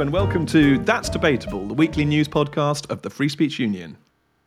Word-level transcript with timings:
Hello, 0.00 0.06
and 0.06 0.14
welcome 0.14 0.46
to 0.46 0.78
That's 0.78 1.10
Debatable, 1.10 1.68
the 1.68 1.74
weekly 1.74 2.06
news 2.06 2.26
podcast 2.26 2.90
of 2.90 3.02
the 3.02 3.10
Free 3.10 3.28
Speech 3.28 3.58
Union. 3.58 3.98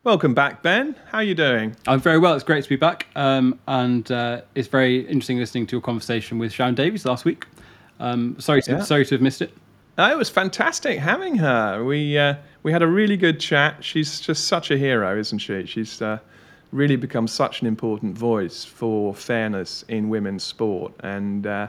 Welcome 0.02 0.34
back, 0.34 0.64
Ben. 0.64 0.96
How 1.06 1.18
are 1.18 1.22
you 1.22 1.36
doing? 1.36 1.76
I'm 1.86 2.00
very 2.00 2.18
well. 2.18 2.34
It's 2.34 2.42
great 2.42 2.64
to 2.64 2.68
be 2.68 2.74
back. 2.74 3.06
Um, 3.14 3.60
and 3.68 4.10
uh, 4.10 4.40
it's 4.56 4.66
very 4.66 5.02
interesting 5.02 5.38
listening 5.38 5.68
to 5.68 5.76
your 5.76 5.80
conversation 5.80 6.40
with 6.40 6.52
Sharron 6.52 6.74
Davies 6.74 7.04
last 7.04 7.24
week. 7.24 7.46
Um, 8.00 8.34
sorry, 8.40 8.62
to, 8.62 8.72
Yeah. 8.72 8.82
sorry 8.82 9.06
to 9.06 9.14
have 9.14 9.22
missed 9.22 9.42
it. 9.42 9.56
Oh, 9.96 10.10
it 10.10 10.18
was 10.18 10.28
fantastic 10.28 10.98
having 10.98 11.36
her. 11.36 11.84
We 11.84 12.18
uh, 12.18 12.34
we 12.64 12.72
had 12.72 12.82
a 12.82 12.88
really 12.88 13.16
good 13.16 13.38
chat. 13.38 13.76
She's 13.84 14.18
just 14.18 14.48
such 14.48 14.72
a 14.72 14.76
hero, 14.76 15.16
isn't 15.16 15.38
she? 15.38 15.66
She's 15.66 16.02
uh, 16.02 16.18
really 16.72 16.96
become 16.96 17.28
such 17.28 17.60
an 17.60 17.68
important 17.68 18.18
voice 18.18 18.64
for 18.64 19.14
fairness 19.14 19.84
in 19.86 20.08
women's 20.08 20.42
sport. 20.42 20.94
And 20.98 21.46
uh, 21.46 21.68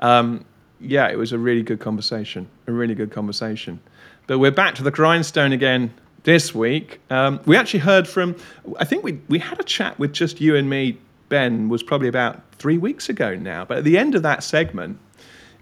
um, 0.00 0.44
yeah, 0.80 1.08
it 1.08 1.16
was 1.16 1.32
a 1.32 1.38
really 1.38 1.62
good 1.62 1.80
conversation. 1.80 2.48
A 2.66 2.72
really 2.72 2.94
good 2.94 3.10
conversation. 3.10 3.80
But 4.26 4.38
we're 4.38 4.50
back 4.50 4.74
to 4.76 4.82
the 4.82 4.90
grindstone 4.90 5.52
again 5.52 5.92
this 6.24 6.54
week. 6.54 7.00
Um, 7.10 7.40
we 7.46 7.56
actually 7.56 7.80
heard 7.80 8.08
from. 8.08 8.36
I 8.78 8.84
think 8.84 9.04
we 9.04 9.20
we 9.28 9.38
had 9.38 9.60
a 9.60 9.64
chat 9.64 9.98
with 9.98 10.12
just 10.12 10.40
you 10.40 10.56
and 10.56 10.68
me. 10.68 10.98
Ben 11.28 11.68
was 11.68 11.82
probably 11.82 12.08
about 12.08 12.42
three 12.52 12.78
weeks 12.78 13.08
ago 13.08 13.34
now. 13.34 13.64
But 13.64 13.78
at 13.78 13.84
the 13.84 13.98
end 13.98 14.14
of 14.14 14.22
that 14.22 14.42
segment, 14.42 14.98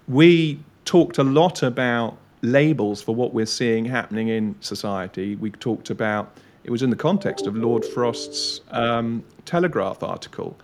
we 0.07 0.59
talked 0.85 1.17
a 1.17 1.23
lot 1.23 1.63
about 1.63 2.17
labels 2.41 3.01
for 3.01 3.15
what 3.15 3.33
we're 3.33 3.45
seeing 3.45 3.85
happening 3.85 4.27
in 4.27 4.55
society. 4.59 5.35
We 5.35 5.51
talked 5.51 5.89
about 5.89 6.37
it 6.63 6.71
was 6.71 6.81
in 6.81 6.89
the 6.89 6.95
context 6.95 7.45
of 7.45 7.55
Lord 7.55 7.83
Frost's 7.83 8.61
um, 8.71 9.23
Telegraph 9.45 10.01
article, 10.03 10.57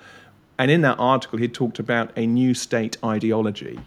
and 0.58 0.72
in 0.72 0.82
that 0.82 0.98
article 1.00 1.40
he 1.40 1.48
talked 1.48 1.80
about 1.80 2.12
a 2.18 2.26
new 2.26 2.54
state 2.54 2.98
ideology. 3.04 3.80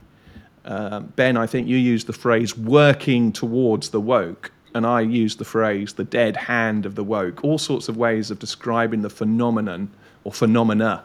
Um, 0.64 1.12
ben, 1.16 1.36
I 1.36 1.46
think 1.46 1.66
you 1.68 1.76
used 1.76 2.06
the 2.06 2.12
phrase 2.12 2.56
"working 2.56 3.32
towards 3.32 3.90
the 3.90 4.00
woke," 4.00 4.52
and 4.74 4.86
I 4.86 5.00
used 5.00 5.38
the 5.38 5.44
phrase 5.44 5.94
"the 5.94 6.04
dead 6.04 6.36
hand 6.36 6.86
of 6.86 6.94
the 6.94 7.04
woke." 7.04 7.42
All 7.44 7.58
sorts 7.58 7.88
of 7.88 7.96
ways 7.96 8.30
of 8.30 8.38
describing 8.38 9.02
the 9.02 9.10
phenomenon 9.10 9.90
or 10.24 10.32
phenomena 10.32 11.02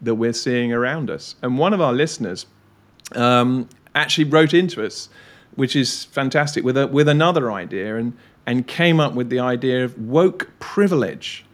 that 0.00 0.14
we're 0.14 0.32
seeing 0.32 0.72
around 0.72 1.10
us. 1.10 1.36
And 1.42 1.58
one 1.58 1.74
of 1.74 1.80
our 1.80 1.92
listeners 1.92 2.46
um, 3.14 3.68
actually 3.94 4.24
wrote 4.24 4.54
into 4.54 4.84
us, 4.84 5.08
which 5.54 5.76
is 5.76 6.04
fantastic, 6.04 6.64
with 6.64 6.76
a, 6.76 6.86
with 6.86 7.08
another 7.08 7.52
idea, 7.52 7.96
and 7.96 8.14
and 8.46 8.66
came 8.66 9.00
up 9.00 9.14
with 9.14 9.30
the 9.30 9.40
idea 9.40 9.84
of 9.84 9.98
woke 9.98 10.50
privilege. 10.58 11.44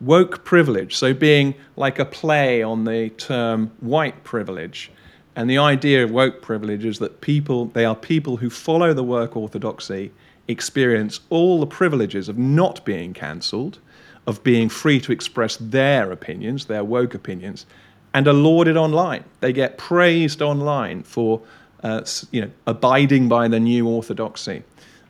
Woke 0.00 0.44
privilege, 0.44 0.94
so 0.94 1.12
being 1.12 1.54
like 1.74 1.98
a 1.98 2.04
play 2.04 2.62
on 2.62 2.84
the 2.84 3.10
term 3.10 3.72
white 3.80 4.22
privilege. 4.22 4.92
And 5.38 5.48
the 5.48 5.58
idea 5.58 6.02
of 6.02 6.10
woke 6.10 6.42
privilege 6.42 6.84
is 6.84 6.98
that 6.98 7.20
people, 7.20 7.66
they 7.66 7.84
are 7.84 7.94
people 7.94 8.38
who 8.38 8.50
follow 8.50 8.92
the 8.92 9.04
woke 9.04 9.36
orthodoxy, 9.36 10.10
experience 10.48 11.20
all 11.30 11.60
the 11.60 11.66
privileges 11.66 12.28
of 12.28 12.36
not 12.36 12.84
being 12.84 13.14
cancelled, 13.14 13.78
of 14.26 14.42
being 14.42 14.68
free 14.68 14.98
to 14.98 15.12
express 15.12 15.56
their 15.58 16.10
opinions, 16.10 16.64
their 16.64 16.82
woke 16.82 17.14
opinions, 17.14 17.66
and 18.12 18.26
are 18.26 18.32
lauded 18.32 18.76
online. 18.76 19.22
They 19.38 19.52
get 19.52 19.78
praised 19.78 20.42
online 20.42 21.04
for, 21.04 21.40
uh, 21.84 22.02
you 22.32 22.40
know, 22.40 22.50
abiding 22.66 23.28
by 23.28 23.46
the 23.46 23.60
new 23.60 23.86
orthodoxy. 23.86 24.64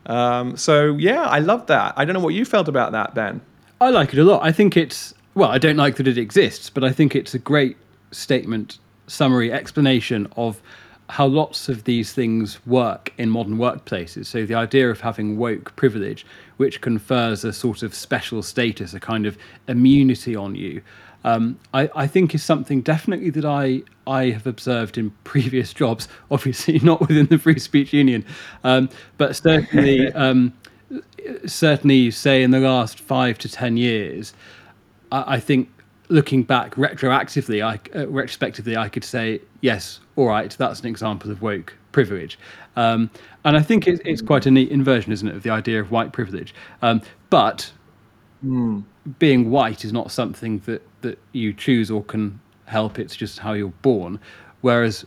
Um, 0.05 0.59
so 0.59 0.95
yeah, 0.97 1.23
I 1.23 1.39
love 1.39 1.69
that. 1.69 1.95
I 1.97 2.05
don't 2.05 2.13
know 2.13 2.21
what 2.21 2.35
you 2.35 2.45
felt 2.45 2.69
about 2.69 2.93
that, 2.93 3.15
Ben. 3.15 3.41
I 3.81 3.89
like 3.89 4.13
it 4.13 4.19
a 4.19 4.25
lot. 4.25 4.45
I 4.45 4.53
think 4.53 4.77
it's, 4.77 5.15
well, 5.35 5.49
I 5.49 5.57
don't 5.57 5.79
like 5.79 5.97
that 5.97 6.07
it 6.07 6.19
exists, 6.19 6.69
but 6.69 6.85
I 6.85 6.93
think 6.93 7.17
it's 7.17 7.33
a 7.33 7.39
great 7.39 7.79
statement, 8.11 8.79
summary, 9.09 9.53
explanation 9.53 10.29
of 10.37 10.61
how 11.11 11.27
lots 11.27 11.69
of 11.69 11.85
these 11.85 12.13
things 12.13 12.65
work 12.67 13.13
in 13.17 13.31
modern 13.31 13.57
workplaces. 13.57 14.27
So 14.27 14.45
the 14.45 14.55
idea 14.55 14.91
of 14.91 15.01
having 15.01 15.39
woke 15.39 15.75
privilege, 15.75 16.27
which 16.59 16.81
confers 16.81 17.45
a 17.45 17.53
sort 17.53 17.83
of 17.83 17.95
special 17.95 18.43
status, 18.43 18.93
a 18.93 19.01
kind 19.01 19.25
of 19.25 19.39
immunity 19.69 20.37
on 20.37 20.55
you, 20.55 20.83
um, 21.25 21.59
I, 21.75 21.91
I 21.97 22.07
think 22.07 22.35
is 22.35 22.45
something 22.45 22.81
definitely 22.83 23.31
that 23.31 23.45
I 23.45 23.83
I 24.07 24.31
have 24.31 24.47
observed 24.47 24.97
in 24.97 25.11
previous 25.25 25.73
jobs. 25.73 26.09
Obviously, 26.31 26.79
not 26.81 27.01
within 27.01 27.27
the 27.27 27.39
Free 27.39 27.59
Speech 27.59 27.93
Union, 27.93 28.25
um, 28.65 28.89
but 29.17 29.37
certainly. 29.37 30.13
Um, 30.15 30.53
certainly 31.47 32.11
say 32.11 32.43
in 32.43 32.51
the 32.51 32.61
last 32.61 32.99
five 32.99 33.37
to 33.39 33.49
ten 33.49 33.77
years, 33.77 34.33
I, 35.13 35.35
I 35.35 35.41
think 35.41 35.69
looking 36.09 36.43
back 36.43 36.75
retroactively, 36.75 37.65
I 37.65 37.79
uh, 37.99 38.09
retrospectively, 38.09 38.77
I 38.77 38.89
could 38.89 39.05
say 39.05 39.41
yes, 39.61 40.01
all 40.17 40.27
right, 40.27 40.51
that's 40.59 40.81
an 40.81 40.87
example 40.87 41.31
of 41.31 41.43
woke 41.43 41.75
privilege, 41.93 42.39
um, 42.77 43.11
and 43.45 43.57
I 43.57 43.63
think 43.63 43.87
it, 43.87 44.01
it's 44.05 44.23
quite 44.23 44.47
a 44.47 44.51
neat 44.51 44.71
inversion, 44.71 45.13
isn't 45.13 45.29
it, 45.29 45.35
of 45.35 45.43
the 45.43 45.51
idea 45.51 45.81
of 45.81 45.91
white 45.91 46.13
privilege? 46.13 46.55
Um, 46.83 47.03
but 47.31 47.71
being 49.19 49.51
white 49.51 49.85
is 49.85 49.93
not 49.93 50.11
something 50.11 50.61
that 50.61 50.83
that 51.01 51.19
you 51.33 51.53
choose 51.53 51.91
or 51.91 52.03
can 52.05 52.41
help. 52.67 52.99
It's 52.99 53.17
just 53.17 53.39
how 53.39 53.53
you're 53.53 53.69
born. 53.83 54.21
Whereas 54.61 55.05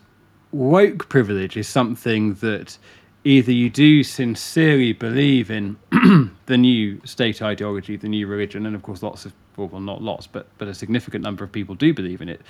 woke 0.52 1.10
privilege 1.10 1.58
is 1.58 1.68
something 1.68 2.34
that 2.36 2.78
either 3.24 3.52
you 3.52 3.70
do 3.70 4.04
sincerely 4.04 4.94
believe 4.94 5.52
in 5.52 5.78
the 6.46 6.58
new 6.58 7.00
state 7.06 7.42
ideology, 7.42 7.96
the 7.96 8.10
new 8.10 8.28
religion, 8.28 8.66
and 8.66 8.76
of 8.76 8.82
course, 8.82 9.04
lots 9.04 9.26
of 9.26 9.34
well, 9.58 9.68
well 9.68 9.82
not 9.82 10.02
lots, 10.02 10.28
but 10.28 10.48
but 10.58 10.68
a 10.68 10.74
significant 10.74 11.24
number 11.24 11.44
of 11.44 11.52
people 11.52 11.76
do 11.76 11.94
believe 11.94 12.22
in 12.22 12.30
it. 12.30 12.42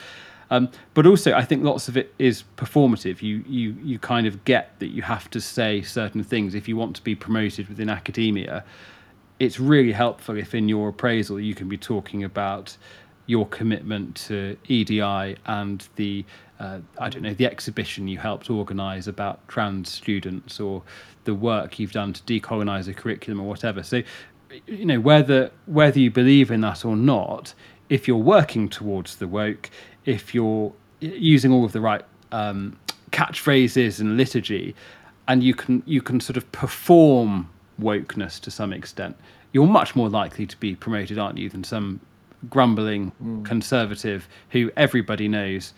Um, 0.51 0.69
but 0.93 1.07
also, 1.07 1.33
I 1.33 1.45
think 1.45 1.63
lots 1.63 1.87
of 1.87 1.95
it 1.95 2.13
is 2.19 2.43
performative. 2.57 3.21
You 3.21 3.43
you 3.47 3.75
you 3.81 3.97
kind 3.99 4.27
of 4.27 4.43
get 4.43 4.77
that 4.79 4.87
you 4.87 5.01
have 5.01 5.29
to 5.31 5.39
say 5.39 5.81
certain 5.81 6.23
things 6.23 6.53
if 6.53 6.67
you 6.67 6.75
want 6.75 6.95
to 6.97 7.03
be 7.03 7.15
promoted 7.15 7.69
within 7.69 7.89
academia. 7.89 8.63
It's 9.39 9.59
really 9.59 9.93
helpful 9.93 10.37
if 10.37 10.53
in 10.53 10.69
your 10.69 10.89
appraisal 10.89 11.39
you 11.39 11.55
can 11.55 11.67
be 11.67 11.77
talking 11.77 12.23
about 12.23 12.77
your 13.25 13.47
commitment 13.47 14.15
to 14.15 14.57
EDI 14.67 15.37
and 15.45 15.87
the 15.95 16.25
uh, 16.59 16.79
I 16.99 17.09
don't 17.09 17.23
know 17.23 17.33
the 17.33 17.45
exhibition 17.45 18.07
you 18.07 18.19
helped 18.19 18.49
organise 18.49 19.07
about 19.07 19.47
trans 19.47 19.89
students 19.89 20.59
or 20.59 20.83
the 21.23 21.33
work 21.33 21.79
you've 21.79 21.91
done 21.91 22.13
to 22.13 22.21
decolonise 22.23 22.87
a 22.87 22.93
curriculum 22.93 23.39
or 23.39 23.47
whatever. 23.47 23.83
So 23.83 24.03
you 24.67 24.85
know 24.85 24.99
whether 24.99 25.51
whether 25.65 25.99
you 25.99 26.11
believe 26.11 26.51
in 26.51 26.61
that 26.61 26.85
or 26.85 26.95
not, 26.95 27.53
if 27.89 28.07
you're 28.07 28.17
working 28.17 28.69
towards 28.69 29.17
the 29.17 29.27
woke, 29.27 29.69
if 30.05 30.33
you're 30.33 30.73
using 30.99 31.51
all 31.51 31.65
of 31.65 31.71
the 31.71 31.81
right 31.81 32.03
um, 32.31 32.77
catchphrases 33.11 33.99
and 33.99 34.17
liturgy, 34.17 34.75
and 35.27 35.43
you 35.43 35.53
can 35.53 35.83
you 35.85 36.01
can 36.01 36.19
sort 36.19 36.37
of 36.37 36.51
perform 36.51 37.49
wokeness 37.79 38.39
to 38.39 38.51
some 38.51 38.73
extent, 38.73 39.17
you're 39.53 39.67
much 39.67 39.95
more 39.95 40.09
likely 40.09 40.45
to 40.45 40.57
be 40.57 40.75
promoted, 40.75 41.17
aren't 41.17 41.37
you, 41.37 41.49
than 41.49 41.63
some 41.63 41.99
grumbling 42.49 43.11
conservative 43.45 44.27
who 44.49 44.71
everybody 44.75 45.27
knows 45.27 45.73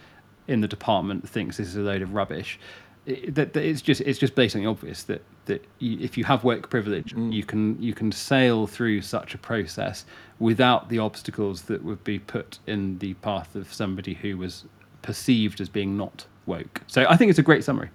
in 0.48 0.62
the 0.62 0.68
department 0.68 1.28
thinks 1.28 1.58
this 1.58 1.68
is 1.68 1.76
a 1.76 1.82
load 1.82 2.02
of 2.02 2.14
rubbish. 2.14 2.60
It, 3.06 3.36
that, 3.36 3.54
that 3.54 3.64
it's 3.64 3.82
just 3.82 4.02
it's 4.02 4.18
just 4.18 4.34
blatantly 4.34 4.66
obvious 4.66 5.04
that 5.04 5.22
that 5.46 5.66
you, 5.80 5.98
if 6.00 6.18
you 6.18 6.24
have 6.24 6.44
woke 6.44 6.70
privilege, 6.70 7.14
mm. 7.14 7.34
you 7.34 7.44
can 7.44 7.82
you 7.82 7.94
can 7.94 8.12
sail 8.12 8.66
through 8.66 9.02
such 9.02 9.36
a 9.36 9.38
process 9.38 10.06
without 10.40 10.90
the 10.90 11.00
obstacles 11.00 11.64
that 11.64 11.84
would 11.84 12.04
be 12.04 12.20
put 12.20 12.60
in 12.66 12.98
the 13.00 13.14
path 13.16 13.56
of 13.56 13.74
somebody 13.74 14.14
who 14.14 14.38
was 14.38 14.66
perceived 15.02 15.60
as 15.60 15.70
being 15.70 15.98
not 15.98 16.26
woke. 16.46 16.82
So 16.88 17.06
I 17.10 17.18
think 17.18 17.30
it's 17.30 17.40
a 17.40 17.44
great 17.44 17.64
summary. 17.64 17.90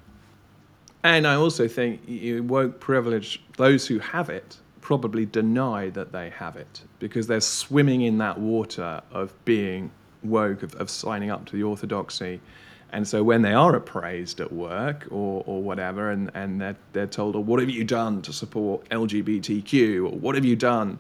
And 1.05 1.27
I 1.27 1.35
also 1.35 1.69
think 1.69 2.01
you 2.07 2.43
woke 2.43 2.81
privilege, 2.81 3.43
those 3.57 3.87
who 3.87 3.99
have 3.99 4.29
it 4.29 4.59
probably 4.81 5.27
deny 5.27 5.91
that 5.91 6.13
they 6.13 6.31
have 6.31 6.57
it 6.57 6.83
because 6.99 7.27
they're 7.27 7.41
swimming 7.41 8.03
in 8.03 8.19
that 8.19 8.39
water 8.39 9.01
of 9.11 9.33
being 9.45 9.91
woke, 10.23 10.63
of, 10.63 10.75
of 10.77 10.91
signing 10.91 11.31
up 11.31 11.45
to 11.47 11.57
the 11.57 11.63
orthodoxy. 11.63 12.41
And 12.93 13.07
so 13.07 13.23
when 13.23 13.43
they 13.43 13.53
are 13.53 13.75
appraised 13.75 14.41
at 14.41 14.53
work 14.53 15.07
or, 15.11 15.43
or 15.47 15.63
whatever, 15.63 16.11
and, 16.11 16.31
and 16.35 16.61
they're, 16.61 16.77
they're 16.93 17.07
told, 17.07 17.37
oh, 17.37 17.41
what 17.41 17.61
have 17.61 17.69
you 17.69 17.85
done 17.85 18.23
to 18.23 18.33
support 18.33 18.89
LGBTQ? 18.89 20.07
Or 20.07 20.17
what 20.17 20.35
have 20.35 20.45
you 20.45 20.57
done 20.57 20.99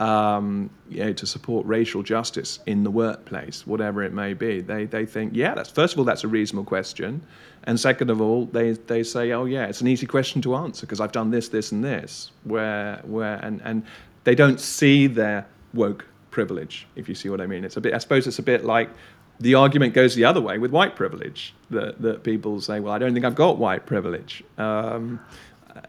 um, 0.00 0.70
you 0.88 1.04
know, 1.04 1.12
to 1.12 1.26
support 1.26 1.66
racial 1.66 2.02
justice 2.02 2.58
in 2.66 2.82
the 2.82 2.90
workplace, 2.90 3.66
whatever 3.66 4.02
it 4.02 4.12
may 4.12 4.34
be? 4.34 4.60
They, 4.60 4.86
they 4.86 5.06
think, 5.06 5.32
yeah, 5.34 5.54
that's, 5.54 5.70
first 5.70 5.92
of 5.92 6.00
all, 6.00 6.04
that's 6.04 6.24
a 6.24 6.28
reasonable 6.28 6.64
question. 6.64 7.22
And 7.64 7.78
second 7.78 8.10
of 8.10 8.20
all, 8.20 8.46
they, 8.46 8.72
they 8.72 9.02
say, 9.04 9.30
oh, 9.32 9.44
yeah, 9.44 9.66
it's 9.66 9.80
an 9.80 9.86
easy 9.86 10.06
question 10.06 10.42
to 10.42 10.56
answer 10.56 10.84
because 10.84 11.00
I've 11.00 11.12
done 11.12 11.30
this, 11.30 11.48
this, 11.48 11.70
and 11.70 11.84
this. 11.84 12.32
Where, 12.42 13.00
where, 13.04 13.36
and, 13.36 13.60
and 13.62 13.84
they 14.24 14.34
don't 14.34 14.58
see 14.58 15.06
their 15.06 15.46
woke 15.74 16.06
privilege, 16.30 16.86
if 16.96 17.08
you 17.08 17.14
see 17.14 17.28
what 17.28 17.40
I 17.40 17.46
mean. 17.46 17.64
It's 17.64 17.76
a 17.76 17.80
bit, 17.80 17.94
I 17.94 17.98
suppose 17.98 18.26
it's 18.26 18.38
a 18.38 18.42
bit 18.42 18.64
like 18.64 18.90
the 19.40 19.54
argument 19.54 19.94
goes 19.94 20.14
the 20.14 20.24
other 20.24 20.40
way 20.40 20.58
with 20.58 20.70
white 20.70 20.94
privilege, 20.94 21.54
that, 21.70 22.00
that 22.02 22.22
people 22.22 22.60
say, 22.60 22.78
well, 22.78 22.92
I 22.92 22.98
don't 22.98 23.14
think 23.14 23.24
I've 23.24 23.34
got 23.34 23.56
white 23.58 23.86
privilege. 23.86 24.44
Um, 24.58 25.18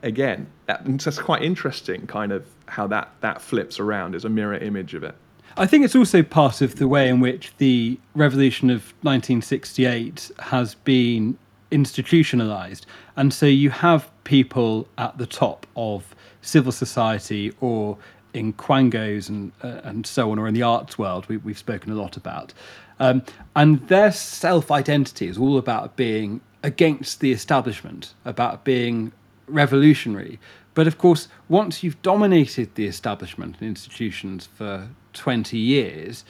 again, 0.03 0.47
that, 0.67 0.83
that's 0.85 1.19
quite 1.19 1.43
interesting, 1.43 2.07
kind 2.07 2.31
of 2.31 2.45
how 2.67 2.87
that, 2.87 3.11
that 3.19 3.41
flips 3.41 3.79
around 3.79 4.15
as 4.15 4.23
a 4.23 4.29
mirror 4.29 4.55
image 4.55 4.93
of 4.93 5.03
it. 5.03 5.15
I 5.57 5.67
think 5.67 5.83
it's 5.83 5.95
also 5.95 6.23
part 6.23 6.61
of 6.61 6.77
the 6.77 6.87
way 6.87 7.09
in 7.09 7.19
which 7.19 7.51
the 7.57 7.99
revolution 8.15 8.69
of 8.69 8.93
1968 9.01 10.31
has 10.39 10.75
been 10.75 11.37
institutionalized. 11.71 12.85
And 13.17 13.33
so 13.33 13.45
you 13.45 13.69
have 13.69 14.09
people 14.23 14.87
at 14.97 15.17
the 15.17 15.25
top 15.25 15.67
of 15.75 16.15
civil 16.41 16.71
society 16.71 17.53
or 17.59 17.97
in 18.33 18.53
quangos 18.53 19.29
and 19.29 19.51
uh, 19.63 19.81
and 19.83 20.05
so 20.05 20.31
on, 20.31 20.39
or 20.39 20.47
in 20.47 20.53
the 20.53 20.63
arts 20.63 20.97
world, 20.97 21.27
we, 21.27 21.37
we've 21.37 21.57
spoken 21.57 21.91
a 21.91 21.95
lot 21.95 22.17
about, 22.17 22.53
um, 22.99 23.23
and 23.55 23.87
their 23.87 24.11
self 24.11 24.71
identity 24.71 25.27
is 25.27 25.37
all 25.37 25.57
about 25.57 25.95
being 25.95 26.41
against 26.63 27.19
the 27.19 27.31
establishment, 27.31 28.13
about 28.25 28.63
being 28.63 29.11
revolutionary. 29.47 30.39
But 30.73 30.87
of 30.87 30.97
course, 30.97 31.27
once 31.49 31.83
you've 31.83 32.01
dominated 32.01 32.75
the 32.75 32.85
establishment 32.85 33.57
and 33.59 33.67
institutions 33.67 34.47
for 34.55 34.87
twenty 35.13 35.57
years, 35.57 36.23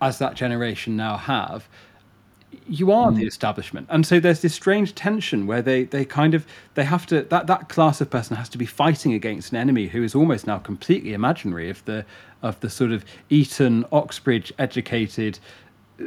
as 0.00 0.18
that 0.18 0.34
generation 0.34 0.96
now 0.96 1.16
have, 1.16 1.68
you 2.68 2.92
are 2.92 3.10
mm. 3.10 3.16
the 3.16 3.26
establishment 3.26 3.86
and 3.90 4.06
so 4.06 4.20
there's 4.20 4.40
this 4.40 4.54
strange 4.54 4.94
tension 4.94 5.46
where 5.46 5.62
they 5.62 5.84
they 5.84 6.04
kind 6.04 6.34
of 6.34 6.46
they 6.74 6.84
have 6.84 7.06
to 7.06 7.22
that 7.22 7.46
that 7.46 7.68
class 7.68 8.00
of 8.00 8.08
person 8.10 8.36
has 8.36 8.48
to 8.48 8.58
be 8.58 8.66
fighting 8.66 9.12
against 9.12 9.50
an 9.52 9.56
enemy 9.56 9.86
who 9.86 10.02
is 10.02 10.14
almost 10.14 10.46
now 10.46 10.58
completely 10.58 11.12
imaginary 11.12 11.68
of 11.70 11.84
the 11.84 12.04
of 12.42 12.58
the 12.60 12.70
sort 12.70 12.90
of 12.92 13.04
eton 13.30 13.84
oxbridge 13.92 14.52
educated 14.58 15.38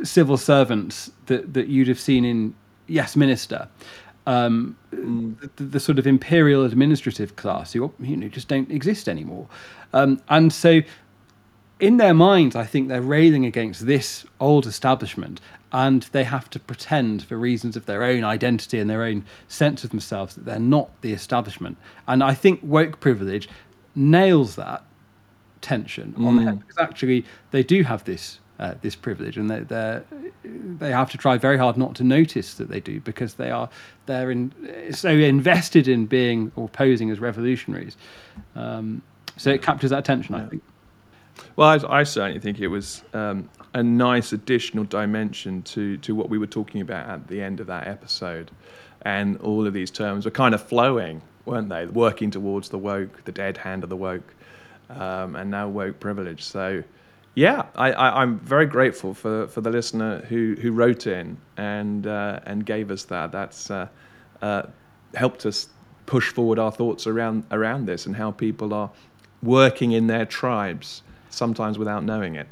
civil 0.04 0.38
servants 0.38 1.12
that 1.28 1.54
that 1.54 1.68
you'd 1.68 1.88
have 1.88 2.00
seen 2.00 2.26
in 2.26 2.54
yes 2.88 3.16
minister 3.16 3.68
um, 4.28 4.76
mm. 4.92 5.40
the, 5.58 5.64
the, 5.64 5.80
sort 5.80 6.00
of 6.00 6.08
imperial 6.08 6.66
administrative 6.66 7.36
class 7.36 7.74
who 7.74 7.94
you 8.00 8.18
know 8.18 8.28
just 8.28 8.48
don't 8.48 8.72
exist 8.72 9.08
anymore 9.08 9.48
um, 9.94 10.20
and 10.30 10.52
so 10.52 10.82
in 11.86 11.98
their 11.98 12.14
minds, 12.14 12.56
I 12.56 12.66
think 12.66 12.88
they're 12.88 13.02
railing 13.02 13.46
against 13.46 13.86
this 13.86 14.26
old 14.40 14.66
establishment 14.66 15.40
and 15.72 16.04
they 16.14 16.24
have 16.24 16.50
to 16.52 16.60
pretend 16.60 17.24
for 17.24 17.38
reasons 17.38 17.76
of 17.76 17.86
their 17.86 18.04
own 18.04 18.24
identity 18.24 18.80
and 18.80 18.90
their 18.90 19.04
own 19.04 19.26
sense 19.48 19.84
of 19.84 19.90
themselves 19.90 20.36
that 20.36 20.46
they're 20.46 20.60
not 20.60 20.90
the 21.02 21.14
establishment. 21.14 21.78
And 22.08 22.24
I 22.24 22.34
think 22.34 22.60
woke 22.64 23.00
privilege 23.00 23.50
nails 23.94 24.56
that 24.56 24.84
tension 25.62 26.14
mm. 26.18 26.26
on 26.26 26.38
the 26.38 26.44
head 26.44 26.56
mm. 26.56 26.60
because 26.60 26.78
actually 26.78 27.26
they 27.52 27.62
do 27.62 27.84
have 27.84 28.04
this 28.06 28.40
uh, 28.58 28.74
this 28.82 28.96
privilege 28.96 29.36
and 29.38 29.50
they 29.50 29.60
they 29.60 30.02
they 30.44 30.92
have 30.92 31.12
to 31.12 31.18
try 31.18 31.38
very 31.38 31.58
hard 31.58 31.76
not 31.76 31.94
to 31.96 32.06
notice 32.06 32.54
that 32.54 32.70
they 32.70 32.80
do 32.80 33.02
because 33.02 33.34
they 33.34 33.52
are 33.52 33.70
they're 34.06 34.32
in, 34.32 34.54
so 34.92 35.10
invested 35.10 35.90
in 35.90 36.06
being 36.06 36.52
or 36.56 36.70
posing 36.70 37.12
as 37.12 37.20
revolutionaries. 37.20 37.98
Um, 38.56 39.02
so 39.38 39.50
it 39.50 39.62
captures 39.62 39.90
that 39.90 40.06
tension, 40.06 40.36
I 40.36 40.46
think. 40.46 40.64
Well, 41.56 41.70
I, 41.70 42.00
I, 42.00 42.04
certainly 42.04 42.40
think 42.40 42.60
it 42.60 42.68
was 42.68 43.02
um, 43.14 43.50
a 43.74 43.82
nice 43.82 44.34
additional 44.34 44.84
dimension 44.84 45.62
to, 45.64 45.96
to 45.98 46.14
what 46.14 46.30
we 46.30 46.38
were 46.38 46.48
talking 46.48 46.82
about 46.82 47.08
at 47.08 47.28
the 47.30 47.42
end 47.42 47.62
of 47.62 47.68
that 47.68 47.88
episode. 47.88 48.52
And 49.04 49.38
all 49.38 49.66
of 49.66 49.74
these 49.74 49.90
terms 49.90 50.26
were 50.26 50.32
kind 50.32 50.54
of 50.54 50.62
flowing, 50.62 51.22
weren't 51.46 51.70
they? 51.70 51.86
Working 51.86 52.30
towards 52.30 52.68
the 52.68 52.78
woke, 52.78 53.24
the 53.24 53.32
dead 53.32 53.56
hand 53.56 53.84
of 53.84 53.90
the 53.90 53.96
woke, 53.96 54.34
um, 54.90 55.38
and 55.38 55.50
now 55.50 55.70
woke 55.70 55.98
privilege. 56.02 56.44
So, 56.44 56.84
yeah, 57.36 57.68
I, 57.76 58.22
am 58.22 58.40
very 58.40 58.66
grateful 58.66 59.14
for, 59.14 59.48
for 59.48 59.62
the 59.62 59.70
listener 59.70 60.26
who, 60.28 60.58
who 60.60 60.74
wrote 60.74 61.08
in 61.08 61.38
and, 61.56 62.06
uh, 62.06 62.42
and 62.46 62.66
gave 62.66 62.92
us 62.92 63.06
that. 63.06 63.32
That's 63.32 63.72
uh, 63.72 63.88
uh, 64.42 64.64
helped 65.14 65.46
us 65.46 65.70
push 66.06 66.34
forward 66.34 66.60
our 66.60 66.72
thoughts 66.72 67.08
around, 67.08 67.46
around 67.52 67.86
this 67.86 68.06
and 68.06 68.16
how 68.16 68.32
people 68.32 68.74
are 68.74 68.92
working 69.42 69.94
in 69.94 70.08
their 70.08 70.26
tribes 70.26 71.02
sometimes 71.36 71.78
without 71.78 72.04
knowing 72.04 72.36
it. 72.36 72.48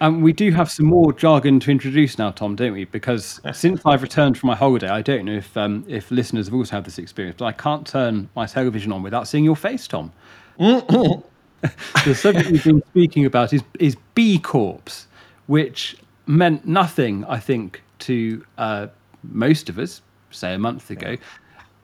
Um, 0.00 0.20
we 0.20 0.32
do 0.32 0.52
have 0.52 0.70
some 0.70 0.86
more 0.86 1.12
jargon 1.12 1.58
to 1.60 1.70
introduce 1.70 2.18
now, 2.18 2.30
Tom, 2.30 2.54
don't 2.54 2.72
we? 2.72 2.84
Because 2.84 3.40
since 3.52 3.80
I've 3.84 4.02
returned 4.02 4.38
from 4.38 4.48
my 4.48 4.56
holiday, 4.56 4.88
I 4.88 5.02
don't 5.02 5.24
know 5.24 5.34
if 5.34 5.56
um, 5.56 5.84
if 5.88 6.10
listeners 6.10 6.46
have 6.46 6.54
also 6.54 6.76
had 6.76 6.84
this 6.84 6.98
experience, 6.98 7.36
but 7.38 7.46
I 7.46 7.52
can't 7.52 7.86
turn 7.86 8.28
my 8.36 8.46
television 8.46 8.92
on 8.92 9.02
without 9.02 9.26
seeing 9.26 9.44
your 9.44 9.56
face, 9.56 9.88
Tom. 9.88 10.12
the 10.58 12.14
subject 12.14 12.50
we've 12.50 12.64
been 12.64 12.82
speaking 12.90 13.24
about 13.24 13.52
is 13.52 13.62
is 13.80 13.96
B 14.14 14.38
Corps, 14.38 15.06
which 15.46 15.96
meant 16.26 16.66
nothing, 16.66 17.24
I 17.24 17.38
think, 17.38 17.82
to 18.00 18.44
uh, 18.58 18.86
most 19.24 19.68
of 19.68 19.78
us, 19.78 20.02
say 20.30 20.54
a 20.54 20.58
month 20.58 20.90
ago. 20.90 21.10
Yeah. 21.10 21.16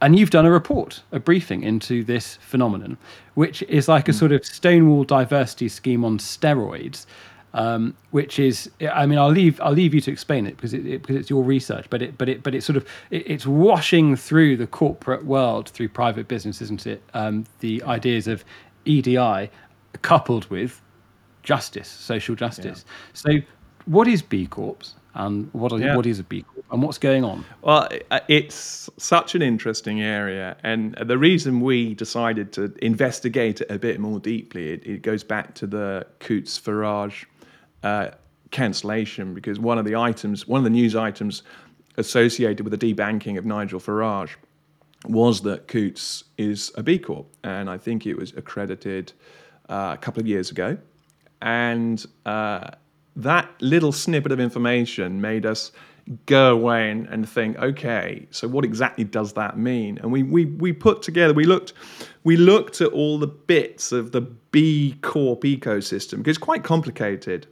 And 0.05 0.19
you've 0.19 0.29
done 0.29 0.45
a 0.45 0.51
report, 0.51 1.03
a 1.13 1.19
briefing 1.19 1.63
into 1.63 2.05
this 2.05 2.37
phenomenon, 2.37 2.99
which 3.37 3.63
is 3.63 3.89
like 3.89 4.07
a 4.07 4.13
hmm. 4.13 4.19
sort 4.19 4.33
of 4.33 4.45
Stonewall 4.45 5.05
diversity 5.05 5.67
scheme 5.67 6.05
on 6.05 6.19
steroids. 6.19 7.07
Um, 7.55 7.95
which 8.11 8.41
is, 8.41 8.69
I 8.93 9.07
mean, 9.07 9.17
I'll 9.17 9.31
leave 9.31 9.61
I'll 9.61 9.73
leave 9.73 9.95
you 9.95 10.01
to 10.01 10.11
explain 10.11 10.45
it 10.45 10.57
because 10.57 10.75
it, 10.75 10.85
it 10.87 11.03
because 11.03 11.15
it's 11.15 11.31
your 11.31 11.45
research, 11.45 11.87
but 11.89 12.03
it 12.03 12.19
but 12.19 12.29
it 12.29 12.43
but 12.43 12.53
it's 12.53 12.67
sort 12.67 12.77
of 12.77 12.85
it, 13.11 13.31
it's 13.31 13.47
washing 13.47 14.17
through 14.17 14.57
the 14.57 14.67
corporate 14.67 15.25
world 15.25 15.69
through 15.69 15.91
private 15.91 16.27
business, 16.27 16.61
isn't 16.61 16.85
it? 16.89 17.01
Um, 17.15 17.47
the 17.61 17.81
ideas 17.85 18.27
of 18.27 18.45
EDI 18.87 19.51
coupled 20.03 20.51
with 20.51 20.83
justice, 21.45 21.89
social 21.89 22.35
justice. 22.35 22.85
Yeah. 22.85 22.93
So, 23.13 23.31
what 23.87 24.09
is 24.09 24.21
B 24.21 24.49
Corps? 24.49 24.95
And 25.15 25.49
what 25.53 25.73
are, 25.73 25.79
yeah. 25.79 25.97
what 25.97 26.07
is 26.07 26.19
a 26.19 26.25
B 26.25 26.43
Corp 26.43 26.65
and 26.71 26.83
what's 26.83 26.99
going 26.99 27.25
on? 27.25 27.45
Well, 27.63 27.89
uh, 28.11 28.21
it's 28.29 28.91
such 28.97 29.35
an 29.35 29.43
interesting 29.43 30.03
area, 30.03 30.57
and 30.63 30.95
the 30.95 31.19
reason 31.19 31.61
we 31.61 31.95
decided 31.95 32.53
to 32.53 32.75
investigate 32.83 33.61
it 33.61 33.71
a 33.71 33.79
bit 33.79 34.01
more 34.01 34.19
deeply, 34.19 34.73
it, 34.73 34.87
it 34.87 35.03
goes 35.03 35.25
back 35.25 35.55
to 35.55 35.67
the 35.67 36.07
Coutts 36.21 36.59
Farage 36.59 37.25
uh, 37.83 38.11
cancellation 38.51 39.35
because 39.35 39.59
one 39.59 39.79
of 39.79 39.85
the 39.85 39.97
items, 39.97 40.47
one 40.47 40.59
of 40.59 40.65
the 40.65 40.71
news 40.71 40.97
items 40.97 41.43
associated 41.97 42.69
with 42.69 42.79
the 42.79 42.95
debanking 42.95 43.39
of 43.39 43.45
Nigel 43.45 43.81
Farage 43.81 44.31
was 45.07 45.43
that 45.43 45.69
Coutts 45.69 46.25
is 46.39 46.73
a 46.77 46.83
B 46.83 46.99
Corp, 46.99 47.27
and 47.43 47.71
I 47.71 47.79
think 47.79 48.07
it 48.07 48.17
was 48.17 48.33
accredited 48.37 49.13
uh, 49.69 49.91
a 49.95 49.99
couple 49.99 50.21
of 50.21 50.27
years 50.27 50.51
ago, 50.51 50.79
and 51.43 52.05
uh, 52.27 52.71
that 53.17 53.51
little 53.61 53.93
snippet 53.93 54.33
of 54.33 54.41
information 54.41 55.21
made 55.21 55.47
us 55.47 55.73
go 56.27 56.53
away 56.53 56.91
and, 56.91 57.07
and 57.09 57.29
think, 57.29 57.57
okay, 57.59 58.27
so 58.31 58.47
what 58.47 58.65
exactly 58.65 59.05
does 59.05 59.33
that 59.35 59.57
mean? 59.57 59.99
And 59.99 60.13
we, 60.13 60.23
we, 60.23 60.45
we 60.47 60.73
put 60.73 61.03
together, 61.03 61.33
we 61.33 61.45
looked, 61.45 61.73
we 62.25 62.37
looked 62.37 62.81
at 62.81 62.93
all 62.93 63.19
the 63.19 63.27
bits 63.27 63.93
of 63.93 64.13
the 64.13 64.21
B 64.21 64.97
Corp 65.01 65.43
ecosystem 65.43 66.19
because 66.19 66.37
it's 66.37 66.39
quite 66.39 66.63
complicated. 66.63 67.47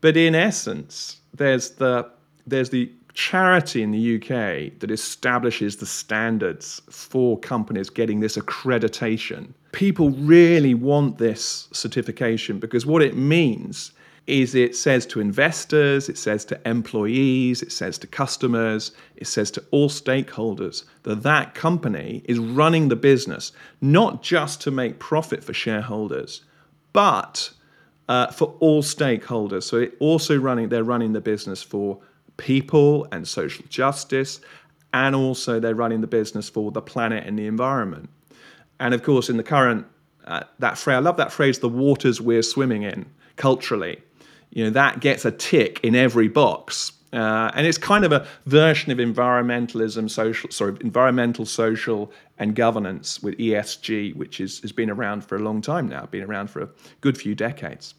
But 0.00 0.16
in 0.16 0.34
essence, 0.34 1.20
there's 1.34 1.70
the, 1.72 2.10
there's 2.46 2.70
the 2.70 2.90
charity 3.14 3.82
in 3.82 3.90
the 3.90 4.16
UK 4.16 4.78
that 4.80 4.90
establishes 4.90 5.76
the 5.76 5.86
standards 5.86 6.80
for 6.88 7.38
companies 7.38 7.90
getting 7.90 8.20
this 8.20 8.38
accreditation. 8.38 9.52
People 9.72 10.10
really 10.10 10.74
want 10.74 11.18
this 11.18 11.68
certification 11.72 12.58
because 12.58 12.86
what 12.86 13.02
it 13.02 13.16
means 13.16 13.92
is 14.26 14.54
it 14.54 14.76
says 14.76 15.04
to 15.06 15.20
investors, 15.20 16.08
it 16.08 16.16
says 16.16 16.44
to 16.44 16.60
employees, 16.68 17.60
it 17.62 17.72
says 17.72 17.98
to 17.98 18.06
customers, 18.06 18.92
it 19.16 19.26
says 19.26 19.50
to 19.50 19.64
all 19.72 19.88
stakeholders 19.88 20.84
that 21.02 21.22
that 21.22 21.54
company 21.54 22.22
is 22.26 22.38
running 22.38 22.88
the 22.88 22.96
business 22.96 23.52
not 23.80 24.22
just 24.22 24.60
to 24.60 24.70
make 24.70 24.98
profit 25.00 25.42
for 25.42 25.52
shareholders, 25.52 26.42
but 26.92 27.50
uh, 28.08 28.28
for 28.28 28.54
all 28.60 28.82
stakeholders. 28.82 29.64
So 29.64 29.78
it 29.78 29.96
also 29.98 30.38
running 30.38 30.68
they're 30.68 30.84
running 30.84 31.12
the 31.12 31.20
business 31.20 31.62
for 31.62 31.98
people 32.36 33.08
and 33.10 33.26
social 33.26 33.64
justice, 33.68 34.40
and 34.94 35.16
also 35.16 35.58
they're 35.58 35.74
running 35.74 36.00
the 36.00 36.06
business 36.06 36.48
for 36.48 36.70
the 36.70 36.82
planet 36.82 37.26
and 37.26 37.38
the 37.38 37.46
environment. 37.46 38.08
And 38.78 38.94
of 38.94 39.02
course, 39.02 39.28
in 39.28 39.36
the 39.36 39.42
current 39.42 39.86
uh, 40.26 40.44
that 40.60 40.78
phrase, 40.78 40.96
I 40.96 41.00
love 41.00 41.16
that 41.16 41.32
phrase, 41.32 41.58
the 41.58 41.68
waters 41.68 42.20
we're 42.20 42.42
swimming 42.42 42.84
in 42.84 43.06
culturally 43.36 44.00
you 44.52 44.62
know 44.62 44.70
that 44.70 45.00
gets 45.00 45.24
a 45.24 45.32
tick 45.32 45.80
in 45.82 45.94
every 45.94 46.28
box. 46.28 46.92
Uh, 47.12 47.50
and 47.54 47.66
it's 47.66 47.76
kind 47.76 48.06
of 48.06 48.12
a 48.12 48.26
version 48.46 48.90
of 48.90 48.96
environmentalism 48.96 50.08
social 50.08 50.50
sorry 50.50 50.74
environmental 50.80 51.44
social 51.44 52.10
and 52.38 52.54
governance 52.56 53.22
with 53.22 53.36
esg 53.36 54.16
which 54.16 54.40
is, 54.40 54.60
has 54.60 54.72
been 54.72 54.88
around 54.88 55.22
for 55.22 55.36
a 55.36 55.38
long 55.38 55.60
time 55.60 55.86
now 55.86 56.06
been 56.06 56.22
around 56.22 56.48
for 56.48 56.62
a 56.62 56.68
good 57.02 57.18
few 57.18 57.34
decades. 57.34 57.94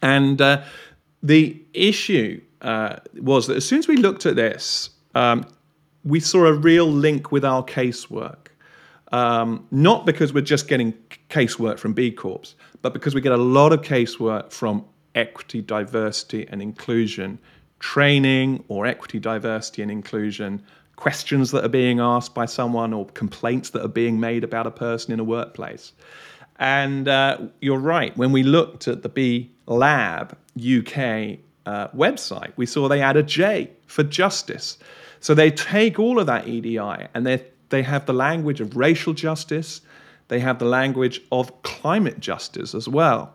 And 0.00 0.40
uh, 0.40 0.62
the 1.22 1.62
issue 1.74 2.40
uh, 2.62 2.96
was 3.20 3.48
that 3.48 3.58
as 3.58 3.66
soon 3.66 3.80
as 3.80 3.86
we 3.86 3.98
looked 3.98 4.24
at 4.24 4.34
this 4.34 4.88
um, 5.14 5.46
we 6.02 6.18
saw 6.18 6.46
a 6.46 6.54
real 6.54 6.90
link 6.90 7.32
with 7.32 7.44
our 7.44 7.62
casework. 7.62 8.48
Um, 9.12 9.66
not 9.70 10.06
because 10.06 10.32
we're 10.32 10.40
just 10.40 10.68
getting 10.68 10.94
casework 11.28 11.78
from 11.78 11.92
b 11.92 12.10
corps 12.10 12.54
but 12.80 12.94
because 12.94 13.14
we 13.14 13.20
get 13.20 13.32
a 13.32 13.36
lot 13.36 13.74
of 13.74 13.82
casework 13.82 14.50
from 14.52 14.86
equity, 15.14 15.62
diversity, 15.62 16.46
and 16.48 16.62
inclusion 16.62 17.38
training 17.82 18.64
or 18.68 18.86
equity, 18.86 19.18
diversity, 19.18 19.82
and 19.82 19.90
inclusion, 19.90 20.62
questions 20.96 21.50
that 21.50 21.64
are 21.64 21.68
being 21.68 22.00
asked 22.00 22.32
by 22.34 22.46
someone 22.46 22.94
or 22.94 23.04
complaints 23.06 23.70
that 23.70 23.84
are 23.84 23.88
being 23.88 24.18
made 24.18 24.44
about 24.44 24.66
a 24.66 24.70
person 24.70 25.12
in 25.12 25.20
a 25.20 25.24
workplace. 25.24 25.92
And 26.58 27.08
uh, 27.08 27.38
you're 27.60 27.78
right, 27.78 28.16
when 28.16 28.30
we 28.30 28.44
looked 28.44 28.86
at 28.86 29.02
the 29.02 29.08
B 29.08 29.50
Lab 29.66 30.38
UK 30.56 31.38
uh, 31.66 31.88
website, 31.88 32.52
we 32.56 32.66
saw 32.66 32.88
they 32.88 33.02
add 33.02 33.16
a 33.16 33.22
J 33.22 33.70
for 33.86 34.04
justice. 34.04 34.78
So 35.18 35.34
they 35.34 35.50
take 35.50 35.98
all 35.98 36.20
of 36.20 36.26
that 36.26 36.46
EDI 36.46 36.78
and 36.78 37.26
they 37.26 37.44
they 37.70 37.82
have 37.82 38.06
the 38.06 38.12
language 38.12 38.60
of 38.60 38.76
racial 38.76 39.14
justice, 39.14 39.80
they 40.28 40.40
have 40.40 40.58
the 40.58 40.66
language 40.66 41.22
of 41.32 41.62
climate 41.62 42.20
justice 42.20 42.74
as 42.74 42.86
well. 42.86 43.34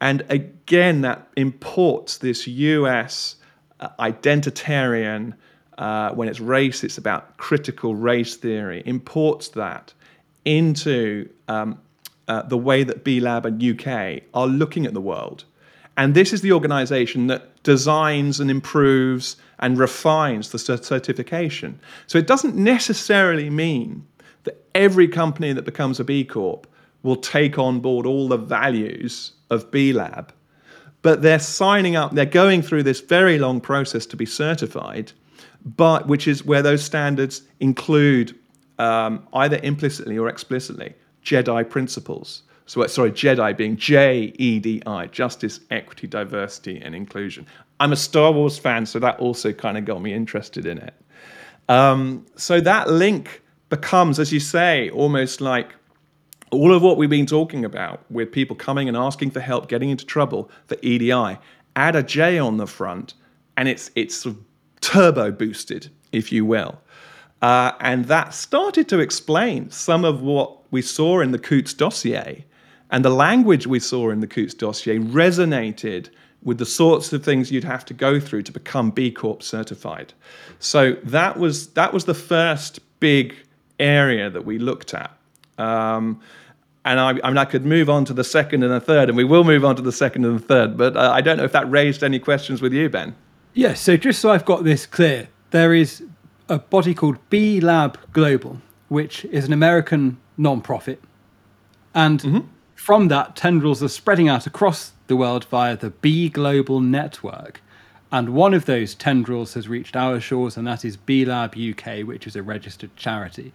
And 0.00 0.24
again, 0.28 1.00
that 1.02 1.28
imports 1.36 2.18
this 2.18 2.46
US 2.46 3.36
uh, 3.80 3.88
identitarian, 3.98 5.34
uh, 5.78 6.10
when 6.10 6.28
it's 6.28 6.40
race, 6.40 6.84
it's 6.84 6.98
about 6.98 7.36
critical 7.36 7.94
race 7.94 8.36
theory, 8.36 8.82
imports 8.86 9.48
that 9.48 9.92
into 10.44 11.28
um, 11.48 11.78
uh, 12.28 12.42
the 12.42 12.58
way 12.58 12.84
that 12.84 13.04
B 13.04 13.20
Lab 13.20 13.46
and 13.46 13.62
UK 13.62 14.22
are 14.34 14.46
looking 14.46 14.86
at 14.86 14.94
the 14.94 15.00
world. 15.00 15.44
And 15.96 16.14
this 16.14 16.32
is 16.32 16.42
the 16.42 16.52
organization 16.52 17.26
that 17.28 17.62
designs 17.62 18.38
and 18.38 18.50
improves 18.50 19.36
and 19.58 19.78
refines 19.78 20.50
the 20.50 20.58
certification. 20.58 21.80
So 22.06 22.18
it 22.18 22.26
doesn't 22.26 22.54
necessarily 22.54 23.48
mean 23.48 24.06
that 24.44 24.62
every 24.74 25.08
company 25.08 25.52
that 25.54 25.64
becomes 25.64 25.98
a 25.98 26.04
B 26.04 26.24
Corp 26.24 26.66
will 27.02 27.16
take 27.16 27.58
on 27.58 27.80
board 27.80 28.04
all 28.04 28.28
the 28.28 28.36
values 28.36 29.32
of 29.50 29.70
B 29.70 29.92
Lab, 29.92 30.32
but 31.02 31.22
they're 31.22 31.38
signing 31.38 31.96
up, 31.96 32.12
they're 32.12 32.26
going 32.26 32.62
through 32.62 32.82
this 32.82 33.00
very 33.00 33.38
long 33.38 33.60
process 33.60 34.06
to 34.06 34.16
be 34.16 34.26
certified, 34.26 35.12
but 35.64 36.06
which 36.06 36.26
is 36.28 36.44
where 36.44 36.62
those 36.62 36.84
standards 36.84 37.42
include 37.60 38.36
um, 38.78 39.26
either 39.32 39.58
implicitly 39.62 40.18
or 40.18 40.28
explicitly 40.28 40.94
JEDI 41.24 41.68
principles. 41.70 42.42
So, 42.66 42.84
sorry, 42.88 43.12
JEDI 43.12 43.56
being 43.56 43.76
J 43.76 44.32
E 44.38 44.58
D 44.58 44.82
I, 44.86 45.06
justice, 45.06 45.60
equity, 45.70 46.06
diversity, 46.08 46.80
and 46.80 46.94
inclusion. 46.94 47.46
I'm 47.78 47.92
a 47.92 47.96
Star 47.96 48.32
Wars 48.32 48.58
fan, 48.58 48.86
so 48.86 48.98
that 48.98 49.18
also 49.20 49.52
kind 49.52 49.78
of 49.78 49.84
got 49.84 50.02
me 50.02 50.12
interested 50.12 50.66
in 50.66 50.78
it. 50.78 50.94
Um, 51.68 52.26
so 52.36 52.60
that 52.60 52.88
link 52.88 53.42
becomes, 53.68 54.18
as 54.18 54.32
you 54.32 54.40
say, 54.40 54.90
almost 54.90 55.40
like 55.40 55.74
all 56.50 56.72
of 56.72 56.82
what 56.82 56.96
we've 56.96 57.10
been 57.10 57.26
talking 57.26 57.64
about 57.64 58.04
with 58.10 58.30
people 58.30 58.56
coming 58.56 58.88
and 58.88 58.96
asking 58.96 59.30
for 59.30 59.40
help, 59.40 59.68
getting 59.68 59.90
into 59.90 60.06
trouble 60.06 60.50
for 60.66 60.76
EDI. 60.82 61.38
Add 61.74 61.96
a 61.96 62.02
J 62.02 62.38
on 62.38 62.56
the 62.56 62.66
front, 62.66 63.14
and 63.56 63.68
it's 63.68 63.90
it's 63.94 64.16
sort 64.16 64.36
of 64.36 64.42
turbo 64.80 65.30
boosted, 65.30 65.88
if 66.12 66.32
you 66.32 66.44
will. 66.44 66.80
Uh, 67.42 67.72
and 67.80 68.06
that 68.06 68.32
started 68.32 68.88
to 68.88 68.98
explain 68.98 69.70
some 69.70 70.04
of 70.04 70.22
what 70.22 70.56
we 70.72 70.80
saw 70.80 71.20
in 71.20 71.32
the 71.32 71.38
Coutts 71.38 71.74
dossier 71.74 72.44
and 72.90 73.04
the 73.04 73.10
language 73.10 73.66
we 73.66 73.80
saw 73.80 74.10
in 74.10 74.20
the 74.20 74.26
Coutts 74.26 74.54
dossier 74.54 74.98
resonated 74.98 76.08
with 76.42 76.58
the 76.58 76.66
sorts 76.66 77.12
of 77.12 77.24
things 77.24 77.50
you'd 77.50 77.64
have 77.64 77.84
to 77.84 77.94
go 77.94 78.20
through 78.20 78.42
to 78.42 78.52
become 78.52 78.90
B 78.90 79.10
Corp 79.10 79.42
certified. 79.42 80.12
So 80.60 80.92
that 81.02 81.38
was 81.38 81.68
that 81.70 81.92
was 81.92 82.04
the 82.04 82.14
first 82.14 82.78
big 83.00 83.34
area 83.78 84.30
that 84.30 84.44
we 84.44 84.58
looked 84.58 84.94
at. 84.94 85.15
Um, 85.58 86.20
and 86.84 87.00
I, 87.00 87.10
I, 87.24 87.28
mean, 87.28 87.38
I 87.38 87.44
could 87.44 87.66
move 87.66 87.90
on 87.90 88.04
to 88.04 88.12
the 88.12 88.24
second 88.24 88.62
and 88.62 88.72
the 88.72 88.80
third, 88.80 89.08
and 89.08 89.16
we 89.16 89.24
will 89.24 89.44
move 89.44 89.64
on 89.64 89.74
to 89.76 89.82
the 89.82 89.92
second 89.92 90.24
and 90.24 90.38
the 90.38 90.44
third. 90.44 90.76
But 90.76 90.96
uh, 90.96 91.10
I 91.12 91.20
don't 91.20 91.36
know 91.36 91.44
if 91.44 91.52
that 91.52 91.68
raised 91.70 92.04
any 92.04 92.18
questions 92.18 92.62
with 92.62 92.72
you, 92.72 92.88
Ben. 92.88 93.14
Yes. 93.54 93.80
So 93.80 93.96
just 93.96 94.20
so 94.20 94.30
I've 94.30 94.44
got 94.44 94.64
this 94.64 94.86
clear, 94.86 95.28
there 95.50 95.74
is 95.74 96.04
a 96.48 96.58
body 96.58 96.94
called 96.94 97.18
B 97.28 97.60
Lab 97.60 97.98
Global, 98.12 98.60
which 98.88 99.24
is 99.26 99.46
an 99.46 99.52
American 99.52 100.18
non-profit, 100.36 101.02
and 101.94 102.20
mm-hmm 102.20 102.46
from 102.86 103.08
that, 103.08 103.34
tendrils 103.34 103.82
are 103.82 103.88
spreading 103.88 104.28
out 104.28 104.46
across 104.46 104.92
the 105.08 105.16
world 105.16 105.44
via 105.46 105.76
the 105.76 105.90
B 105.90 106.28
Global 106.28 106.78
network. 106.78 107.60
And 108.12 108.28
one 108.28 108.54
of 108.54 108.66
those 108.66 108.94
tendrils 108.94 109.54
has 109.54 109.66
reached 109.66 109.96
our 109.96 110.20
shores, 110.20 110.56
and 110.56 110.66
that 110.68 110.84
is 110.84 110.96
B 110.96 111.24
Lab 111.24 111.56
UK, 111.56 112.06
which 112.06 112.28
is 112.28 112.36
a 112.36 112.44
registered 112.44 112.94
charity. 112.94 113.52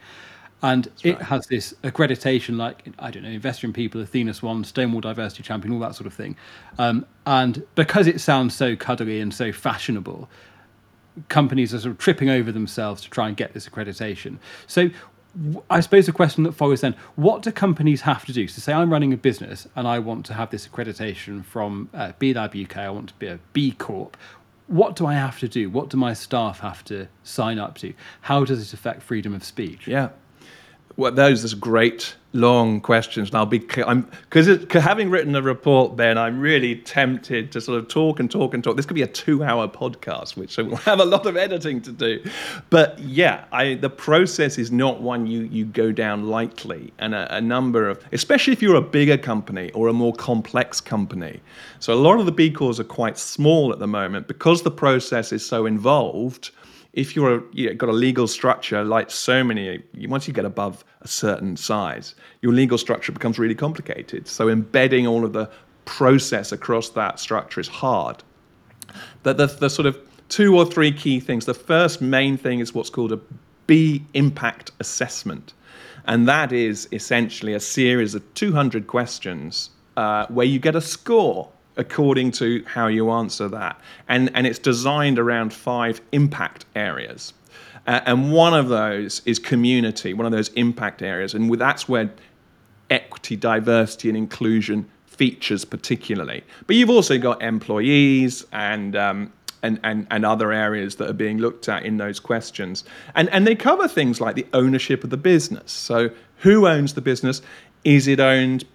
And 0.63 0.85
That's 0.85 1.05
it 1.05 1.13
right. 1.13 1.21
has 1.23 1.47
this 1.47 1.73
accreditation 1.83 2.57
like, 2.57 2.87
I 2.99 3.09
don't 3.11 3.23
know, 3.23 3.29
Investor 3.29 3.67
in 3.67 3.73
People, 3.73 4.01
Athena 4.01 4.33
Swan, 4.33 4.63
Stonewall 4.63 5.01
Diversity 5.01 5.43
Champion, 5.43 5.73
all 5.73 5.79
that 5.79 5.95
sort 5.95 6.07
of 6.07 6.13
thing. 6.13 6.35
Um, 6.77 7.05
and 7.25 7.63
because 7.75 8.07
it 8.07 8.21
sounds 8.21 8.55
so 8.55 8.75
cuddly 8.75 9.19
and 9.19 9.33
so 9.33 9.51
fashionable, 9.51 10.29
companies 11.29 11.73
are 11.73 11.79
sort 11.79 11.91
of 11.91 11.97
tripping 11.97 12.29
over 12.29 12.51
themselves 12.51 13.01
to 13.01 13.09
try 13.09 13.27
and 13.27 13.35
get 13.35 13.53
this 13.53 13.67
accreditation. 13.67 14.37
So 14.67 14.89
I 15.69 15.79
suppose 15.79 16.05
the 16.05 16.11
question 16.11 16.43
that 16.43 16.53
follows 16.53 16.81
then: 16.81 16.95
What 17.15 17.41
do 17.41 17.51
companies 17.51 18.01
have 18.01 18.25
to 18.25 18.33
do? 18.33 18.47
So, 18.47 18.59
say 18.59 18.73
I'm 18.73 18.91
running 18.91 19.13
a 19.13 19.17
business 19.17 19.67
and 19.75 19.87
I 19.87 19.99
want 19.99 20.25
to 20.27 20.33
have 20.33 20.49
this 20.49 20.67
accreditation 20.67 21.45
from 21.45 21.89
uh, 21.93 22.11
B 22.19 22.33
Lab 22.33 22.55
UK. 22.55 22.77
I 22.77 22.89
want 22.89 23.09
to 23.09 23.13
be 23.15 23.27
a 23.27 23.39
B 23.53 23.71
Corp. 23.71 24.17
What 24.67 24.95
do 24.95 25.05
I 25.05 25.13
have 25.13 25.39
to 25.39 25.47
do? 25.47 25.69
What 25.69 25.89
do 25.89 25.97
my 25.97 26.13
staff 26.13 26.59
have 26.59 26.83
to 26.85 27.07
sign 27.23 27.59
up 27.59 27.77
to? 27.79 27.93
How 28.21 28.43
does 28.45 28.61
it 28.61 28.73
affect 28.73 29.03
freedom 29.03 29.33
of 29.33 29.43
speech? 29.43 29.87
Yeah, 29.87 30.09
well, 30.97 31.11
those 31.11 31.51
are 31.51 31.57
great 31.57 32.15
long 32.33 32.79
questions, 32.79 33.29
and 33.29 33.35
I'll 33.35 33.45
be 33.45 33.61
I'm 33.85 34.09
because 34.29 34.47
having 34.71 35.09
written 35.09 35.35
a 35.35 35.41
report, 35.41 35.95
Ben, 35.95 36.17
I'm 36.17 36.39
really 36.39 36.75
tempted 36.75 37.51
to 37.51 37.61
sort 37.61 37.79
of 37.79 37.87
talk 37.87 38.19
and 38.19 38.29
talk 38.29 38.53
and 38.53 38.63
talk. 38.63 38.75
This 38.75 38.85
could 38.85 38.95
be 38.95 39.01
a 39.01 39.07
two-hour 39.07 39.67
podcast, 39.69 40.37
which 40.37 40.57
will 40.57 40.75
have 40.87 40.99
a 40.99 41.05
lot 41.05 41.25
of 41.25 41.37
editing 41.37 41.81
to 41.81 41.91
do. 41.91 42.23
But 42.69 42.99
yeah, 42.99 43.45
I, 43.51 43.75
the 43.75 43.89
process 43.89 44.57
is 44.57 44.71
not 44.71 45.01
one 45.01 45.27
you 45.27 45.41
you 45.43 45.65
go 45.65 45.91
down 45.91 46.27
lightly, 46.27 46.93
and 46.99 47.13
a, 47.15 47.35
a 47.35 47.41
number 47.41 47.87
of, 47.87 48.03
especially 48.11 48.53
if 48.53 48.61
you're 48.61 48.75
a 48.75 48.81
bigger 48.81 49.17
company 49.17 49.71
or 49.71 49.87
a 49.87 49.93
more 49.93 50.13
complex 50.13 50.81
company. 50.81 51.39
So 51.79 51.93
a 51.93 51.95
lot 51.95 52.19
of 52.19 52.25
the 52.25 52.31
B 52.31 52.51
Corps 52.51 52.79
are 52.79 52.85
quite 52.85 53.17
small 53.17 53.71
at 53.71 53.79
the 53.79 53.87
moment 53.87 54.27
because 54.27 54.63
the 54.63 54.71
process 54.71 55.31
is 55.31 55.45
so 55.45 55.65
involved 55.65 56.51
if 56.93 57.15
you're 57.15 57.43
you 57.53 57.73
got 57.73 57.89
a 57.89 57.93
legal 57.93 58.27
structure 58.27 58.83
like 58.83 59.09
so 59.09 59.43
many, 59.43 59.81
once 60.07 60.27
you 60.27 60.33
get 60.33 60.45
above 60.45 60.83
a 61.01 61.07
certain 61.07 61.55
size, 61.55 62.15
your 62.41 62.53
legal 62.53 62.77
structure 62.77 63.11
becomes 63.11 63.39
really 63.39 63.55
complicated. 63.55 64.27
So 64.27 64.49
embedding 64.49 65.07
all 65.07 65.23
of 65.23 65.33
the 65.33 65.49
process 65.85 66.51
across 66.51 66.89
that 66.89 67.19
structure 67.19 67.59
is 67.59 67.67
hard. 67.67 68.23
The, 69.23 69.33
the, 69.33 69.47
the 69.47 69.69
sort 69.69 69.85
of 69.85 69.97
two 70.27 70.57
or 70.57 70.65
three 70.65 70.91
key 70.91 71.19
things. 71.19 71.45
The 71.45 71.53
first 71.53 72.01
main 72.01 72.37
thing 72.37 72.59
is 72.59 72.73
what's 72.73 72.89
called 72.89 73.11
a 73.11 73.19
B 73.67 74.03
impact 74.13 74.71
assessment. 74.79 75.53
And 76.05 76.27
that 76.27 76.51
is 76.51 76.89
essentially 76.91 77.53
a 77.53 77.59
series 77.59 78.15
of 78.15 78.33
200 78.33 78.87
questions 78.87 79.69
uh, 79.97 80.25
where 80.27 80.45
you 80.45 80.59
get 80.59 80.75
a 80.75 80.81
score 80.81 81.49
according 81.77 82.31
to 82.31 82.63
how 82.65 82.87
you 82.87 83.09
answer 83.11 83.47
that. 83.47 83.79
And, 84.07 84.31
and 84.35 84.45
it's 84.45 84.59
designed 84.59 85.19
around 85.19 85.53
five 85.53 86.01
impact 86.11 86.65
areas. 86.75 87.33
Uh, 87.87 88.01
and 88.05 88.31
one 88.31 88.53
of 88.53 88.69
those 88.69 89.21
is 89.25 89.39
community, 89.39 90.13
one 90.13 90.25
of 90.25 90.31
those 90.31 90.49
impact 90.49 91.01
areas. 91.01 91.33
And 91.33 91.51
that's 91.59 91.89
where 91.89 92.11
equity, 92.89 93.35
diversity, 93.35 94.09
and 94.09 94.17
inclusion 94.17 94.89
features 95.05 95.65
particularly. 95.65 96.43
But 96.67 96.75
you've 96.75 96.89
also 96.89 97.17
got 97.17 97.41
employees 97.41 98.45
and 98.51 98.95
um, 98.95 99.33
and, 99.63 99.79
and, 99.83 100.07
and 100.09 100.25
other 100.25 100.51
areas 100.51 100.95
that 100.95 101.09
are 101.09 101.13
being 101.13 101.37
looked 101.37 101.69
at 101.69 101.85
in 101.85 101.97
those 101.97 102.19
questions. 102.19 102.83
And, 103.15 103.29
and 103.29 103.45
they 103.45 103.55
cover 103.55 103.87
things 103.87 104.19
like 104.19 104.35
the 104.35 104.47
ownership 104.53 105.03
of 105.03 105.09
the 105.09 105.17
business. 105.17 105.71
So, 105.71 106.09
who 106.37 106.67
owns 106.67 106.95
the 106.95 107.01
business? 107.01 107.43
Is 107.83 108.07
it 108.07 108.19
owned, 108.19 108.65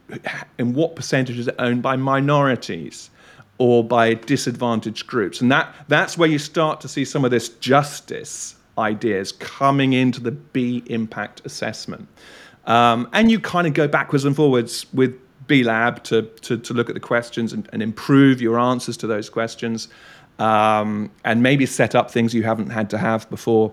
and 0.59 0.75
what 0.75 0.97
percentage 0.97 1.39
is 1.39 1.49
it 1.49 1.55
owned 1.59 1.83
by 1.83 1.97
minorities 1.97 3.11
or 3.59 3.85
by 3.85 4.15
disadvantaged 4.15 5.07
groups? 5.07 5.41
And 5.41 5.51
that, 5.53 5.75
that's 5.89 6.19
where 6.19 6.29
you 6.29 6.39
start 6.39 6.81
to 6.81 6.89
see 6.89 7.05
some 7.05 7.25
of 7.25 7.31
this 7.31 7.49
justice 7.49 8.57
ideas 8.79 9.33
coming 9.33 9.93
into 9.93 10.21
the 10.21 10.33
B 10.33 10.83
impact 10.87 11.43
assessment. 11.45 12.09
Um, 12.67 13.09
and 13.13 13.31
you 13.31 13.39
kind 13.39 13.67
of 13.67 13.75
go 13.75 13.87
backwards 13.87 14.25
and 14.25 14.35
forwards 14.35 14.87
with 14.93 15.15
B 15.47 15.63
Lab 15.63 16.03
to, 16.05 16.23
to, 16.23 16.59
to 16.59 16.75
look 16.75 16.89
at 16.89 16.95
the 16.95 17.01
questions 17.01 17.53
and, 17.53 17.69
and 17.73 17.83
improve 17.83 18.41
your 18.41 18.59
answers 18.59 18.97
to 18.99 19.07
those 19.07 19.31
questions 19.31 19.89
um, 20.39 21.11
and 21.25 21.43
maybe 21.43 21.65
set 21.67 21.95
up 21.95 22.11
things 22.11 22.35
you 22.35 22.43
haven't 22.43 22.71
had 22.71 22.91
to 22.91 22.99
have 22.99 23.29
before. 23.31 23.73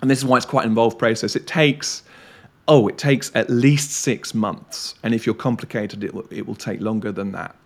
And 0.00 0.10
this 0.10 0.18
is 0.18 0.24
why 0.24 0.36
it's 0.36 0.46
quite 0.46 0.64
an 0.64 0.70
involved 0.70 0.98
process. 0.98 1.34
It 1.34 1.46
takes 1.46 2.02
oh, 2.68 2.86
it 2.86 2.98
takes 2.98 3.32
at 3.34 3.48
least 3.50 3.90
six 3.90 4.34
months. 4.34 4.94
And 5.02 5.14
if 5.14 5.26
you're 5.26 5.34
complicated, 5.34 6.04
it 6.04 6.14
will, 6.14 6.26
it 6.30 6.46
will 6.46 6.54
take 6.54 6.80
longer 6.80 7.10
than 7.10 7.32
that. 7.32 7.56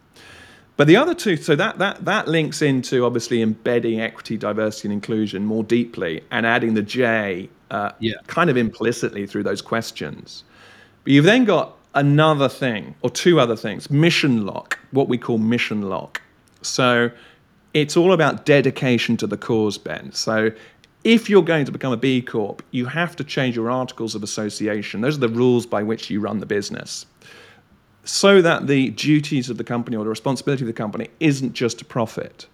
But 0.77 0.87
the 0.87 0.97
other 0.97 1.15
two, 1.15 1.37
so 1.37 1.55
that, 1.57 1.79
that, 1.79 2.05
that 2.07 2.29
links 2.29 2.63
into 2.63 3.05
obviously 3.05 3.43
embedding 3.43 4.01
equity, 4.01 4.39
diversity, 4.39 4.89
and 4.89 4.95
inclusion 4.95 5.45
more 5.45 5.63
deeply 5.65 6.23
and 6.31 6.47
adding 6.47 6.75
the 6.75 6.83
J 6.83 7.51
uh, 7.71 7.93
yeah. 7.99 8.15
kind 8.27 8.49
of 8.49 8.57
implicitly 8.57 9.27
through 9.27 9.43
those 9.43 9.61
questions. 9.61 10.45
But 11.05 11.13
you've 11.13 11.25
then 11.25 11.45
got 11.45 11.77
another 11.95 12.49
thing, 12.49 12.95
or 13.03 13.11
two 13.11 13.39
other 13.39 13.57
things 13.57 13.91
mission 13.91 14.47
lock, 14.47 14.79
what 14.93 15.09
we 15.09 15.19
call 15.19 15.37
mission 15.39 15.83
lock. 15.83 16.23
So 16.63 17.11
it's 17.75 17.97
all 17.97 18.13
about 18.13 18.47
dedication 18.47 19.17
to 19.19 19.27
the 19.27 19.37
cause, 19.37 19.79
Ben. 19.79 20.13
So 20.13 20.53
if 21.05 21.29
you're 21.29 21.43
going 21.43 21.65
to 21.65 21.73
become 21.73 21.93
a 21.93 21.97
B 21.97 22.23
Corp, 22.23 22.63
you 22.71 22.87
have 22.87 23.17
to 23.17 23.25
change 23.25 23.57
your 23.57 23.71
articles 23.71 24.15
of 24.15 24.23
association. 24.23 25.01
Those 25.01 25.17
are 25.17 25.21
the 25.21 25.29
rules 25.29 25.67
by 25.67 25.83
which 25.83 26.11
you 26.11 26.21
run 26.21 26.39
the 26.39 26.47
business. 26.47 27.07
So 28.05 28.43
that 28.43 28.67
the 28.67 28.91
duties 28.91 29.49
of 29.49 29.59
the 29.59 29.65
company 29.65 29.97
or 29.97 30.05
the 30.05 30.11
responsibility 30.11 30.65
of 30.65 30.67
the 30.67 30.73
company 30.73 31.09
isn't 31.21 31.53
just 31.53 31.79
to 31.79 31.85
profit, 31.85 32.47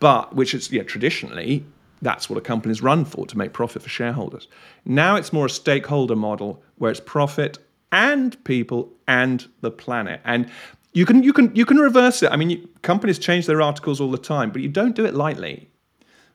but 0.00 0.34
which 0.34 0.54
is 0.54 0.70
yeah, 0.70 0.82
traditionally 0.82 1.64
that's 2.02 2.28
what 2.28 2.36
a 2.36 2.42
company 2.42 2.72
is 2.72 2.82
run 2.82 3.04
for 3.04 3.26
to 3.26 3.38
make 3.38 3.52
profit 3.52 3.80
for 3.80 3.88
shareholders. 3.88 4.48
Now 4.84 5.16
it's 5.16 5.32
more 5.32 5.46
a 5.46 5.50
stakeholder 5.50 6.16
model 6.16 6.62
where 6.76 6.90
it's 6.90 7.00
profit 7.00 7.58
and 7.92 8.42
people 8.44 8.92
and 9.06 9.46
the 9.60 9.70
planet. 9.70 10.20
And 10.24 10.50
you 10.92 11.06
can 11.06 11.22
you 11.22 11.32
can 11.32 11.54
you 11.54 11.64
can 11.64 11.78
reverse 11.78 12.22
it. 12.22 12.30
I 12.32 12.36
mean, 12.36 12.50
you, 12.50 12.68
companies 12.82 13.18
change 13.18 13.46
their 13.46 13.62
articles 13.62 14.00
all 14.00 14.10
the 14.10 14.18
time, 14.18 14.50
but 14.50 14.60
you 14.60 14.68
don't 14.68 14.96
do 14.96 15.06
it 15.06 15.14
lightly. 15.14 15.70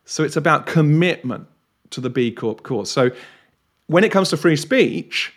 So 0.07 0.23
it's 0.23 0.37
about 0.37 0.65
commitment 0.65 1.47
to 1.89 1.99
the 1.99 2.09
B 2.09 2.31
Corp 2.31 2.63
cause. 2.63 2.89
So 2.89 3.11
when 3.87 4.05
it 4.05 4.11
comes 4.11 4.29
to 4.29 4.37
free 4.37 4.55
speech, 4.55 5.33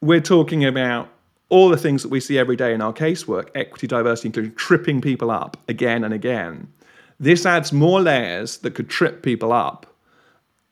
we're 0.00 0.22
talking 0.22 0.64
about 0.64 1.10
all 1.50 1.68
the 1.68 1.76
things 1.76 2.02
that 2.02 2.08
we 2.08 2.18
see 2.18 2.38
every 2.38 2.56
day 2.56 2.72
in 2.72 2.80
our 2.80 2.94
casework 2.94 3.50
equity, 3.54 3.86
diversity, 3.86 4.28
inclusion, 4.28 4.54
tripping 4.54 5.02
people 5.02 5.30
up 5.30 5.58
again 5.68 6.02
and 6.02 6.14
again. 6.14 6.72
This 7.18 7.44
adds 7.44 7.72
more 7.72 8.00
layers 8.00 8.58
that 8.58 8.74
could 8.74 8.88
trip 8.88 9.22
people 9.22 9.52
up, 9.52 9.86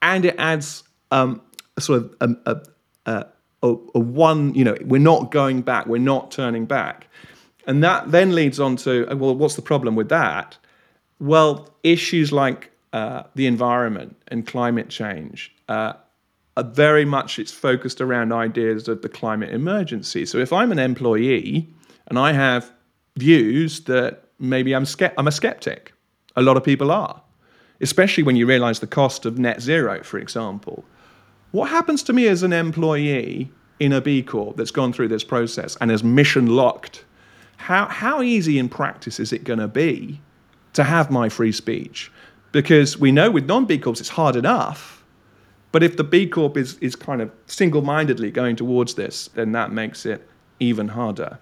and 0.00 0.24
it 0.24 0.34
adds 0.38 0.84
um, 1.10 1.42
sort 1.78 2.02
of 2.02 2.14
a, 2.22 2.52
a, 3.06 3.26
a, 3.62 3.76
a, 3.94 3.98
one, 3.98 4.54
you 4.54 4.64
know, 4.64 4.76
we're 4.84 4.98
not 5.00 5.30
going 5.30 5.60
back, 5.60 5.86
we're 5.86 5.98
not 5.98 6.30
turning 6.30 6.64
back. 6.64 7.08
And 7.66 7.84
that 7.84 8.10
then 8.10 8.34
leads 8.34 8.58
on 8.58 8.76
to, 8.76 9.06
well, 9.16 9.36
what's 9.36 9.56
the 9.56 9.62
problem 9.62 9.94
with 9.96 10.08
that? 10.08 10.56
Well, 11.20 11.68
issues 11.82 12.32
like 12.32 12.70
uh, 12.92 13.22
the 13.34 13.46
environment 13.46 14.16
and 14.28 14.46
climate 14.46 14.88
change 14.88 15.54
uh, 15.68 15.92
are 16.56 16.64
very 16.64 17.04
much 17.04 17.38
it's 17.38 17.52
focused 17.52 18.00
around 18.00 18.32
ideas 18.32 18.88
of 18.88 19.02
the 19.02 19.08
climate 19.08 19.50
emergency. 19.50 20.26
So 20.26 20.38
if 20.38 20.52
I'm 20.52 20.72
an 20.72 20.78
employee 20.78 21.68
and 22.08 22.18
I 22.18 22.32
have 22.32 22.72
views 23.16 23.80
that 23.84 24.24
maybe 24.38 24.74
I'm 24.74 24.86
I'm 25.16 25.28
a 25.28 25.32
skeptic, 25.32 25.92
a 26.36 26.42
lot 26.42 26.56
of 26.56 26.64
people 26.64 26.90
are, 26.90 27.22
especially 27.80 28.24
when 28.24 28.36
you 28.36 28.46
realize 28.46 28.80
the 28.80 28.86
cost 28.86 29.26
of 29.26 29.38
net 29.38 29.60
zero, 29.60 30.02
for 30.02 30.18
example. 30.18 30.84
What 31.52 31.70
happens 31.70 32.02
to 32.04 32.12
me 32.12 32.28
as 32.28 32.42
an 32.42 32.52
employee 32.52 33.50
in 33.80 33.92
a 33.92 34.00
B 34.00 34.22
Corp 34.22 34.56
that's 34.56 34.70
gone 34.70 34.92
through 34.92 35.08
this 35.08 35.24
process 35.24 35.76
and 35.80 35.90
is 35.90 36.02
mission 36.02 36.46
locked? 36.46 37.04
How, 37.56 37.86
how 37.86 38.22
easy 38.22 38.58
in 38.58 38.68
practice 38.68 39.18
is 39.18 39.32
it 39.32 39.44
going 39.44 39.58
to 39.58 39.68
be 39.68 40.20
to 40.74 40.84
have 40.84 41.10
my 41.10 41.28
free 41.28 41.52
speech? 41.52 42.10
Because 42.52 42.98
we 42.98 43.12
know 43.12 43.30
with 43.30 43.46
non 43.46 43.66
B 43.66 43.78
Corps 43.78 44.00
it's 44.00 44.08
hard 44.10 44.36
enough. 44.36 45.04
But 45.70 45.82
if 45.82 45.96
the 45.96 46.04
B 46.04 46.26
Corp 46.26 46.56
is, 46.56 46.78
is 46.78 46.96
kind 46.96 47.20
of 47.20 47.30
single 47.46 47.82
mindedly 47.82 48.30
going 48.30 48.56
towards 48.56 48.94
this, 48.94 49.28
then 49.34 49.52
that 49.52 49.70
makes 49.70 50.06
it 50.06 50.26
even 50.60 50.88
harder. 50.88 51.38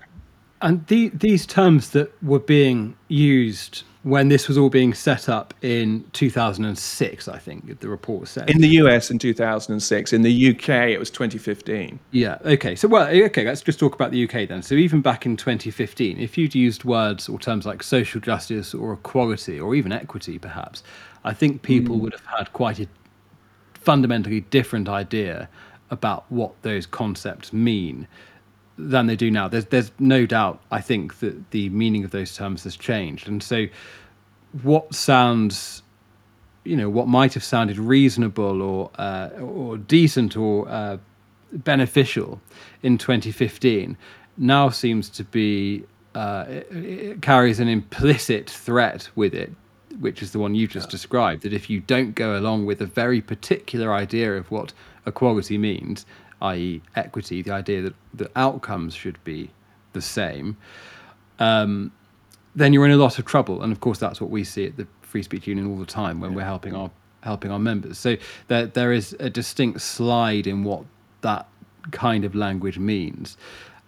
And 0.63 0.87
the, 0.87 1.11
these 1.11 1.47
terms 1.47 1.91
that 1.91 2.11
were 2.23 2.39
being 2.39 2.97
used 3.09 3.83
when 4.07 4.29
this 4.29 4.47
was 4.47 4.57
all 4.57 4.71
being 4.71 4.95
set 4.95 5.29
up 5.29 5.53
in 5.63 6.05
2006, 6.13 7.27
I 7.27 7.39
think 7.39 7.81
the 7.81 7.89
report 7.89 8.29
said. 8.29 8.49
In 8.49 8.61
the 8.61 8.69
US 8.69 9.11
in 9.11 9.19
2006. 9.19 10.13
In 10.13 10.23
the 10.23 10.51
UK, 10.51 10.69
it 10.91 10.99
was 10.99 11.11
2015. 11.11 11.99
Yeah. 12.13 12.39
Okay. 12.45 12.77
So, 12.77 12.87
well, 12.87 13.09
okay, 13.09 13.45
let's 13.45 13.63
just 13.63 13.81
talk 13.81 13.97
about 13.97 14.13
the 14.13 14.23
UK 14.23 14.49
then. 14.49 14.63
So, 14.63 14.77
even 14.77 15.01
back 15.01 15.27
in 15.27 15.37
2015, 15.37 16.21
if 16.21 16.39
you'd 16.39 16.55
used 16.55 16.85
words 16.85 17.29
or 17.29 17.41
terms 17.41 17.67
like 17.67 17.83
social 17.83 18.21
justice 18.21 18.75
or 18.75 18.93
equality 18.93 19.59
or 19.59 19.75
even 19.75 19.91
equity, 19.91 20.39
perhaps, 20.39 20.85
I 21.25 21.35
think 21.35 21.63
people 21.63 21.97
mm. 21.97 22.03
would 22.03 22.13
have 22.13 22.27
had 22.27 22.53
quite 22.53 22.79
a 22.79 22.87
fundamentally 23.75 24.43
different 24.43 24.89
idea 24.89 25.49
about 25.91 26.31
what 26.31 26.55
those 26.63 26.87
concepts 26.87 27.53
mean 27.53 28.07
than 28.79 29.07
they 29.07 29.17
do 29.17 29.31
now. 29.31 29.49
There's 29.49 29.67
there's 29.67 29.91
no 29.99 30.27
doubt. 30.27 30.61
I 30.71 30.81
think 30.81 31.19
that 31.21 31.51
the 31.51 31.69
meaning 31.71 32.05
of 32.05 32.11
those 32.11 32.35
terms 32.35 32.65
has 32.65 32.77
changed, 32.77 33.29
and 33.29 33.43
so 33.43 33.67
what 34.63 34.95
sounds, 34.95 35.83
you 36.65 36.77
know, 36.77 36.89
what 36.89 37.09
might 37.09 37.35
have 37.35 37.45
sounded 37.45 37.79
reasonable 37.79 38.63
or 38.63 38.91
uh, 38.99 39.31
or 39.41 39.79
decent 39.79 40.37
or 40.37 40.69
uh, 40.69 40.99
beneficial 41.53 42.41
in 42.83 42.99
2015 42.99 43.97
now 44.37 44.69
seems 44.69 45.09
to 45.09 45.25
be 45.25 45.85
uh, 46.15 46.45
it, 46.49 46.69
it 46.71 47.23
carries 47.23 47.61
an 47.61 47.69
implicit 47.69 48.51
threat 48.51 49.09
with 49.15 49.35
it 49.35 49.53
which 50.01 50.23
is 50.23 50.33
the 50.33 50.39
one 50.39 50.55
you 50.55 50.67
just 50.67 50.89
yeah. 50.89 50.91
described 50.91 51.43
that 51.43 51.53
if 51.53 51.71
you 51.71 51.81
don't 51.81 52.15
go 52.15 52.37
along 52.37 52.67
with 52.67 52.83
a 52.83 52.87
very 52.87 53.21
particular 53.21 53.95
idea 53.95 54.35
of 54.35 54.51
what 54.51 54.73
equality 55.07 55.57
means 55.57 56.05
i.e., 56.53 56.83
equity, 56.95 57.43
the 57.43 57.53
idea 57.53 57.83
that 57.83 57.95
the 58.15 58.31
outcomes 58.37 58.95
should 58.95 59.23
be 59.25 59.51
the 59.93 60.01
same, 60.01 60.57
um, 61.39 61.93
then 62.55 62.73
you're 62.73 62.87
in 62.87 62.93
a 62.93 62.97
lot 62.97 63.19
of 63.19 63.25
trouble. 63.25 63.63
And 63.63 63.73
of 63.73 63.81
course, 63.81 63.99
that's 63.99 64.21
what 64.21 64.31
we 64.31 64.45
see 64.45 64.67
at 64.67 64.77
the 64.77 64.87
Free 65.03 65.23
Speech 65.23 65.47
Union 65.47 65.67
all 65.71 65.79
the 65.79 65.87
time 65.87 66.21
when 66.21 66.31
yeah. 66.31 66.37
we're 66.37 66.45
helping 66.45 66.75
our 66.75 66.91
helping 67.23 67.51
our 67.51 67.59
members. 67.59 67.99
So 67.99 68.17
there 68.49 68.67
there 68.67 68.93
is 68.93 69.17
a 69.19 69.31
distinct 69.31 69.81
slide 69.81 70.47
in 70.47 70.65
what 70.65 70.85
that 71.23 71.49
kind 71.91 72.25
of 72.25 72.35
language 72.35 72.79
means. 72.79 73.37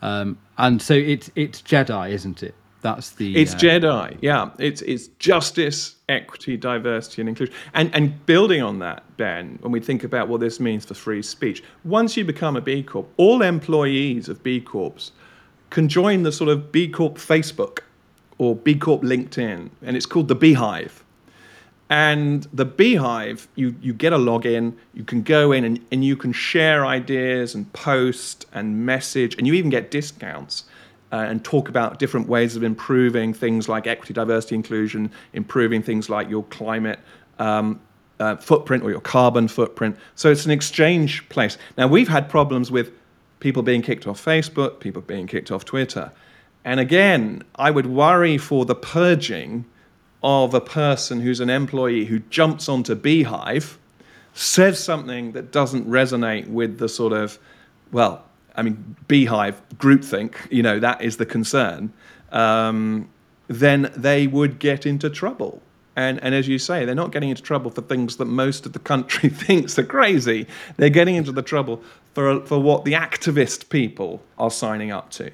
Um, 0.02 0.38
and 0.56 0.80
so 0.80 0.94
it's 0.94 1.30
it's 1.34 1.62
Jedi, 1.62 2.10
isn't 2.10 2.42
it? 2.42 2.54
That's 2.80 3.10
the. 3.10 3.36
It's 3.36 3.54
uh, 3.54 3.58
Jedi. 3.58 4.18
Yeah, 4.20 4.50
it's 4.58 4.82
it's 4.82 5.08
justice, 5.18 5.96
equity, 6.08 6.56
diversity, 6.56 7.22
and 7.22 7.28
inclusion. 7.28 7.54
And 7.74 7.94
and 7.94 8.24
building 8.26 8.62
on 8.62 8.78
that, 8.78 9.04
Ben, 9.16 9.58
when 9.62 9.72
we 9.72 9.80
think 9.80 10.04
about 10.04 10.28
what 10.28 10.40
this 10.40 10.60
means 10.60 10.84
for 10.84 10.94
free 10.94 11.22
speech, 11.22 11.62
once 11.84 12.16
you 12.16 12.24
become 12.24 12.56
a 12.56 12.60
B 12.60 12.82
Corp, 12.82 13.08
all 13.16 13.42
employees 13.42 14.28
of 14.28 14.42
B 14.42 14.60
Corps 14.60 15.10
can 15.70 15.88
join 15.88 16.22
the 16.22 16.32
sort 16.32 16.50
of 16.50 16.70
B 16.70 16.88
Corp 16.88 17.16
Facebook 17.16 17.80
or 18.38 18.54
B 18.54 18.74
Corp 18.74 19.02
LinkedIn, 19.02 19.70
and 19.82 19.96
it's 19.96 20.06
called 20.06 20.28
the 20.28 20.34
Beehive. 20.34 21.04
And 21.90 22.46
the 22.52 22.66
Beehive, 22.66 23.48
you, 23.54 23.74
you 23.80 23.94
get 23.94 24.12
a 24.12 24.18
login, 24.18 24.74
you 24.92 25.04
can 25.04 25.22
go 25.22 25.52
in 25.52 25.64
and, 25.64 25.80
and 25.90 26.04
you 26.04 26.16
can 26.16 26.34
share 26.34 26.84
ideas 26.84 27.54
and 27.54 27.72
post 27.72 28.44
and 28.52 28.84
message, 28.84 29.34
and 29.36 29.46
you 29.46 29.54
even 29.54 29.70
get 29.70 29.90
discounts 29.90 30.64
uh, 31.12 31.16
and 31.16 31.44
talk 31.44 31.68
about 31.68 31.98
different 31.98 32.28
ways 32.28 32.56
of 32.56 32.62
improving 32.62 33.32
things 33.32 33.68
like 33.68 33.86
equity, 33.86 34.12
diversity, 34.12 34.54
inclusion, 34.54 35.10
improving 35.32 35.82
things 35.82 36.10
like 36.10 36.28
your 36.28 36.44
climate 36.44 36.98
um, 37.38 37.80
uh, 38.20 38.36
footprint 38.36 38.82
or 38.82 38.90
your 38.90 39.00
carbon 39.00 39.48
footprint. 39.48 39.96
So 40.14 40.30
it's 40.30 40.44
an 40.44 40.50
exchange 40.50 41.28
place. 41.28 41.56
Now, 41.76 41.86
we've 41.86 42.08
had 42.08 42.28
problems 42.28 42.70
with 42.70 42.90
people 43.40 43.62
being 43.62 43.82
kicked 43.82 44.06
off 44.06 44.22
Facebook, 44.22 44.80
people 44.80 45.02
being 45.02 45.26
kicked 45.26 45.50
off 45.50 45.64
Twitter. 45.64 46.12
And 46.64 46.80
again, 46.80 47.42
I 47.54 47.70
would 47.70 47.86
worry 47.86 48.36
for 48.36 48.64
the 48.64 48.74
purging 48.74 49.64
of 50.22 50.52
a 50.52 50.60
person 50.60 51.20
who's 51.20 51.40
an 51.40 51.48
employee 51.48 52.04
who 52.04 52.18
jumps 52.18 52.68
onto 52.68 52.94
Beehive, 52.94 53.78
says 54.34 54.82
something 54.82 55.32
that 55.32 55.52
doesn't 55.52 55.88
resonate 55.88 56.48
with 56.48 56.78
the 56.78 56.88
sort 56.88 57.12
of, 57.12 57.38
well, 57.92 58.24
I 58.58 58.62
mean, 58.62 58.96
beehive, 59.06 59.62
groupthink, 59.76 60.34
you 60.50 60.62
know, 60.62 60.80
that 60.80 61.00
is 61.00 61.16
the 61.16 61.24
concern, 61.24 61.92
um, 62.32 63.08
then 63.46 63.92
they 63.96 64.26
would 64.26 64.58
get 64.58 64.84
into 64.84 65.08
trouble. 65.08 65.62
And, 65.94 66.22
and 66.22 66.34
as 66.34 66.46
you 66.48 66.58
say, 66.58 66.84
they're 66.84 66.94
not 66.94 67.12
getting 67.12 67.30
into 67.30 67.42
trouble 67.42 67.70
for 67.70 67.82
things 67.82 68.16
that 68.16 68.26
most 68.26 68.66
of 68.66 68.72
the 68.72 68.78
country 68.78 69.28
thinks 69.46 69.78
are 69.78 69.84
crazy. 69.84 70.46
They're 70.76 70.90
getting 70.90 71.14
into 71.14 71.32
the 71.32 71.42
trouble 71.42 71.82
for, 72.14 72.44
for 72.44 72.60
what 72.60 72.84
the 72.84 72.92
activist 72.92 73.68
people 73.68 74.22
are 74.38 74.50
signing 74.50 74.90
up 74.90 75.10
to. 75.12 75.30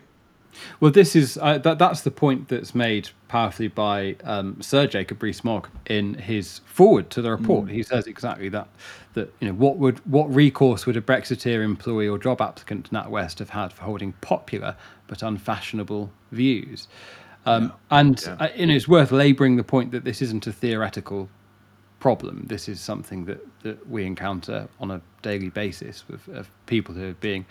Well, 0.80 0.90
this 0.90 1.16
is 1.16 1.38
uh, 1.40 1.58
that. 1.58 1.78
That's 1.78 2.02
the 2.02 2.10
point 2.10 2.48
that's 2.48 2.74
made 2.74 3.10
powerfully 3.28 3.68
by 3.68 4.16
um, 4.22 4.62
Sir 4.62 4.86
Jacob 4.86 5.22
Rees-Mogg 5.22 5.68
in 5.86 6.14
his 6.14 6.60
foreword 6.64 7.10
to 7.10 7.22
the 7.22 7.30
report. 7.30 7.66
Mm. 7.66 7.72
He 7.72 7.82
says 7.82 8.06
exactly 8.06 8.48
that. 8.50 8.68
That 9.14 9.32
you 9.40 9.48
know 9.48 9.54
what 9.54 9.78
would 9.78 9.98
what 10.10 10.32
recourse 10.34 10.86
would 10.86 10.96
a 10.96 11.00
Brexiteer 11.00 11.64
employee 11.64 12.08
or 12.08 12.18
job 12.18 12.40
applicant 12.40 12.86
to 12.86 12.90
NatWest 12.92 13.38
have 13.38 13.50
had 13.50 13.72
for 13.72 13.82
holding 13.82 14.12
popular 14.20 14.76
but 15.06 15.22
unfashionable 15.22 16.10
views? 16.32 16.88
Um, 17.46 17.64
yeah. 17.64 17.98
And 17.98 18.22
yeah. 18.22 18.36
Uh, 18.40 18.48
you 18.56 18.66
know, 18.66 18.74
it's 18.74 18.88
worth 18.88 19.12
labouring 19.12 19.56
the 19.56 19.64
point 19.64 19.92
that 19.92 20.04
this 20.04 20.22
isn't 20.22 20.46
a 20.46 20.52
theoretical 20.52 21.28
problem. 22.00 22.44
This 22.48 22.68
is 22.68 22.80
something 22.80 23.24
that, 23.26 23.46
that 23.62 23.88
we 23.88 24.04
encounter 24.04 24.68
on 24.78 24.90
a 24.90 25.00
daily 25.22 25.48
basis 25.48 26.04
with 26.08 26.28
of 26.28 26.50
people 26.66 26.94
who 26.94 27.10
are 27.10 27.14
being 27.14 27.46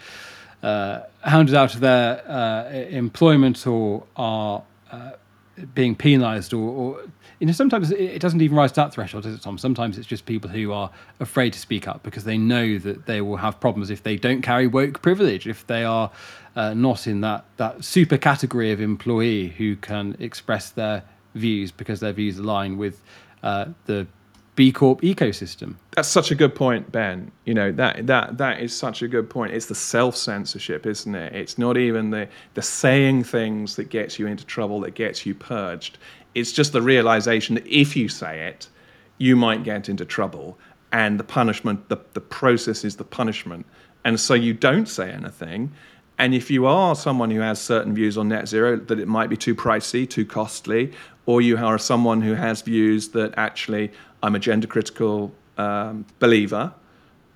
uh, 0.62 1.02
hounded 1.22 1.56
out 1.56 1.74
of 1.74 1.82
their 1.82 2.24
uh, 2.30 2.70
employment 2.70 3.66
or 3.66 4.04
are 4.16 4.64
uh, 4.92 5.12
being 5.74 5.96
penalised, 5.96 6.54
or, 6.54 6.70
or, 6.70 7.02
you 7.40 7.48
know, 7.48 7.54
sometimes 7.54 7.92
it 7.92 8.20
doesn't 8.20 8.42
even 8.42 8.58
rise 8.58 8.72
to 8.72 8.82
that 8.82 8.94
threshold, 8.94 9.24
does 9.24 9.36
it, 9.36 9.42
Tom? 9.42 9.58
Sometimes 9.58 9.98
it's 9.98 10.08
just 10.08 10.26
people 10.26 10.50
who 10.50 10.72
are 10.72 10.90
afraid 11.20 11.54
to 11.54 11.60
speak 11.60 11.88
up 11.88 12.04
because 12.04 12.24
they 12.24 12.38
know 12.38 12.78
that 12.80 13.06
they 13.06 13.22
will 13.22 13.38
have 13.38 13.60
problems 13.60 13.90
if 13.90 14.04
they 14.04 14.16
don't 14.16 14.42
carry 14.42 14.68
woke 14.68 15.02
privilege, 15.02 15.48
if 15.48 15.66
they 15.68 15.84
are 15.84 16.12
uh, 16.56 16.74
not 16.74 17.08
in 17.08 17.22
that 17.22 17.46
that 17.58 17.84
super 17.84 18.18
category 18.18 18.72
of 18.72 18.82
employee 18.82 19.50
who 19.50 19.76
can 19.76 20.16
express 20.20 20.70
their 20.70 21.04
views 21.36 21.72
because 21.72 22.00
their 22.00 22.14
views 22.14 22.38
align 22.38 22.78
with 22.78 23.02
uh, 23.42 23.66
the 23.86 24.08
B 24.56 24.72
Corp 24.72 25.02
ecosystem. 25.02 25.76
That's 25.92 26.08
such 26.08 26.30
a 26.30 26.36
good 26.36 26.54
point, 26.54 26.92
Ben. 26.92 27.32
You 27.46 27.54
know 27.54 27.72
that 27.72 28.06
that 28.08 28.38
that 28.38 28.60
is 28.62 28.76
such 28.76 29.02
a 29.02 29.08
good 29.08 29.30
point. 29.30 29.54
It's 29.54 29.66
the 29.66 29.76
self 29.76 30.16
censorship, 30.16 30.86
isn't 30.86 31.16
it? 31.16 31.34
It's 31.34 31.58
not 31.58 31.78
even 31.78 32.12
the 32.12 32.28
the 32.54 32.62
saying 32.62 33.24
things 33.24 33.76
that 33.78 33.90
gets 33.90 34.20
you 34.20 34.28
into 34.28 34.46
trouble, 34.46 34.80
that 34.82 34.96
gets 34.96 35.26
you 35.26 35.34
purged. 35.34 35.98
It's 36.36 36.52
just 36.52 36.74
the 36.74 36.82
realization 36.82 37.56
that 37.56 37.68
if 37.68 37.96
you 37.96 38.10
say 38.10 38.48
it, 38.48 38.68
you 39.18 39.36
might 39.36 39.64
get 39.64 39.90
into 39.90 40.06
trouble. 40.06 40.58
And 40.92 41.20
the 41.20 41.24
punishment, 41.24 41.90
the, 41.90 41.98
the 42.14 42.22
process 42.22 42.84
is 42.84 42.98
the 42.98 43.04
punishment. 43.04 43.66
And 44.06 44.20
so 44.20 44.34
you 44.36 44.54
don't 44.54 44.88
say 44.88 45.12
anything. 45.12 45.72
And 46.20 46.36
if 46.36 46.52
you 46.52 46.68
are 46.68 46.96
someone 46.96 47.32
who 47.32 47.40
has 47.40 47.60
certain 47.60 47.96
views 47.96 48.18
on 48.18 48.30
net 48.30 48.48
zero, 48.48 48.78
that 48.78 49.00
it 49.00 49.08
might 49.08 49.30
be 49.30 49.38
too 49.38 49.56
pricey, 49.56 50.08
too 50.08 50.26
costly, 50.26 50.92
or 51.26 51.42
you 51.42 51.58
are 51.58 51.78
someone 51.78 52.22
who 52.22 52.34
has 52.36 52.62
views 52.62 53.10
that 53.10 53.34
actually 53.38 53.92
I'm 54.24 54.34
a 54.34 54.40
gender 54.40 54.68
critical 54.68 55.32
um, 55.58 56.06
believer, 56.20 56.74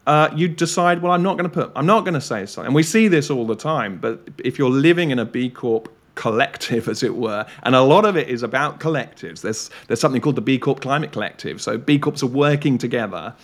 uh, 0.08 0.34
you 0.34 0.48
decide, 0.48 1.02
well, 1.02 1.12
I'm 1.12 1.22
not 1.22 1.38
going 1.38 1.50
to 1.50 1.54
put, 1.54 1.72
I'm 1.76 1.86
not 1.86 2.06
going 2.06 2.14
to 2.14 2.22
say 2.22 2.46
something. 2.46 2.68
And 2.68 2.76
we 2.76 2.82
see 2.82 3.10
this 3.10 3.30
all 3.30 3.46
the 3.46 3.58
time. 3.58 3.98
But 3.98 4.22
if 4.38 4.58
you're 4.58 4.70
living 4.70 5.12
in 5.12 5.20
a 5.20 5.26
B 5.26 5.50
Corp 5.50 5.94
collective, 6.16 6.88
as 6.94 7.04
it 7.04 7.16
were, 7.16 7.46
and 7.64 7.76
a 7.76 7.82
lot 7.82 8.06
of 8.06 8.16
it 8.16 8.30
is 8.30 8.42
about 8.42 8.80
collectives. 8.80 9.42
There's 9.42 9.70
there's 9.88 10.00
something 10.00 10.22
called 10.22 10.38
the 10.38 10.42
B 10.42 10.58
Corp 10.58 10.80
Climate 10.80 11.12
Collective. 11.12 11.62
So 11.62 11.78
B 11.78 12.00
Corps 12.00 12.24
are 12.24 12.28
working 12.28 12.78
together 12.78 13.36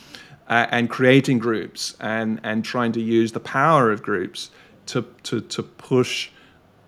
uh, 0.47 0.67
and 0.71 0.89
creating 0.89 1.39
groups 1.39 1.95
and 1.99 2.39
and 2.43 2.63
trying 2.63 2.93
to 2.93 3.01
use 3.01 3.33
the 3.33 3.41
power 3.41 3.91
of 3.91 4.01
groups 4.01 4.49
to 4.87 5.05
to 5.23 5.41
to 5.41 5.63
push 5.63 6.29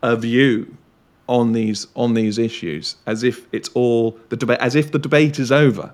a 0.02 0.16
view 0.16 0.78
on 1.28 1.52
these 1.52 1.88
on 1.96 2.14
these 2.14 2.38
issues 2.38 2.96
as 3.08 3.24
if 3.24 3.46
it's 3.52 3.70
all 3.70 4.18
the 4.30 4.38
debate 4.38 4.60
as 4.60 4.76
if 4.76 4.92
the 4.92 5.00
debate 5.00 5.40
is 5.40 5.52
over 5.52 5.92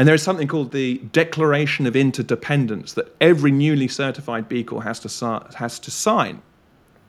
and 0.00 0.08
there 0.08 0.14
is 0.14 0.22
something 0.22 0.48
called 0.48 0.72
the 0.72 0.96
Declaration 1.12 1.86
of 1.86 1.94
Interdependence 1.94 2.94
that 2.94 3.14
every 3.20 3.50
newly 3.50 3.86
certified 3.86 4.48
B 4.48 4.64
Corp 4.64 4.82
has 4.82 4.98
to, 5.00 5.46
has 5.56 5.78
to 5.78 5.90
sign. 5.90 6.40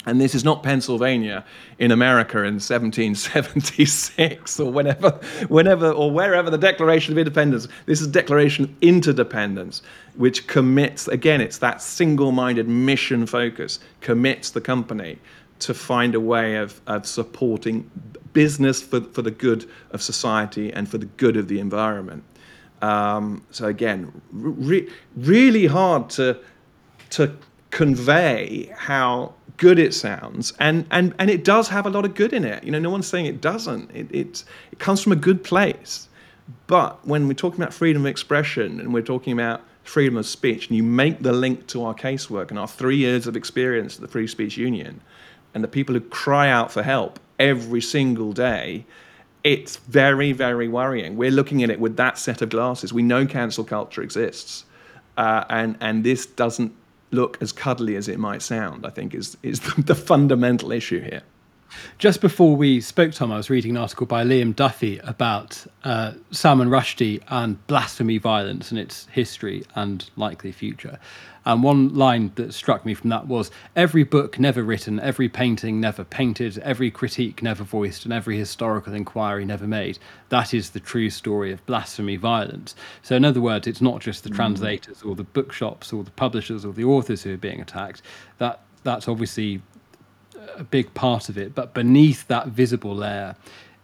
And 0.06 0.20
this 0.20 0.36
is 0.36 0.44
not 0.44 0.62
Pennsylvania 0.62 1.46
in 1.80 1.94
America 1.94 2.40
in 2.40 2.56
1776 2.56 4.60
or 4.60 4.74
whenever, 4.74 5.12
whenever 5.48 5.90
or 5.90 6.12
wherever 6.12 6.50
the 6.50 6.58
Declaration 6.58 7.14
of 7.14 7.18
Independence. 7.18 7.70
This 7.86 8.02
is 8.02 8.08
Declaration 8.08 8.66
of 8.66 8.72
Interdependence, 8.82 9.84
which 10.18 10.48
commits, 10.48 11.08
again, 11.08 11.40
it's 11.40 11.60
that 11.60 11.82
single 11.82 12.34
minded 12.34 12.68
mission 12.68 13.26
focus, 13.26 13.80
commits 14.02 14.50
the 14.50 14.60
company 14.60 15.18
to 15.60 15.74
find 15.74 16.14
a 16.14 16.20
way 16.20 16.58
of, 16.58 16.82
of 16.88 17.08
supporting 17.08 17.90
business 18.34 18.82
for, 18.82 19.00
for 19.00 19.22
the 19.22 19.32
good 19.32 19.70
of 19.92 20.02
society 20.02 20.74
and 20.74 20.90
for 20.90 20.98
the 20.98 21.06
good 21.06 21.38
of 21.38 21.48
the 21.48 21.62
environment. 21.62 22.26
Um, 22.82 23.46
so 23.52 23.68
again, 23.68 24.22
re- 24.32 24.90
really 25.16 25.68
hard 25.68 26.10
to 26.12 26.38
to 27.12 27.36
convey 27.70 28.72
how 28.76 29.34
good 29.58 29.78
it 29.80 29.94
sounds, 29.94 30.54
and 30.60 30.86
and 30.92 31.14
and 31.20 31.30
it 31.30 31.44
does 31.44 31.68
have 31.70 31.86
a 31.86 31.90
lot 31.90 32.06
of 32.06 32.16
good 32.16 32.34
in 32.34 32.44
it. 32.44 32.64
You 32.64 32.72
know, 32.72 32.80
no 32.80 32.90
one's 32.90 33.08
saying 33.08 33.26
it 33.26 33.42
doesn't. 33.42 33.92
It 33.92 34.08
it, 34.12 34.44
it 34.72 34.80
comes 34.80 35.02
from 35.02 35.12
a 35.12 35.18
good 35.18 35.44
place. 35.44 36.08
But 36.68 37.06
when 37.08 37.28
we're 37.28 37.34
talking 37.34 37.62
about 37.62 37.74
freedom 37.74 38.04
of 38.06 38.10
expression 38.10 38.80
and 38.80 38.94
we're 38.94 39.04
talking 39.04 39.32
about 39.32 39.62
freedom 39.84 40.18
of 40.18 40.26
speech, 40.26 40.68
and 40.68 40.76
you 40.76 40.84
make 40.84 41.22
the 41.22 41.32
link 41.32 41.68
to 41.68 41.84
our 41.84 41.94
casework 41.94 42.50
and 42.50 42.60
our 42.60 42.68
three 42.68 42.98
years 42.98 43.28
of 43.28 43.36
experience 43.36 43.96
at 43.96 44.02
the 44.02 44.08
Free 44.08 44.28
Speech 44.28 44.58
Union, 44.58 45.02
and 45.54 45.64
the 45.64 45.68
people 45.68 45.96
who 45.96 46.02
cry 46.02 46.50
out 46.50 46.72
for 46.72 46.84
help 46.84 47.20
every 47.40 47.82
single 47.82 48.34
day 48.34 48.86
it's 49.44 49.78
very, 49.78 50.32
very 50.32 50.68
worrying. 50.68 51.18
We're 51.18 51.32
looking 51.32 51.64
at 51.64 51.70
it 51.70 51.80
with 51.80 51.98
that 51.98 52.18
set 52.18 52.42
of 52.42 52.50
glasses. 52.50 52.94
We 52.94 53.02
know 53.02 53.26
cancel 53.26 53.64
culture 53.64 54.02
exists, 54.02 54.66
uh, 55.18 55.46
and 55.50 55.78
and 55.82 56.04
this 56.04 56.26
doesn't 56.26 56.74
look 57.12 57.38
as 57.42 57.52
cuddly 57.52 57.96
as 57.96 58.08
it 58.08 58.20
might 58.20 58.42
sound. 58.42 58.86
I 58.86 58.90
think 58.90 59.14
is 59.14 59.38
is 59.44 59.60
the, 59.62 59.82
the 59.86 59.96
fundamental 59.96 60.72
issue 60.72 61.02
here. 61.02 61.24
Just 61.98 62.22
before 62.22 62.56
we 62.56 62.82
spoke, 62.82 63.14
Tom, 63.14 63.32
I 63.32 63.38
was 63.38 63.50
reading 63.50 63.72
an 63.72 63.78
article 63.78 64.06
by 64.06 64.24
Liam 64.24 64.56
Duffy 64.56 65.00
about 65.00 65.66
uh, 65.84 66.14
Salman 66.32 66.70
Rushdie 66.70 67.22
and 67.28 67.66
blasphemy 67.68 68.18
violence 68.18 68.72
and 68.72 68.80
its 68.80 69.08
history 69.12 69.64
and 69.76 70.10
likely 70.16 70.52
future. 70.52 71.00
And 71.46 71.64
one 71.64 71.96
line 71.96 72.32
that 72.36 72.54
struck 72.54 72.86
me 72.86 72.94
from 72.94 73.10
that 73.10 73.28
was 73.28 73.50
every 73.76 74.04
book 74.04 74.38
never 74.38 74.62
written, 74.62 75.00
every 75.00 75.28
painting 75.28 75.82
never 75.82 76.04
painted, 76.04 76.60
every 76.60 76.92
critique 76.92 77.42
never 77.42 77.64
voiced, 77.64 78.04
and 78.06 78.14
every 78.14 78.38
historical 78.38 78.94
inquiry 78.94 79.44
never 79.44 79.66
made. 79.66 79.98
That 80.30 80.54
is 80.54 80.70
the 80.70 80.80
true 80.80 81.10
story 81.10 81.52
of 81.52 81.66
blasphemy 81.66 82.18
violence. 82.18 82.76
So, 83.02 83.16
in 83.16 83.26
other 83.26 83.42
words, 83.42 83.66
it's 83.66 83.82
not 83.82 84.02
just 84.02 84.24
the 84.24 84.30
mm. 84.30 84.36
translators 84.36 85.02
or 85.02 85.16
the 85.16 85.24
bookshops 85.24 85.92
or 85.92 86.04
the 86.04 86.12
publishers 86.12 86.64
or 86.64 86.74
the 86.74 86.84
authors 86.84 87.24
who 87.24 87.34
are 87.34 87.38
being 87.38 87.62
attacked. 87.62 88.04
That 88.38 88.62
that's 88.84 89.08
obviously 89.08 89.62
a 90.56 90.64
big 90.64 90.94
part 90.94 91.30
of 91.30 91.38
it. 91.38 91.56
But 91.56 91.74
beneath 91.74 92.28
that 92.28 92.48
visible 92.48 92.96
layer 92.96 93.36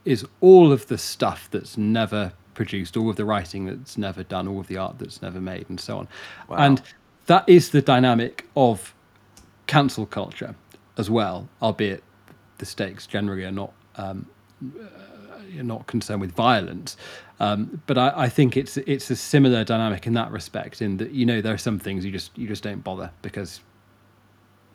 is 0.06 0.26
all 0.42 0.72
of 0.72 0.88
the 0.88 0.98
stuff 0.98 1.50
that's 1.52 1.78
never 1.78 2.34
produced, 2.54 2.98
all 2.98 3.10
of 3.10 3.16
the 3.16 3.26
writing 3.26 3.66
that's 3.66 3.98
never 3.98 4.24
done, 4.24 4.48
all 4.48 4.60
of 4.60 4.68
the 4.68 4.78
art 4.78 5.00
that's 5.00 5.22
never 5.22 5.40
made, 5.40 5.70
and 5.70 5.80
so 5.80 6.00
on. 6.00 6.08
Wow. 6.48 6.58
And 6.58 6.82
that 7.28 7.48
is 7.48 7.70
the 7.70 7.82
dynamic 7.82 8.48
of 8.56 8.94
cancel 9.68 10.06
culture 10.06 10.56
as 10.98 11.10
well, 11.10 11.48
albeit 11.62 12.04
the 12.58 12.66
stakes 12.66 13.06
generally 13.06 13.44
are 13.44 13.52
not 13.52 13.74
um, 13.96 14.28
uh, 14.64 15.64
not 15.64 15.88
concerned 15.88 16.22
with 16.22 16.32
violence. 16.32 16.98
Um, 17.40 17.82
but 17.86 17.98
I, 17.98 18.14
I, 18.16 18.30
think 18.30 18.58
it's 18.58 18.78
it's 18.78 19.12
a 19.12 19.16
similar 19.16 19.64
dynamic 19.64 20.08
in 20.08 20.14
that 20.14 20.32
respect. 20.32 20.82
In 20.82 20.98
that 20.98 21.12
you 21.12 21.26
know 21.26 21.42
there 21.42 21.54
are 21.54 21.60
some 21.60 21.78
things 21.78 22.04
you 22.04 22.12
just 22.12 22.36
you 22.38 22.48
just 22.48 22.64
don't 22.64 22.84
bother 22.84 23.12
because 23.22 23.62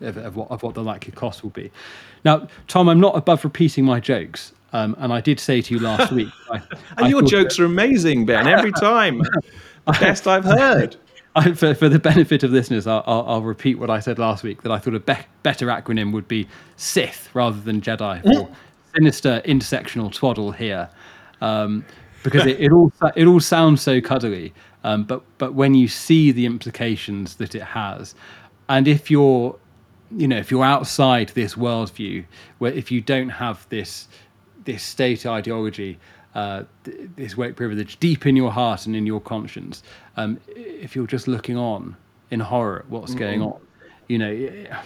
of, 0.02 0.16
of, 0.16 0.36
what, 0.36 0.50
of 0.50 0.62
what 0.62 0.74
the 0.74 0.82
likely 0.82 1.12
cost 1.12 1.42
will 1.42 1.50
be. 1.50 1.70
Now, 2.24 2.46
Tom, 2.68 2.88
I'm 2.88 3.00
not 3.00 3.16
above 3.16 3.44
repeating 3.44 3.84
my 3.84 4.00
jokes. 4.00 4.52
Um, 4.74 4.96
and 4.98 5.12
I 5.12 5.20
did 5.20 5.38
say 5.38 5.60
to 5.60 5.74
you 5.74 5.80
last 5.80 6.12
week. 6.14 6.30
I, 6.50 6.56
and 6.96 7.06
I 7.06 7.08
your 7.08 7.22
jokes 7.22 7.56
that, 7.56 7.62
are 7.62 7.66
amazing, 7.66 8.24
Ben, 8.24 8.46
every 8.46 8.72
time. 8.80 9.22
Best 10.00 10.26
I've 10.26 10.44
heard. 10.44 10.96
I, 11.34 11.52
for, 11.52 11.74
for 11.74 11.88
the 11.88 11.98
benefit 11.98 12.42
of 12.42 12.50
listeners, 12.50 12.86
I'll, 12.86 13.02
I'll, 13.06 13.24
I'll, 13.26 13.42
repeat 13.42 13.78
what 13.78 13.88
I 13.88 14.00
said 14.00 14.18
last 14.18 14.42
week 14.42 14.62
that 14.62 14.72
I 14.72 14.78
thought 14.78 14.94
a 14.94 15.00
be- 15.00 15.14
better 15.42 15.66
acronym 15.66 16.12
would 16.12 16.28
be 16.28 16.46
Sith 16.76 17.30
rather 17.32 17.58
than 17.58 17.80
Jedi 17.80 18.22
or 18.26 18.50
sinister 18.94 19.40
intersectional 19.46 20.12
twaddle 20.12 20.52
here. 20.52 20.90
Um, 21.40 21.84
because 22.22 22.46
it, 22.46 22.60
it, 22.60 22.70
all 22.70 22.92
it 23.16 23.26
all 23.26 23.40
sounds 23.40 23.82
so 23.82 24.00
cuddly, 24.00 24.52
um, 24.84 25.04
but 25.04 25.22
but 25.38 25.54
when 25.54 25.74
you 25.74 25.88
see 25.88 26.30
the 26.30 26.46
implications 26.46 27.36
that 27.36 27.54
it 27.54 27.62
has, 27.62 28.14
and 28.68 28.86
if 28.86 29.10
you're, 29.10 29.58
you 30.16 30.28
know, 30.28 30.36
if 30.36 30.50
you're 30.50 30.64
outside 30.64 31.28
this 31.30 31.54
worldview, 31.54 32.24
where 32.58 32.72
if 32.72 32.90
you 32.90 33.00
don't 33.00 33.30
have 33.30 33.66
this 33.68 34.08
this 34.64 34.82
state 34.82 35.26
ideology, 35.26 35.98
uh, 36.34 36.62
this 37.16 37.36
white 37.36 37.56
privilege 37.56 37.98
deep 37.98 38.26
in 38.26 38.36
your 38.36 38.50
heart 38.50 38.86
and 38.86 38.94
in 38.94 39.06
your 39.06 39.20
conscience. 39.20 39.82
Um, 40.16 40.40
if 40.48 40.94
you're 40.94 41.06
just 41.06 41.28
looking 41.28 41.56
on 41.56 41.96
in 42.30 42.40
horror 42.40 42.80
at 42.80 42.88
what's 42.88 43.10
mm-hmm. 43.10 43.18
going 43.18 43.42
on, 43.42 43.60
you 44.08 44.18
know, 44.18 44.78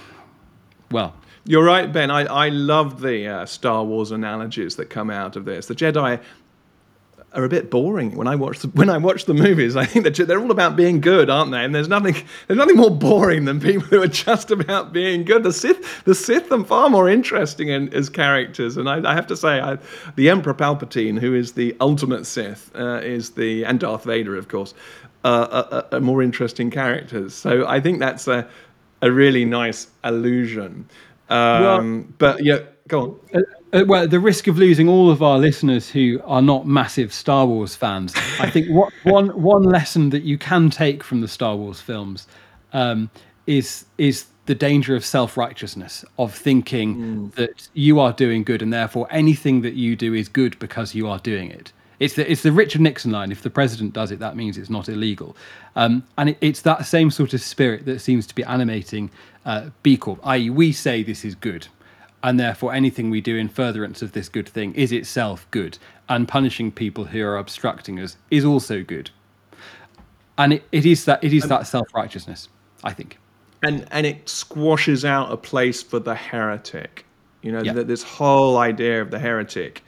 well. 0.91 1.15
You're 1.49 1.65
right, 1.65 1.93
Ben. 1.93 2.11
I, 2.11 2.23
I 2.23 2.49
love 2.49 3.01
the 3.01 3.29
uh, 3.29 3.47
Star 3.47 3.85
Wars 3.85 4.11
analogies 4.11 4.75
that 4.77 4.91
come 4.91 5.11
out 5.11 5.37
of 5.37 5.45
this. 5.45 5.67
The 5.67 5.77
Jedi 5.77 6.21
are 7.33 7.45
a 7.45 7.49
bit 7.49 7.71
boring 7.71 8.17
when 8.17 8.27
I 8.27 8.35
watch 8.35 8.61
the, 8.61 8.69
when 8.75 8.89
I 8.89 8.99
watch 8.99 9.25
the 9.27 9.35
movies. 9.35 9.77
I 9.77 9.85
think 9.85 10.05
that 10.05 10.17
they're 10.27 10.41
all 10.41 10.51
about 10.51 10.77
being 10.77 11.01
good, 11.01 11.29
aren't 11.29 11.51
they? 11.51 11.65
And 11.65 11.75
there's 11.75 11.89
nothing 11.89 12.15
there's 12.47 12.59
nothing 12.59 12.77
more 12.77 12.91
boring 12.91 13.45
than 13.45 13.61
people 13.61 13.87
who 13.89 14.03
are 14.03 14.09
just 14.09 14.51
about 14.51 14.93
being 14.93 15.25
good. 15.25 15.43
The 15.43 15.53
Sith 15.53 16.05
the 16.05 16.15
Sith 16.15 16.51
are 16.53 16.65
far 16.65 16.89
more 16.89 17.09
interesting 17.09 17.69
in, 17.69 17.93
as 17.93 18.09
characters. 18.09 18.77
And 18.77 18.89
I, 18.89 19.11
I 19.11 19.15
have 19.15 19.27
to 19.29 19.37
say, 19.37 19.61
I, 19.61 19.79
the 20.17 20.31
Emperor 20.31 20.55
Palpatine, 20.55 21.19
who 21.19 21.35
is 21.35 21.53
the 21.53 21.77
ultimate 21.81 22.27
Sith, 22.27 22.71
uh, 22.75 23.01
is 23.03 23.31
the 23.31 23.65
and 23.65 23.79
Darth 23.79 24.05
Vader, 24.05 24.37
of 24.37 24.49
course, 24.49 24.75
uh, 25.25 25.65
are, 25.71 25.97
are 25.97 26.01
more 26.01 26.23
interesting 26.23 26.71
characters. 26.71 27.35
So 27.35 27.67
I 27.67 27.81
think 27.81 27.99
that's 27.99 28.29
a 28.29 28.49
a 29.03 29.13
really 29.13 29.45
nice 29.45 29.89
allusion. 30.05 30.89
Um, 31.29 31.63
well, 31.63 32.05
but 32.19 32.45
yeah, 32.45 32.61
go 32.89 33.21
on. 33.33 33.45
Uh, 33.73 33.85
well, 33.87 34.05
at 34.05 34.11
the 34.11 34.21
risk 34.21 34.47
of 34.47 34.59
losing 34.59 34.89
all 34.89 35.11
of 35.11 35.23
our 35.23 35.39
listeners 35.39 35.91
who 35.91 36.21
are 36.25 36.43
not 36.43 36.67
massive 36.67 37.13
Star 37.13 37.47
Wars 37.47 37.75
fans, 37.75 38.15
I 38.39 38.49
think 38.49 38.69
what, 38.69 38.93
one 39.03 39.29
one 39.41 39.65
lesson 39.65 40.11
that 40.11 40.23
you 40.23 40.39
can 40.39 40.71
take 40.71 41.03
from 41.03 41.21
the 41.21 41.29
Star 41.29 41.57
Wars 41.57 41.81
films 41.81 42.29
um, 42.73 43.11
is 43.47 43.87
is 43.99 44.27
the 44.47 44.55
danger 44.55 44.95
of 44.95 45.05
self 45.05 45.37
righteousness, 45.37 46.05
of 46.17 46.33
thinking 46.33 46.97
mm. 46.97 47.35
that 47.35 47.69
you 47.75 47.99
are 47.99 48.13
doing 48.13 48.45
good 48.45 48.63
and 48.63 48.73
therefore 48.73 49.09
anything 49.11 49.63
that 49.63 49.75
you 49.75 49.97
do 49.97 50.15
is 50.15 50.29
good 50.29 50.57
because 50.61 50.95
you 50.95 51.09
are 51.09 51.19
doing 51.19 51.51
it. 51.51 51.73
It's 51.99 52.15
the 52.15 52.31
it's 52.31 52.43
the 52.43 52.53
Richard 52.53 52.83
Nixon 52.83 53.11
line. 53.11 53.33
If 53.33 53.43
the 53.43 53.51
president 53.51 53.93
does 53.93 54.13
it, 54.13 54.21
that 54.21 54.37
means 54.37 54.59
it's 54.59 54.71
not 54.71 54.89
illegal, 54.89 55.37
um, 55.75 56.05
and 56.17 56.31
it, 56.31 56.39
it's 56.41 56.63
that 56.63 56.87
same 56.87 57.11
sort 57.11 57.35
of 57.35 57.41
spirit 57.41 57.85
that 57.87 57.99
seems 57.99 58.29
to 58.29 58.35
be 58.35 58.45
animating 58.45 59.11
uh, 59.45 59.71
B 59.83 59.97
Corp. 59.97 60.21
I.e., 60.23 60.51
we 60.51 60.73
say 60.73 61.03
this 61.03 61.25
is 61.25 61.35
good 61.35 61.67
and 62.27 62.41
therefore 62.41 62.75
anything 62.75 63.09
we 63.09 63.21
do 63.21 63.37
in 63.37 63.49
furtherance 63.49 64.03
of 64.03 64.11
this 64.11 64.29
good 64.29 64.49
thing 64.49 64.75
is 64.75 64.91
itself 64.91 65.47
good 65.53 65.79
and 66.09 66.27
punishing 66.27 66.73
people 66.73 67.05
who 67.05 67.23
are 67.23 67.39
obstructing 67.39 68.01
us 68.01 68.17
is 68.31 68.45
also 68.45 68.83
good 68.83 69.09
and 70.37 70.53
it, 70.55 70.65
it 70.73 70.85
is 70.85 71.05
that 71.05 71.23
it 71.23 71.33
is 71.33 71.45
that 71.45 71.67
self-righteousness 71.67 72.49
i 72.85 72.93
think 72.93 73.19
and 73.63 73.87
and 73.93 74.05
it 74.05 74.29
squashes 74.29 75.05
out 75.05 75.33
a 75.33 75.37
place 75.37 75.83
for 75.83 76.01
the 76.01 76.15
heretic 76.15 77.07
you 77.43 77.53
know 77.53 77.63
yeah. 77.63 77.73
this 77.73 78.03
whole 78.03 78.59
idea 78.59 79.01
of 79.01 79.13
the 79.13 79.19
heretic 79.19 79.85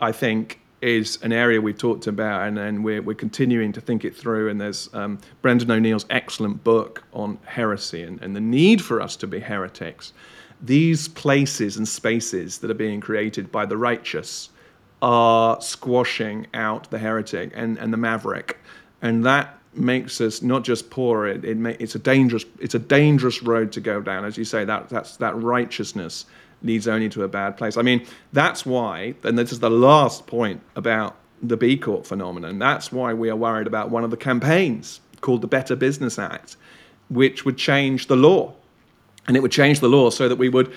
i 0.00 0.10
think 0.10 0.60
is 0.82 1.18
an 1.22 1.32
area 1.32 1.58
we've 1.58 1.78
talked 1.78 2.06
about, 2.06 2.46
and, 2.46 2.58
and 2.58 2.84
we're, 2.84 3.00
we're 3.00 3.14
continuing 3.14 3.72
to 3.72 3.80
think 3.80 4.04
it 4.04 4.14
through. 4.14 4.50
And 4.50 4.60
there's 4.60 4.92
um, 4.92 5.18
Brendan 5.40 5.70
O'Neill's 5.70 6.04
excellent 6.10 6.62
book 6.62 7.02
on 7.14 7.38
heresy 7.44 8.02
and, 8.02 8.20
and 8.20 8.36
the 8.36 8.42
need 8.42 8.82
for 8.82 9.00
us 9.00 9.16
to 9.16 9.26
be 9.26 9.40
heretics. 9.40 10.12
These 10.62 11.08
places 11.08 11.76
and 11.76 11.86
spaces 11.86 12.58
that 12.58 12.70
are 12.70 12.74
being 12.74 13.00
created 13.00 13.52
by 13.52 13.66
the 13.66 13.76
righteous 13.76 14.50
are 15.02 15.60
squashing 15.60 16.46
out 16.54 16.90
the 16.90 16.98
heretic 16.98 17.52
and, 17.54 17.78
and 17.78 17.92
the 17.92 17.98
maverick. 17.98 18.58
And 19.02 19.24
that 19.26 19.58
makes 19.74 20.20
us 20.20 20.40
not 20.40 20.64
just 20.64 20.88
poor, 20.90 21.26
it, 21.26 21.44
it 21.44 21.56
may, 21.58 21.76
it's, 21.78 21.94
a 21.94 21.98
dangerous, 21.98 22.44
it's 22.58 22.74
a 22.74 22.78
dangerous 22.78 23.42
road 23.42 23.72
to 23.72 23.80
go 23.80 24.00
down. 24.00 24.24
As 24.24 24.38
you 24.38 24.44
say, 24.44 24.64
that, 24.64 24.88
that's, 24.88 25.18
that 25.18 25.36
righteousness 25.36 26.24
leads 26.62 26.88
only 26.88 27.08
to 27.10 27.24
a 27.24 27.28
bad 27.28 27.56
place. 27.56 27.76
I 27.76 27.82
mean, 27.82 28.06
that's 28.32 28.64
why, 28.64 29.14
and 29.22 29.38
this 29.38 29.52
is 29.52 29.60
the 29.60 29.70
last 29.70 30.26
point 30.26 30.62
about 30.74 31.16
the 31.42 31.56
B 31.56 31.76
Corp 31.76 32.06
phenomenon, 32.06 32.58
that's 32.58 32.90
why 32.90 33.12
we 33.12 33.28
are 33.28 33.36
worried 33.36 33.66
about 33.66 33.90
one 33.90 34.04
of 34.04 34.10
the 34.10 34.16
campaigns 34.16 35.00
called 35.20 35.42
the 35.42 35.46
Better 35.46 35.76
Business 35.76 36.18
Act, 36.18 36.56
which 37.08 37.44
would 37.44 37.58
change 37.58 38.06
the 38.06 38.16
law. 38.16 38.54
And 39.26 39.36
it 39.36 39.40
would 39.40 39.52
change 39.52 39.80
the 39.80 39.88
law 39.88 40.10
so 40.10 40.28
that 40.28 40.36
we 40.36 40.48
would 40.48 40.72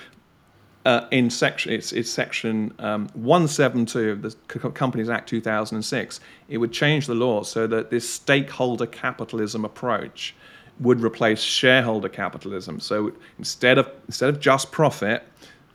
uh, 0.86 1.06
in 1.10 1.28
section 1.28 1.72
it's, 1.72 1.92
it's 1.92 2.10
section 2.10 2.72
um, 2.78 3.08
172 3.14 4.10
of 4.10 4.22
the 4.22 4.30
Companies 4.70 5.10
Act 5.10 5.28
2006. 5.28 6.20
It 6.48 6.58
would 6.58 6.72
change 6.72 7.06
the 7.06 7.14
law 7.14 7.42
so 7.42 7.66
that 7.66 7.90
this 7.90 8.08
stakeholder 8.08 8.86
capitalism 8.86 9.64
approach 9.64 10.34
would 10.80 11.02
replace 11.02 11.40
shareholder 11.40 12.08
capitalism. 12.08 12.80
So 12.80 13.12
instead 13.38 13.78
of 13.78 13.90
instead 14.06 14.30
of 14.30 14.40
just 14.40 14.72
profit, 14.72 15.22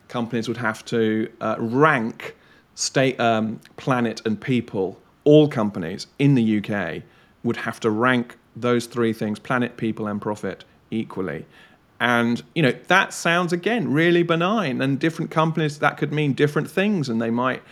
companies 0.08 0.48
would 0.48 0.58
have 0.58 0.84
to 0.86 1.32
uh, 1.42 1.56
rank 1.60 2.36
state, 2.74 3.20
um, 3.20 3.60
planet, 3.78 4.22
and 4.26 4.40
people. 4.40 5.00
All 5.24 5.48
companies 5.48 6.08
in 6.20 6.36
the 6.36 6.58
UK 6.60 7.04
would 7.44 7.58
have 7.58 7.80
to 7.82 7.92
rank 7.92 8.38
those 8.56 8.88
three 8.88 9.14
things: 9.14 9.38
planet, 9.38 9.78
people, 9.78 10.08
and 10.08 10.20
profit 10.20 10.66
equally. 10.90 11.46
And 12.00 12.44
you 12.54 12.62
know 12.62 12.74
that 12.88 13.14
sounds 13.14 13.54
again 13.54 13.92
really 13.92 14.24
benign, 14.24 14.82
and 14.82 15.00
different 15.00 15.32
companies 15.32 15.80
that 15.80 15.98
could 15.98 16.12
mean 16.12 16.34
different 16.34 16.70
things, 16.70 17.08
and 17.10 17.22
they 17.22 17.30
might, 17.30 17.64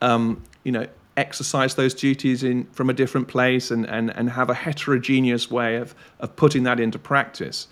um, 0.00 0.42
you 0.62 0.70
know, 0.70 0.86
exercise 1.16 1.74
those 1.74 1.92
duties 1.92 2.44
in 2.44 2.64
from 2.66 2.88
a 2.88 2.92
different 2.92 3.26
place, 3.26 3.70
and, 3.70 3.84
and, 3.86 4.10
and 4.16 4.30
have 4.30 4.48
a 4.48 4.54
heterogeneous 4.54 5.50
way 5.50 5.76
of 5.76 5.94
of 6.20 6.36
putting 6.36 6.62
that 6.62 6.78
into 6.78 6.98
practice. 6.98 7.66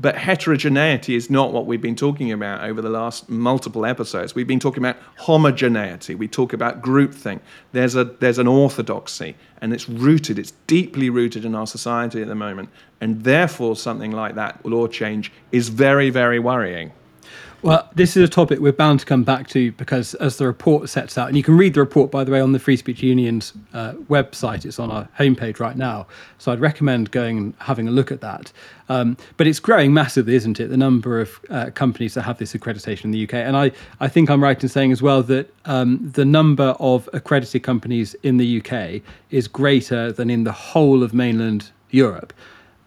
But 0.00 0.16
heterogeneity 0.16 1.16
is 1.16 1.28
not 1.28 1.52
what 1.52 1.66
we've 1.66 1.82
been 1.82 1.96
talking 1.96 2.30
about 2.30 2.62
over 2.62 2.80
the 2.80 2.88
last 2.88 3.28
multiple 3.28 3.84
episodes. 3.84 4.32
We've 4.32 4.46
been 4.46 4.60
talking 4.60 4.80
about 4.80 4.96
homogeneity. 5.16 6.14
We 6.14 6.28
talk 6.28 6.52
about 6.52 6.82
groupthink. 6.82 7.40
There's 7.72 7.96
a 7.96 8.04
there's 8.04 8.38
an 8.38 8.46
orthodoxy, 8.46 9.34
and 9.60 9.72
it's 9.72 9.88
rooted. 9.88 10.38
It's 10.38 10.52
deeply 10.68 11.10
rooted 11.10 11.44
in 11.44 11.56
our 11.56 11.66
society 11.66 12.22
at 12.22 12.28
the 12.28 12.36
moment, 12.36 12.68
and 13.00 13.24
therefore 13.24 13.74
something 13.74 14.12
like 14.12 14.36
that 14.36 14.64
law 14.64 14.86
change 14.86 15.32
is 15.50 15.68
very 15.68 16.10
very 16.10 16.38
worrying. 16.38 16.92
Well, 17.60 17.90
this 17.92 18.16
is 18.16 18.22
a 18.22 18.28
topic 18.28 18.60
we're 18.60 18.70
bound 18.70 19.00
to 19.00 19.06
come 19.06 19.24
back 19.24 19.48
to 19.48 19.72
because, 19.72 20.14
as 20.14 20.36
the 20.36 20.46
report 20.46 20.88
sets 20.88 21.18
out, 21.18 21.26
and 21.26 21.36
you 21.36 21.42
can 21.42 21.56
read 21.56 21.74
the 21.74 21.80
report, 21.80 22.08
by 22.08 22.22
the 22.22 22.30
way, 22.30 22.40
on 22.40 22.52
the 22.52 22.60
Free 22.60 22.76
Speech 22.76 23.02
Union's 23.02 23.52
uh, 23.74 23.94
website. 24.08 24.64
It's 24.64 24.78
on 24.78 24.92
our 24.92 25.08
homepage 25.18 25.58
right 25.58 25.76
now. 25.76 26.06
So 26.38 26.52
I'd 26.52 26.60
recommend 26.60 27.10
going 27.10 27.36
and 27.36 27.54
having 27.58 27.88
a 27.88 27.90
look 27.90 28.12
at 28.12 28.20
that. 28.20 28.52
Um, 28.88 29.16
but 29.36 29.48
it's 29.48 29.58
growing 29.58 29.92
massively, 29.92 30.36
isn't 30.36 30.60
it? 30.60 30.68
The 30.68 30.76
number 30.76 31.20
of 31.20 31.40
uh, 31.50 31.70
companies 31.74 32.14
that 32.14 32.22
have 32.22 32.38
this 32.38 32.52
accreditation 32.54 33.06
in 33.06 33.10
the 33.10 33.24
UK. 33.24 33.34
And 33.34 33.56
I, 33.56 33.72
I 33.98 34.06
think 34.06 34.30
I'm 34.30 34.42
right 34.42 34.62
in 34.62 34.68
saying 34.68 34.92
as 34.92 35.02
well 35.02 35.24
that 35.24 35.52
um, 35.64 36.12
the 36.14 36.24
number 36.24 36.76
of 36.78 37.08
accredited 37.12 37.64
companies 37.64 38.14
in 38.22 38.36
the 38.36 38.62
UK 38.62 39.02
is 39.30 39.48
greater 39.48 40.12
than 40.12 40.30
in 40.30 40.44
the 40.44 40.52
whole 40.52 41.02
of 41.02 41.12
mainland 41.12 41.72
Europe, 41.90 42.32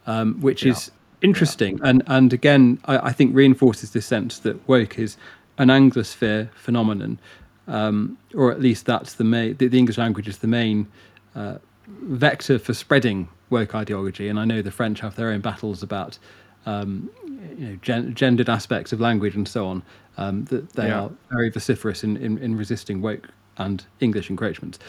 um, 0.07 0.39
which 0.39 0.63
yeah. 0.63 0.71
is 0.71 0.91
interesting 1.21 1.77
yeah. 1.77 1.89
and 1.89 2.03
and 2.07 2.33
again 2.33 2.79
I, 2.85 3.09
I, 3.09 3.11
think 3.11 3.35
reinforces 3.35 3.91
this 3.91 4.05
sense 4.05 4.39
that 4.39 4.67
woke 4.67 4.97
is 4.97 5.17
an 5.57 5.67
anglosphere 5.67 6.51
phenomenon 6.53 7.19
um, 7.67 8.17
or 8.33 8.51
at 8.51 8.59
least 8.59 8.85
that's 8.85 9.13
the 9.13 9.23
main 9.23 9.55
the, 9.57 9.67
the, 9.67 9.77
english 9.77 9.97
language 9.97 10.27
is 10.27 10.39
the 10.39 10.47
main 10.47 10.87
uh, 11.35 11.57
vector 11.87 12.57
for 12.57 12.73
spreading 12.73 13.29
woke 13.49 13.75
ideology 13.75 14.27
and 14.27 14.39
i 14.39 14.45
know 14.45 14.61
the 14.61 14.71
french 14.71 14.99
have 14.99 15.15
their 15.15 15.29
own 15.29 15.41
battles 15.41 15.83
about 15.83 16.17
um, 16.65 17.09
you 17.57 17.67
know 17.67 17.75
gen- 17.81 18.13
gendered 18.13 18.49
aspects 18.49 18.91
of 18.91 18.99
language 18.99 19.35
and 19.35 19.47
so 19.47 19.67
on 19.67 19.83
um, 20.17 20.45
that 20.45 20.73
they 20.73 20.87
yeah. 20.87 21.01
are 21.01 21.11
very 21.31 21.49
vociferous 21.49 22.03
in, 22.03 22.17
in, 22.17 22.37
in 22.39 22.55
resisting 22.57 23.01
woke 23.01 23.29
and 23.57 23.85
english 23.99 24.29
encroachments 24.29 24.79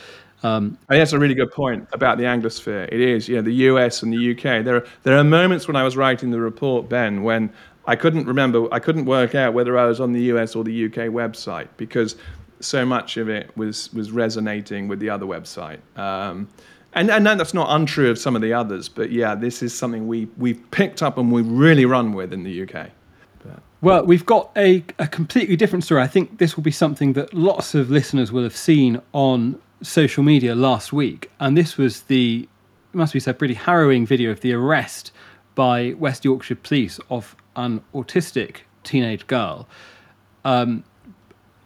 um, 0.42 0.76
and 0.88 1.00
that's 1.00 1.12
a 1.12 1.18
really 1.18 1.34
good 1.34 1.52
point 1.52 1.88
about 1.92 2.18
the 2.18 2.24
Anglosphere. 2.24 2.88
It 2.92 3.00
is, 3.00 3.28
yeah, 3.28 3.40
the 3.40 3.54
US 3.70 4.02
and 4.02 4.12
the 4.12 4.32
UK. 4.32 4.64
There 4.64 4.76
are, 4.76 4.86
there 5.04 5.16
are 5.16 5.24
moments 5.24 5.68
when 5.68 5.76
I 5.76 5.84
was 5.84 5.96
writing 5.96 6.30
the 6.30 6.40
report, 6.40 6.88
Ben, 6.88 7.22
when 7.22 7.52
I 7.86 7.96
couldn't 7.96 8.26
remember, 8.26 8.72
I 8.72 8.78
couldn't 8.78 9.04
work 9.04 9.34
out 9.34 9.54
whether 9.54 9.78
I 9.78 9.86
was 9.86 10.00
on 10.00 10.12
the 10.12 10.22
US 10.34 10.54
or 10.54 10.64
the 10.64 10.86
UK 10.86 11.10
website 11.10 11.68
because 11.76 12.16
so 12.60 12.84
much 12.84 13.16
of 13.16 13.28
it 13.28 13.56
was, 13.56 13.92
was 13.92 14.10
resonating 14.12 14.88
with 14.88 15.00
the 15.00 15.10
other 15.10 15.26
website. 15.26 15.78
Um, 15.96 16.48
and, 16.94 17.10
and 17.10 17.26
that's 17.26 17.54
not 17.54 17.68
untrue 17.70 18.10
of 18.10 18.18
some 18.18 18.36
of 18.36 18.42
the 18.42 18.52
others, 18.52 18.88
but 18.88 19.10
yeah, 19.10 19.34
this 19.34 19.62
is 19.62 19.76
something 19.76 20.06
we, 20.06 20.28
we've 20.36 20.70
picked 20.70 21.02
up 21.02 21.18
and 21.18 21.32
we 21.32 21.42
really 21.42 21.86
run 21.86 22.12
with 22.12 22.32
in 22.32 22.42
the 22.42 22.62
UK. 22.62 22.90
Well, 23.80 24.04
we've 24.04 24.24
got 24.24 24.50
a, 24.56 24.84
a 25.00 25.08
completely 25.08 25.56
different 25.56 25.84
story. 25.84 26.02
I 26.02 26.06
think 26.06 26.38
this 26.38 26.56
will 26.56 26.62
be 26.62 26.70
something 26.70 27.14
that 27.14 27.34
lots 27.34 27.74
of 27.74 27.90
listeners 27.90 28.30
will 28.30 28.44
have 28.44 28.56
seen 28.56 29.02
on 29.12 29.60
social 29.82 30.22
media 30.22 30.54
last 30.54 30.92
week, 30.92 31.30
and 31.40 31.58
this 31.58 31.76
was 31.76 32.02
the 32.02 32.48
must 32.92 33.12
be 33.12 33.20
said 33.20 33.38
pretty 33.38 33.54
harrowing 33.54 34.06
video 34.06 34.30
of 34.30 34.40
the 34.40 34.52
arrest 34.52 35.12
by 35.54 35.94
West 35.98 36.24
Yorkshire 36.24 36.56
Police 36.56 37.00
of 37.10 37.34
an 37.56 37.82
autistic 37.94 38.58
teenage 38.84 39.26
girl. 39.26 39.66
Um, 40.44 40.84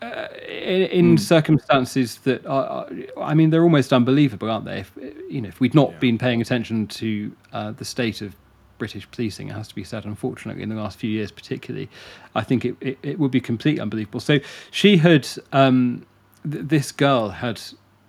uh, 0.02 0.28
in, 0.46 0.82
in 0.82 1.16
mm. 1.16 1.20
circumstances 1.20 2.18
that 2.18 2.46
are, 2.46 2.88
I 3.20 3.34
mean, 3.34 3.50
they're 3.50 3.62
almost 3.62 3.92
unbelievable, 3.92 4.50
aren't 4.50 4.66
they? 4.66 4.80
If 4.80 4.92
you 5.28 5.40
know, 5.40 5.48
if 5.48 5.58
we'd 5.58 5.74
not 5.74 5.92
yeah. 5.92 5.98
been 5.98 6.18
paying 6.18 6.40
attention 6.40 6.86
to 6.88 7.36
uh, 7.52 7.72
the 7.72 7.84
state 7.84 8.20
of 8.20 8.34
British 8.78 9.10
policing, 9.10 9.48
it 9.48 9.52
has 9.52 9.68
to 9.68 9.74
be 9.74 9.84
said, 9.84 10.04
unfortunately, 10.04 10.62
in 10.62 10.68
the 10.68 10.74
last 10.74 10.98
few 10.98 11.10
years, 11.10 11.30
particularly, 11.30 11.88
I 12.34 12.42
think 12.42 12.64
it, 12.64 12.76
it, 12.80 12.98
it 13.02 13.18
would 13.18 13.30
be 13.30 13.40
completely 13.40 13.80
unbelievable. 13.80 14.20
So 14.20 14.38
she 14.70 14.96
had, 14.96 15.28
um, 15.52 16.06
th- 16.50 16.64
this 16.66 16.92
girl 16.92 17.28
had 17.30 17.60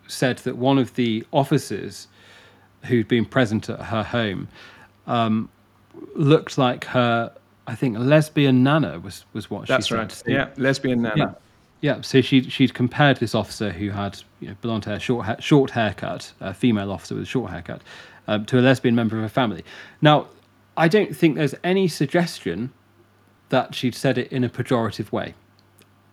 said 0.07 0.37
that 0.39 0.57
one 0.57 0.77
of 0.77 0.95
the 0.95 1.25
officers 1.31 2.07
who'd 2.83 3.07
been 3.07 3.25
present 3.25 3.69
at 3.69 3.81
her 3.81 4.03
home 4.03 4.47
um, 5.05 5.49
looked 6.15 6.57
like 6.57 6.85
her. 6.85 7.33
I 7.65 7.75
think 7.75 7.97
lesbian 7.99 8.63
nana 8.63 8.99
was 8.99 9.25
was 9.33 9.51
what 9.51 9.67
That's 9.67 9.87
she 9.87 9.93
said. 9.93 9.99
That's 9.99 10.23
right. 10.25 10.33
Yeah, 10.33 10.49
lesbian 10.57 11.01
nana. 11.01 11.15
Yeah. 11.17 11.33
Yeah, 11.79 12.01
so 12.01 12.21
she 12.21 12.41
she'd 12.49 12.73
compared 12.73 13.17
this 13.17 13.35
officer 13.35 13.69
who 13.69 13.91
had 13.91 14.19
you 14.39 14.47
know, 14.47 14.55
blonde 14.61 14.85
hair, 14.85 14.99
short 14.99 15.25
hair, 15.27 15.37
short 15.39 15.69
haircut, 15.69 16.33
a 16.39 16.53
female 16.53 16.91
officer 16.91 17.13
with 17.13 17.23
a 17.25 17.27
short 17.27 17.51
haircut, 17.51 17.81
um, 18.27 18.45
to 18.45 18.59
a 18.59 18.61
lesbian 18.61 18.95
member 18.95 19.15
of 19.15 19.21
her 19.21 19.29
family. 19.29 19.63
Now, 20.01 20.27
I 20.77 20.87
don't 20.87 21.15
think 21.15 21.35
there's 21.35 21.55
any 21.63 21.87
suggestion 21.87 22.71
that 23.49 23.73
she'd 23.73 23.95
said 23.95 24.17
it 24.17 24.31
in 24.31 24.43
a 24.43 24.49
pejorative 24.49 25.11
way. 25.11 25.33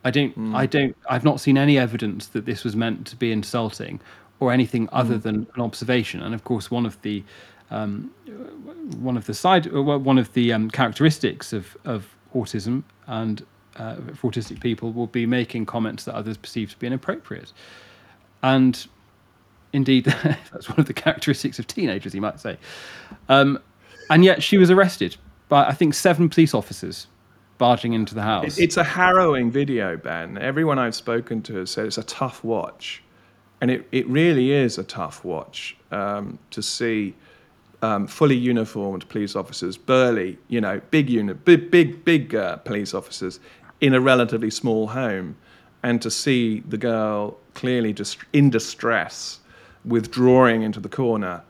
I 0.04 0.10
don't. 0.10 0.36
Mm. 0.38 0.54
I 0.54 0.66
don't. 0.66 0.96
I've 1.08 1.24
not 1.24 1.40
seen 1.40 1.56
any 1.56 1.78
evidence 1.78 2.28
that 2.28 2.44
this 2.46 2.64
was 2.64 2.74
meant 2.74 3.06
to 3.08 3.16
be 3.16 3.30
insulting 3.30 4.00
or 4.40 4.52
anything 4.52 4.88
other 4.92 5.16
mm. 5.16 5.22
than 5.22 5.46
an 5.54 5.60
observation. 5.60 6.22
And 6.22 6.34
of 6.34 6.44
course, 6.44 6.70
one 6.70 6.86
of 6.86 7.00
the 7.02 7.22
um, 7.70 8.10
one 8.98 9.16
of 9.16 9.26
the 9.26 9.34
side 9.34 9.72
uh, 9.72 9.82
one 9.82 10.18
of 10.18 10.32
the 10.34 10.52
um, 10.52 10.70
characteristics 10.70 11.52
of 11.52 11.76
of 11.84 12.08
autism 12.34 12.82
and 13.06 13.44
uh, 13.76 13.96
for 14.14 14.30
autistic 14.30 14.60
people 14.60 14.92
will 14.92 15.06
be 15.06 15.26
making 15.26 15.66
comments 15.66 16.04
that 16.04 16.14
others 16.14 16.36
perceive 16.36 16.70
to 16.70 16.78
be 16.78 16.86
inappropriate. 16.86 17.52
And 18.42 18.86
indeed, 19.72 20.04
that's 20.52 20.68
one 20.68 20.78
of 20.78 20.86
the 20.86 20.92
characteristics 20.92 21.58
of 21.58 21.66
teenagers, 21.66 22.14
you 22.14 22.20
might 22.20 22.40
say. 22.40 22.58
Um, 23.28 23.58
and 24.10 24.24
yet, 24.24 24.42
she 24.42 24.58
was 24.58 24.70
arrested 24.70 25.16
by 25.48 25.66
I 25.66 25.72
think 25.72 25.94
seven 25.94 26.28
police 26.28 26.54
officers 26.54 27.06
barging 27.58 27.92
into 27.92 28.14
the 28.14 28.22
house. 28.22 28.58
It's 28.58 28.76
a 28.76 28.84
harrowing 28.84 29.50
video, 29.50 29.96
Ben. 29.96 30.38
Everyone 30.38 30.78
I've 30.78 30.94
spoken 30.94 31.42
to 31.42 31.54
has 31.56 31.70
said 31.70 31.86
it's 31.86 31.98
a 31.98 32.02
tough 32.02 32.42
watch. 32.42 33.02
And 33.60 33.70
it, 33.70 33.88
it 33.92 34.06
really 34.08 34.52
is 34.52 34.76
a 34.76 34.82
tough 34.84 35.24
watch 35.24 35.76
um, 35.90 36.38
to 36.50 36.60
see 36.60 37.14
um, 37.80 38.06
fully 38.06 38.36
uniformed 38.36 39.08
police 39.08 39.36
officers, 39.36 39.78
burly, 39.78 40.38
you 40.48 40.60
know, 40.60 40.80
big 40.90 41.08
unit, 41.08 41.44
big, 41.44 41.70
big, 41.70 42.04
big 42.04 42.34
uh, 42.34 42.56
police 42.56 42.92
officers 42.92 43.40
in 43.80 43.94
a 43.94 44.00
relatively 44.00 44.50
small 44.50 44.88
home, 44.88 45.36
and 45.82 46.02
to 46.02 46.10
see 46.10 46.60
the 46.68 46.76
girl 46.76 47.38
clearly 47.54 47.92
just 47.92 48.18
in 48.32 48.50
distress, 48.50 49.38
withdrawing 49.84 50.62
into 50.62 50.80
the 50.80 50.88
corner, 50.88 51.42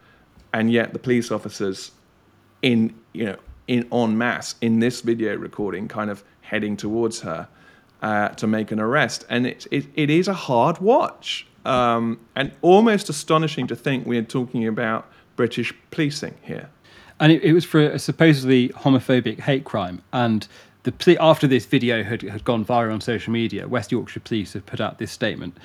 and 0.52 0.70
yet 0.70 0.92
the 0.92 0.98
police 0.98 1.30
officers 1.32 1.92
in, 2.64 2.94
you 3.12 3.26
know, 3.26 3.36
in 3.66 3.86
en 3.92 4.18
masse 4.18 4.56
in 4.60 4.80
this 4.80 5.00
video 5.02 5.36
recording, 5.36 5.88
kind 5.88 6.10
of 6.10 6.24
heading 6.40 6.76
towards 6.76 7.20
her. 7.20 7.48
uh, 8.04 8.28
to 8.28 8.46
make 8.46 8.70
an 8.70 8.78
arrest. 8.78 9.24
And 9.30 9.46
it, 9.46 9.66
it, 9.70 9.86
it 9.94 10.10
is 10.10 10.28
a 10.28 10.34
hard 10.34 10.78
watch 10.78 11.46
um, 11.64 12.20
and 12.36 12.52
almost 12.60 13.08
astonishing 13.08 13.66
to 13.68 13.74
think 13.74 14.06
we're 14.06 14.22
talking 14.22 14.68
about 14.68 15.10
British 15.36 15.72
policing 15.90 16.34
here. 16.42 16.68
And 17.18 17.32
it, 17.32 17.42
it 17.42 17.54
was 17.54 17.64
for 17.64 17.80
a 17.80 17.98
supposedly 17.98 18.68
homophobic 18.70 19.40
hate 19.40 19.64
crime. 19.64 20.02
And 20.12 20.46
the 20.82 21.16
after 21.18 21.46
this 21.46 21.64
video 21.64 22.02
had, 22.02 22.20
had 22.20 22.44
gone 22.44 22.62
viral 22.62 22.92
on 22.92 23.00
social 23.00 23.32
media, 23.32 23.66
West 23.66 23.90
Yorkshire 23.90 24.20
Police 24.20 24.52
have 24.52 24.66
put 24.66 24.82
out 24.82 24.98
this 24.98 25.10
statement 25.10 25.56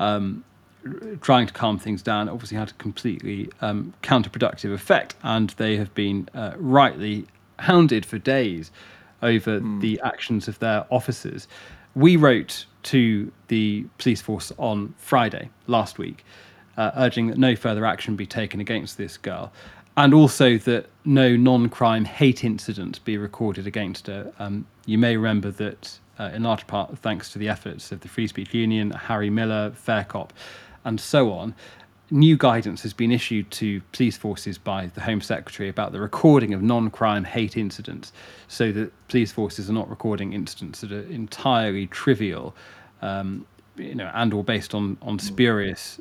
um, 0.00 0.42
trying 1.20 1.46
to 1.46 1.52
calm 1.52 1.78
things 1.78 2.02
down. 2.02 2.28
Obviously, 2.28 2.56
had 2.56 2.70
a 2.70 2.74
completely 2.74 3.50
um, 3.60 3.94
counterproductive 4.02 4.72
effect, 4.72 5.14
and 5.22 5.50
they 5.50 5.76
have 5.76 5.94
been 5.94 6.28
uh, 6.34 6.52
rightly 6.56 7.26
hounded 7.58 8.04
for 8.04 8.18
days 8.18 8.70
over 9.22 9.60
mm. 9.60 9.80
the 9.80 10.00
actions 10.04 10.48
of 10.48 10.58
their 10.58 10.86
officers. 10.90 11.48
We 11.94 12.16
wrote 12.16 12.66
to 12.84 13.32
the 13.48 13.86
police 13.98 14.20
force 14.20 14.52
on 14.58 14.94
Friday 14.98 15.48
last 15.66 15.98
week, 15.98 16.24
uh, 16.76 16.90
urging 16.96 17.28
that 17.28 17.38
no 17.38 17.56
further 17.56 17.86
action 17.86 18.16
be 18.16 18.26
taken 18.26 18.60
against 18.60 18.98
this 18.98 19.16
girl, 19.16 19.52
and 19.96 20.12
also 20.12 20.58
that 20.58 20.86
no 21.04 21.36
non-crime 21.36 22.04
hate 22.04 22.44
incident 22.44 23.02
be 23.04 23.16
recorded 23.16 23.66
against 23.66 24.08
her. 24.08 24.32
Um, 24.38 24.66
you 24.86 24.98
may 24.98 25.16
remember 25.16 25.50
that, 25.52 25.98
uh, 26.18 26.30
in 26.34 26.42
large 26.42 26.66
part, 26.66 26.98
thanks 26.98 27.32
to 27.32 27.38
the 27.38 27.48
efforts 27.48 27.92
of 27.92 28.00
the 28.00 28.08
Free 28.08 28.26
Speech 28.26 28.52
Union, 28.52 28.90
Harry 28.90 29.30
Miller, 29.30 29.70
Fair 29.74 30.04
Cop, 30.04 30.32
and 30.84 31.00
so 31.00 31.32
on, 31.32 31.54
new 32.10 32.36
guidance 32.36 32.82
has 32.82 32.92
been 32.92 33.10
issued 33.10 33.50
to 33.50 33.80
police 33.92 34.16
forces 34.16 34.58
by 34.58 34.86
the 34.94 35.00
Home 35.00 35.20
Secretary 35.20 35.68
about 35.68 35.92
the 35.92 36.00
recording 36.00 36.54
of 36.54 36.62
non 36.62 36.90
crime 36.90 37.24
hate 37.24 37.56
incidents 37.56 38.12
so 38.48 38.72
that 38.72 38.92
police 39.08 39.32
forces 39.32 39.70
are 39.70 39.74
not 39.74 39.88
recording 39.88 40.32
incidents 40.32 40.80
that 40.82 40.92
are 40.92 41.06
entirely 41.10 41.86
trivial 41.86 42.54
um, 43.02 43.46
you 43.76 43.94
know, 43.94 44.10
and 44.14 44.32
or 44.32 44.44
based 44.44 44.74
on, 44.74 44.96
on 45.02 45.18
spurious 45.18 46.00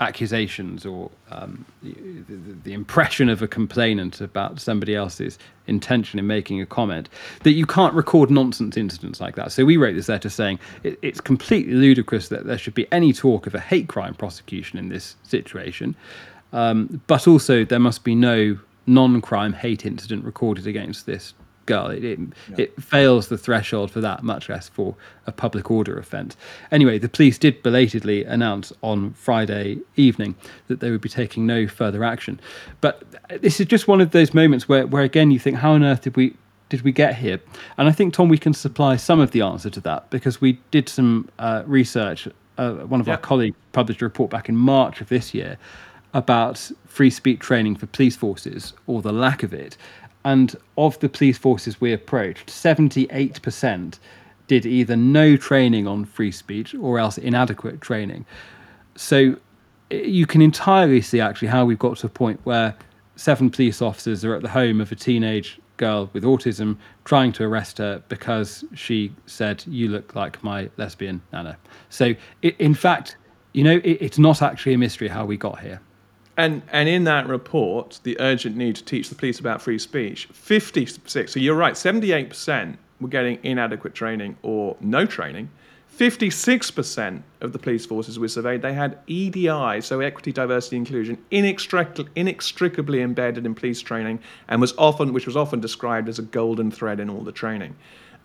accusations 0.00 0.84
or 0.84 1.10
um, 1.30 1.64
the, 1.82 2.22
the, 2.64 2.72
impression 2.74 3.28
of 3.28 3.40
a 3.40 3.48
complainant 3.48 4.20
about 4.20 4.60
somebody 4.60 4.94
else's 4.94 5.38
intention 5.66 6.18
in 6.18 6.26
making 6.26 6.60
a 6.60 6.66
comment 6.66 7.08
that 7.44 7.52
you 7.52 7.64
can't 7.64 7.94
record 7.94 8.30
nonsense 8.30 8.76
incidents 8.76 9.20
like 9.20 9.36
that. 9.36 9.52
So 9.52 9.64
we 9.64 9.78
wrote 9.78 9.94
this 9.94 10.08
letter 10.08 10.28
saying 10.28 10.58
it, 10.82 10.98
it's 11.00 11.20
completely 11.20 11.74
ludicrous 11.74 12.28
that 12.28 12.44
there 12.44 12.58
should 12.58 12.74
be 12.74 12.86
any 12.92 13.12
talk 13.12 13.46
of 13.46 13.54
a 13.54 13.60
hate 13.60 13.88
crime 13.88 14.14
prosecution 14.14 14.78
in 14.78 14.90
this 14.90 15.16
situation, 15.22 15.96
um, 16.52 17.00
but 17.06 17.26
also 17.26 17.64
there 17.64 17.80
must 17.80 18.04
be 18.04 18.14
no 18.14 18.58
non-crime 18.86 19.54
hate 19.54 19.86
incident 19.86 20.24
recorded 20.24 20.66
against 20.66 21.06
this 21.06 21.32
girl. 21.66 21.88
It, 21.88 22.04
it, 22.04 22.18
yeah. 22.50 22.56
it, 22.58 22.82
fails 22.82 23.28
the 23.28 23.36
threshold 23.36 23.90
for 23.90 24.00
that, 24.00 24.22
much 24.22 24.48
less 24.48 24.68
for 24.68 24.94
a 25.26 25.32
public 25.32 25.70
order 25.70 25.98
offence. 25.98 26.36
Anyway, 26.70 26.98
the 26.98 27.08
police 27.08 27.38
did 27.38 27.62
belatedly 27.62 28.24
announce 28.24 28.72
on 28.82 29.12
Friday 29.12 29.78
evening 29.96 30.34
that 30.68 30.80
they 30.80 30.90
would 30.90 31.00
be 31.00 31.08
taking 31.08 31.46
no 31.46 31.66
further 31.66 32.04
action. 32.04 32.40
But 32.80 33.04
this 33.42 33.60
is 33.60 33.66
just 33.66 33.88
one 33.88 34.00
of 34.00 34.12
those 34.12 34.32
moments 34.32 34.68
where, 34.68 34.86
where 34.86 35.02
again, 35.02 35.30
you 35.30 35.38
think, 35.38 35.58
how 35.58 35.72
on 35.72 35.84
earth 35.84 36.02
did 36.02 36.16
we 36.16 36.36
did 36.68 36.82
we 36.82 36.92
get 36.92 37.14
here? 37.14 37.40
And 37.78 37.88
I 37.88 37.92
think 37.92 38.12
Tom, 38.12 38.28
we 38.28 38.38
can 38.38 38.52
supply 38.52 38.96
some 38.96 39.20
of 39.20 39.30
the 39.30 39.40
answer 39.40 39.70
to 39.70 39.80
that 39.82 40.10
because 40.10 40.40
we 40.40 40.58
did 40.70 40.88
some 40.88 41.28
uh, 41.38 41.62
research. 41.64 42.28
Uh, 42.58 42.72
one 42.72 43.00
of 43.00 43.06
yeah. 43.06 43.14
our 43.14 43.18
colleagues 43.18 43.56
published 43.72 44.02
a 44.02 44.04
report 44.04 44.30
back 44.30 44.48
in 44.48 44.56
March 44.56 45.00
of 45.00 45.08
this 45.08 45.32
year 45.32 45.58
about 46.14 46.70
free 46.86 47.10
speech 47.10 47.40
training 47.40 47.76
for 47.76 47.86
police 47.86 48.16
forces 48.16 48.72
or 48.86 49.02
the 49.02 49.12
lack 49.12 49.42
of 49.42 49.52
it. 49.52 49.76
And 50.26 50.56
of 50.76 50.98
the 50.98 51.08
police 51.08 51.38
forces 51.38 51.80
we 51.80 51.92
approached, 51.92 52.48
78% 52.48 54.00
did 54.48 54.66
either 54.66 54.96
no 54.96 55.36
training 55.36 55.86
on 55.86 56.04
free 56.04 56.32
speech 56.32 56.74
or 56.74 56.98
else 56.98 57.16
inadequate 57.16 57.80
training. 57.80 58.26
So 58.96 59.36
eh, 59.92 59.98
you 59.98 60.26
can 60.26 60.42
entirely 60.42 61.00
see 61.00 61.20
actually 61.20 61.46
how 61.46 61.64
we've 61.64 61.78
got 61.78 61.98
to 61.98 62.06
a 62.08 62.10
point 62.10 62.40
where 62.42 62.74
seven 63.14 63.50
police 63.50 63.80
officers 63.80 64.24
are 64.24 64.34
at 64.34 64.42
the 64.42 64.48
home 64.48 64.80
of 64.80 64.90
a 64.90 64.96
teenage 64.96 65.60
girl 65.76 66.10
with 66.12 66.24
autism 66.24 66.76
trying 67.04 67.30
to 67.34 67.44
arrest 67.44 67.78
her 67.78 68.02
because 68.08 68.64
she 68.74 69.12
said, 69.26 69.62
You 69.68 69.88
look 69.88 70.16
like 70.16 70.42
my 70.42 70.68
lesbian 70.76 71.22
nana. 71.32 71.56
So, 71.88 72.14
in 72.42 72.74
fact, 72.74 73.16
you 73.52 73.62
know, 73.62 73.76
it, 73.84 73.98
it's 74.00 74.18
not 74.18 74.42
actually 74.42 74.74
a 74.74 74.78
mystery 74.78 75.06
how 75.06 75.24
we 75.24 75.36
got 75.36 75.60
here. 75.60 75.80
And 76.36 76.62
and 76.70 76.88
in 76.88 77.04
that 77.04 77.26
report, 77.28 78.00
the 78.02 78.18
urgent 78.20 78.56
need 78.56 78.76
to 78.76 78.84
teach 78.84 79.08
the 79.08 79.14
police 79.14 79.40
about 79.40 79.62
free 79.62 79.78
speech, 79.78 80.26
56. 80.32 81.32
So 81.32 81.40
you're 81.40 81.54
right, 81.54 81.74
78% 81.74 82.76
were 83.00 83.08
getting 83.08 83.38
inadequate 83.42 83.94
training 83.94 84.36
or 84.42 84.76
no 84.80 85.06
training. 85.06 85.50
56% 85.98 87.22
of 87.40 87.52
the 87.52 87.58
police 87.58 87.86
forces 87.86 88.18
we 88.18 88.28
surveyed, 88.28 88.60
they 88.60 88.74
had 88.74 88.98
EDI, 89.06 89.80
so 89.80 90.00
equity, 90.00 90.30
diversity, 90.30 90.76
inclusion, 90.76 91.16
inextric- 91.32 92.08
inextricably 92.14 93.00
embedded 93.00 93.46
in 93.46 93.54
police 93.54 93.80
training, 93.80 94.18
and 94.48 94.60
was 94.60 94.74
often, 94.76 95.14
which 95.14 95.24
was 95.24 95.38
often 95.38 95.58
described 95.58 96.10
as 96.10 96.18
a 96.18 96.22
golden 96.22 96.70
thread 96.70 97.00
in 97.00 97.08
all 97.08 97.22
the 97.22 97.32
training. 97.32 97.74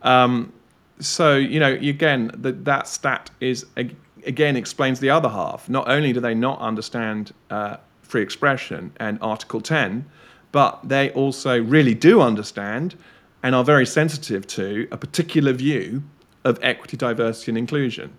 Um, 0.01 0.51
so 0.99 1.37
you 1.37 1.59
know, 1.59 1.73
again, 1.73 2.31
that 2.35 2.65
that 2.65 2.87
stat 2.87 3.29
is 3.39 3.65
again 3.75 4.57
explains 4.57 4.99
the 4.99 5.09
other 5.09 5.29
half. 5.29 5.69
Not 5.69 5.89
only 5.89 6.11
do 6.11 6.19
they 6.19 6.35
not 6.35 6.59
understand 6.59 7.31
uh, 7.49 7.77
free 8.11 8.21
expression 8.21 8.91
and 8.97 9.17
Article 9.21 9.61
10, 9.61 10.05
but 10.51 10.79
they 10.83 11.09
also 11.11 11.61
really 11.61 11.93
do 11.93 12.21
understand 12.21 12.95
and 13.41 13.55
are 13.55 13.63
very 13.63 13.85
sensitive 13.85 14.45
to 14.45 14.87
a 14.91 14.97
particular 14.97 15.53
view 15.53 16.03
of 16.43 16.59
equity, 16.61 16.97
diversity, 16.97 17.51
and 17.51 17.57
inclusion. 17.57 18.11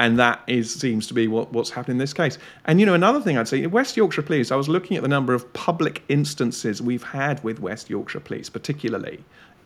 And 0.00 0.18
that 0.18 0.40
is 0.46 0.72
seems 0.72 1.06
to 1.08 1.14
be 1.14 1.26
what, 1.26 1.52
what's 1.52 1.70
happening 1.70 1.96
in 1.96 1.98
this 1.98 2.12
case. 2.12 2.38
And 2.66 2.78
you 2.78 2.86
know, 2.86 2.94
another 2.94 3.20
thing 3.20 3.38
I'd 3.38 3.48
say, 3.48 3.64
West 3.66 3.96
Yorkshire 3.96 4.22
Police, 4.22 4.52
I 4.52 4.56
was 4.56 4.68
looking 4.68 4.96
at 4.96 5.02
the 5.02 5.08
number 5.08 5.34
of 5.34 5.52
public 5.54 6.02
instances 6.08 6.82
we've 6.82 7.02
had 7.02 7.42
with 7.42 7.60
West 7.60 7.88
Yorkshire 7.90 8.20
Police, 8.20 8.48
particularly 8.48 9.24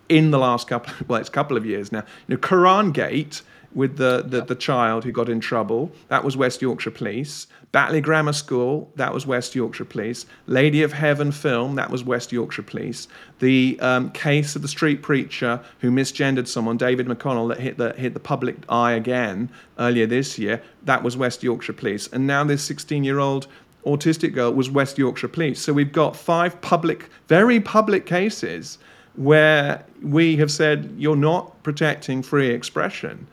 in 0.09 0.31
the 0.31 0.39
last 0.39 0.69
couple 0.69 0.95
well, 1.09 1.21
it's 1.21 1.29
a 1.29 1.33
couple 1.33 1.57
of 1.57 1.67
years 1.67 1.93
now. 1.93 2.05
You 2.29 2.35
know, 2.35 2.37
Koran 2.37 2.93
Gate 2.93 3.43
with 3.75 3.97
the, 3.97 4.23
the, 4.27 4.43
the, 4.43 4.55
child 4.55 5.05
who 5.05 5.13
got 5.13 5.29
in 5.29 5.41
trouble. 5.41 5.91
That 6.09 6.25
was 6.25 6.37
West 6.37 6.61
Yorkshire 6.61 6.91
Police. 6.91 7.47
Batley 7.73 8.03
Grammar 8.03 8.35
School, 8.35 8.91
that 8.97 9.15
was 9.15 9.27
West 9.27 9.55
Yorkshire 9.55 9.87
Police. 9.87 10.27
Lady 10.47 10.83
of 10.83 10.93
Heaven 10.93 11.33
film, 11.33 11.77
that 11.77 11.91
was 11.91 12.05
West 12.05 12.33
Yorkshire 12.33 12.63
Police. 12.63 13.09
The 13.39 13.79
um, 13.81 14.11
case 14.11 14.55
of 14.55 14.63
the 14.63 14.69
street 14.69 15.01
preacher 15.01 15.61
who 15.81 15.91
misgendered 15.91 16.47
someone, 16.47 16.77
David 16.77 17.07
McConnell, 17.07 17.49
that 17.49 17.61
hit 17.61 17.79
the, 17.79 17.95
hit 17.95 18.13
the 18.13 18.21
public 18.21 18.57
eye 18.69 18.93
again 18.93 19.51
earlier 19.79 20.07
this 20.07 20.39
year, 20.39 20.63
that 20.85 21.03
was 21.03 21.17
West 21.17 21.43
Yorkshire 21.43 21.73
Police. 21.73 22.09
And 22.09 22.27
now 22.27 22.45
this 22.45 22.63
16 22.63 23.05
year 23.05 23.19
old 23.19 23.47
autistic 23.87 24.35
girl 24.35 24.53
was 24.53 24.71
West 24.71 24.99
Yorkshire 24.99 25.29
Police. 25.29 25.61
So 25.61 25.73
we've 25.73 25.93
got 25.93 26.15
five 26.15 26.61
public, 26.61 27.09
very 27.29 27.59
public 27.59 28.05
cases 28.05 28.79
where 29.17 29.85
we 30.03 30.37
have 30.37 30.51
said 30.51 30.95
you're 30.99 31.17
not 31.17 31.63
protecting 31.63 32.23
free 32.23 32.51
expression 32.51 33.27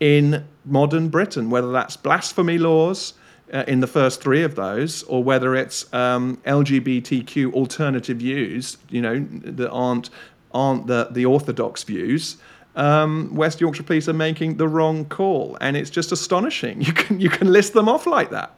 in 0.00 0.44
modern 0.64 1.08
Britain, 1.08 1.50
whether 1.50 1.72
that's 1.72 1.96
blasphemy 1.96 2.58
laws 2.58 3.14
uh, 3.52 3.64
in 3.68 3.80
the 3.80 3.86
first 3.86 4.20
three 4.20 4.42
of 4.42 4.54
those, 4.54 5.02
or 5.04 5.22
whether 5.22 5.54
it's 5.54 5.92
um, 5.94 6.36
LGBTQ 6.46 7.52
alternative 7.52 8.18
views, 8.18 8.78
you 8.90 9.00
know, 9.00 9.26
that 9.42 9.70
aren't 9.70 10.10
aren't 10.52 10.86
the, 10.86 11.08
the 11.10 11.26
orthodox 11.26 11.82
views. 11.82 12.38
Um, 12.76 13.34
West 13.34 13.60
Yorkshire 13.60 13.82
Police 13.82 14.08
are 14.08 14.14
making 14.14 14.56
the 14.56 14.68
wrong 14.68 15.04
call, 15.06 15.56
and 15.60 15.76
it's 15.76 15.90
just 15.90 16.12
astonishing. 16.12 16.82
You 16.86 16.92
can 16.92 17.20
you 17.20 17.30
can 17.30 17.52
list 17.52 17.72
them 17.72 17.88
off 17.88 18.06
like 18.06 18.30
that. 18.30 18.54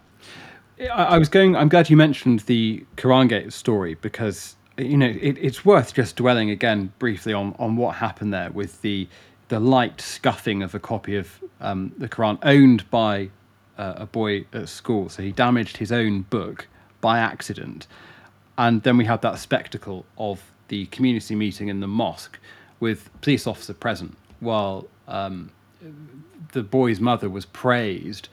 I 0.92 1.18
was 1.18 1.28
going. 1.28 1.56
I'm 1.56 1.68
glad 1.68 1.90
you 1.90 1.96
mentioned 1.96 2.40
the 2.40 2.84
Korangate 2.96 3.52
story 3.52 3.94
because 3.94 4.54
you 4.76 4.96
know 4.96 5.08
it, 5.08 5.36
it's 5.38 5.64
worth 5.64 5.94
just 5.94 6.16
dwelling 6.16 6.50
again 6.50 6.92
briefly 6.98 7.32
on 7.32 7.54
on 7.58 7.76
what 7.76 7.96
happened 7.96 8.32
there 8.32 8.50
with 8.50 8.80
the 8.82 9.08
the 9.48 9.60
light 9.60 10.00
scuffing 10.00 10.62
of 10.62 10.74
a 10.74 10.78
copy 10.78 11.16
of 11.16 11.40
um, 11.60 11.92
the 11.98 12.08
Quran 12.08 12.38
owned 12.42 12.88
by 12.90 13.30
uh, 13.78 13.94
a 13.96 14.06
boy 14.06 14.44
at 14.52 14.68
school. 14.68 15.08
So 15.08 15.22
he 15.22 15.32
damaged 15.32 15.76
his 15.76 15.92
own 15.92 16.22
book 16.22 16.68
by 17.00 17.18
accident. 17.18 17.86
And 18.56 18.82
then 18.82 18.96
we 18.96 19.04
had 19.04 19.22
that 19.22 19.38
spectacle 19.38 20.04
of 20.18 20.42
the 20.68 20.86
community 20.86 21.34
meeting 21.34 21.68
in 21.68 21.80
the 21.80 21.86
mosque 21.86 22.38
with 22.80 23.10
police 23.20 23.46
officer 23.46 23.72
present 23.72 24.16
while 24.40 24.86
um, 25.06 25.50
the 26.52 26.62
boy's 26.62 27.00
mother 27.00 27.28
was 27.28 27.46
praised 27.46 28.28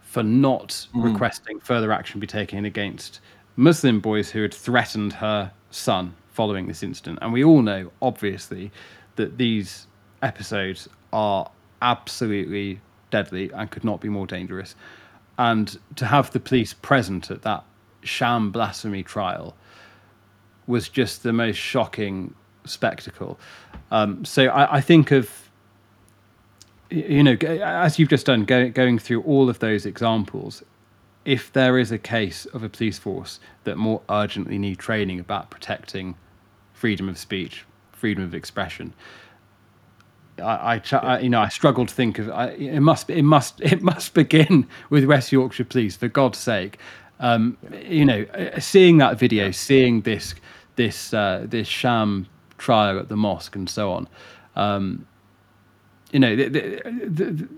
for 0.00 0.22
not 0.22 0.86
mm. 0.94 1.04
requesting 1.04 1.60
further 1.60 1.92
action 1.92 2.18
be 2.18 2.26
taken 2.26 2.64
against 2.64 3.20
Muslim 3.56 4.00
boys 4.00 4.30
who 4.30 4.42
had 4.42 4.54
threatened 4.54 5.12
her 5.12 5.50
son 5.70 6.14
following 6.32 6.66
this 6.66 6.82
incident. 6.82 7.18
And 7.20 7.32
we 7.32 7.44
all 7.44 7.62
know, 7.62 7.90
obviously, 8.00 8.70
that 9.16 9.36
these 9.36 9.86
episodes 10.22 10.88
are 11.12 11.50
absolutely 11.82 12.80
deadly 13.10 13.50
and 13.52 13.70
could 13.70 13.84
not 13.84 14.00
be 14.00 14.08
more 14.08 14.26
dangerous. 14.26 14.74
And 15.38 15.78
to 15.96 16.06
have 16.06 16.30
the 16.32 16.40
police 16.40 16.74
present 16.74 17.30
at 17.30 17.42
that 17.42 17.64
sham 18.02 18.50
blasphemy 18.50 19.02
trial 19.02 19.54
was 20.66 20.88
just 20.88 21.22
the 21.22 21.32
most 21.32 21.56
shocking 21.56 22.34
spectacle. 22.64 23.38
Um, 23.90 24.24
so 24.24 24.46
I, 24.46 24.76
I, 24.76 24.80
think 24.80 25.10
of 25.12 25.48
you 26.90 27.22
know, 27.22 27.32
as 27.34 27.98
you've 27.98 28.08
just 28.08 28.26
done, 28.26 28.44
go, 28.44 28.68
going 28.68 28.98
through 28.98 29.22
all 29.22 29.48
of 29.48 29.58
those 29.58 29.84
examples, 29.86 30.62
if 31.24 31.52
there 31.52 31.78
is 31.78 31.92
a 31.92 31.98
case 31.98 32.46
of 32.46 32.62
a 32.62 32.68
police 32.68 32.98
force 32.98 33.40
that 33.64 33.76
more 33.76 34.00
urgently 34.08 34.58
need 34.58 34.78
training 34.78 35.20
about 35.20 35.50
protecting 35.50 36.14
freedom 36.72 37.08
of 37.08 37.18
speech, 37.18 37.64
freedom 37.92 38.24
of 38.24 38.34
expression, 38.34 38.94
I, 40.40 40.76
I, 40.76 40.96
I, 40.96 41.20
you 41.20 41.30
know, 41.30 41.40
I 41.40 41.48
struggle 41.48 41.86
to 41.86 41.94
think 41.94 42.18
of. 42.18 42.30
I, 42.30 42.48
it 42.50 42.80
must, 42.80 43.10
it 43.10 43.22
must, 43.22 43.60
it 43.60 43.82
must 43.82 44.14
begin 44.14 44.66
with 44.90 45.04
West 45.04 45.32
Yorkshire 45.32 45.64
Police, 45.64 45.96
for 45.96 46.08
God's 46.08 46.38
sake. 46.38 46.78
Um, 47.20 47.58
you 47.82 48.04
know, 48.04 48.24
seeing 48.58 48.98
that 48.98 49.18
video, 49.18 49.50
seeing 49.50 50.02
this, 50.02 50.34
this, 50.76 51.12
uh, 51.12 51.46
this 51.48 51.66
sham 51.66 52.28
trial 52.58 52.98
at 52.98 53.08
the 53.08 53.16
mosque, 53.16 53.56
and 53.56 53.68
so 53.68 53.92
on. 53.92 54.08
Um, 54.54 55.06
you 56.12 56.20
know, 56.20 56.34
the, 56.36 56.48
the, 56.48 57.08
the, 57.08 57.48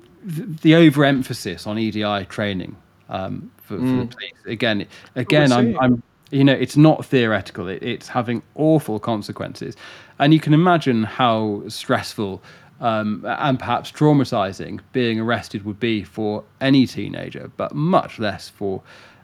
the 0.62 0.74
overemphasis 0.74 1.66
on 1.66 1.78
EDI 1.78 2.24
training 2.26 2.76
um, 3.08 3.50
for, 3.62 3.78
mm. 3.78 4.08
the 4.08 4.16
police. 4.16 4.32
Again, 4.46 4.86
again, 5.14 5.52
I'm, 5.52 5.78
I'm, 5.78 6.02
you 6.30 6.44
know, 6.44 6.52
it's 6.52 6.76
not 6.76 7.04
theoretical. 7.04 7.68
It, 7.68 7.82
it's 7.82 8.08
having 8.08 8.42
awful 8.54 8.98
consequences, 8.98 9.76
and 10.18 10.32
you 10.32 10.40
can 10.40 10.54
imagine 10.54 11.04
how 11.04 11.62
stressful 11.68 12.42
um, 12.80 13.24
and 13.26 13.58
perhaps 13.58 13.92
traumatizing 13.92 14.80
being 14.92 15.20
arrested 15.20 15.64
would 15.64 15.78
be 15.78 16.02
for 16.02 16.44
any 16.60 16.86
teenager, 16.86 17.50
but 17.56 17.74
much 17.74 18.18
less 18.18 18.48
for 18.48 18.82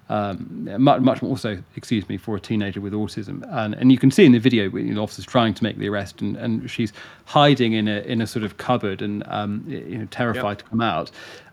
um, 0.09 0.69
much, 0.79 1.01
much 1.01 1.23
more 1.23 1.37
so, 1.37 1.59
excuse 1.75 2.09
me, 2.09 2.17
for 2.17 2.37
a 2.37 2.41
teenager 2.41 2.81
with 2.81 2.93
autism. 2.93 3.45
And, 3.51 3.75
and 3.75 3.91
you 3.91 3.99
can 3.99 4.11
see 4.11 4.25
in 4.25 4.33
the 4.33 4.39
video, 4.39 4.65
you 4.71 4.85
know, 4.85 4.95
the 4.95 5.01
officer's 5.01 5.25
trying 5.25 5.55
to 5.55 5.65
make 5.65 5.79
the 5.79 5.89
arrest, 5.89 6.21
and, 6.21 6.37
and 6.37 6.71
she's 6.71 6.93
hiding 7.25 7.73
in 7.73 7.89
a 7.89 8.01
in 8.01 8.21
a 8.21 8.27
sort 8.27 8.45
of 8.45 8.57
cupboard 8.57 9.03
and 9.03 9.25
um, 9.27 9.65
you 9.67 9.99
know, 9.99 10.07
terrified 10.07 10.51
yep. 10.51 10.59
to 10.59 10.65
come 10.65 10.81
out. 10.81 11.11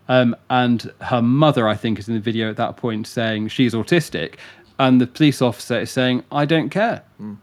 Um, 0.08 0.36
and 0.50 0.92
her 1.02 1.22
mother, 1.22 1.68
I 1.68 1.76
think, 1.76 1.98
is 1.98 2.08
in 2.08 2.14
the 2.14 2.20
video 2.20 2.50
at 2.50 2.58
that 2.58 2.78
point 2.78 3.08
saying 3.08 3.48
she's 3.48 3.74
autistic, 3.74 4.36
and 4.78 5.02
the 5.02 5.08
police 5.08 5.42
officer 5.42 5.80
is 5.80 5.92
saying, 5.92 6.24
"I 6.32 6.46
don't 6.46 6.70
care." 6.70 7.02
Mm. 7.20 7.38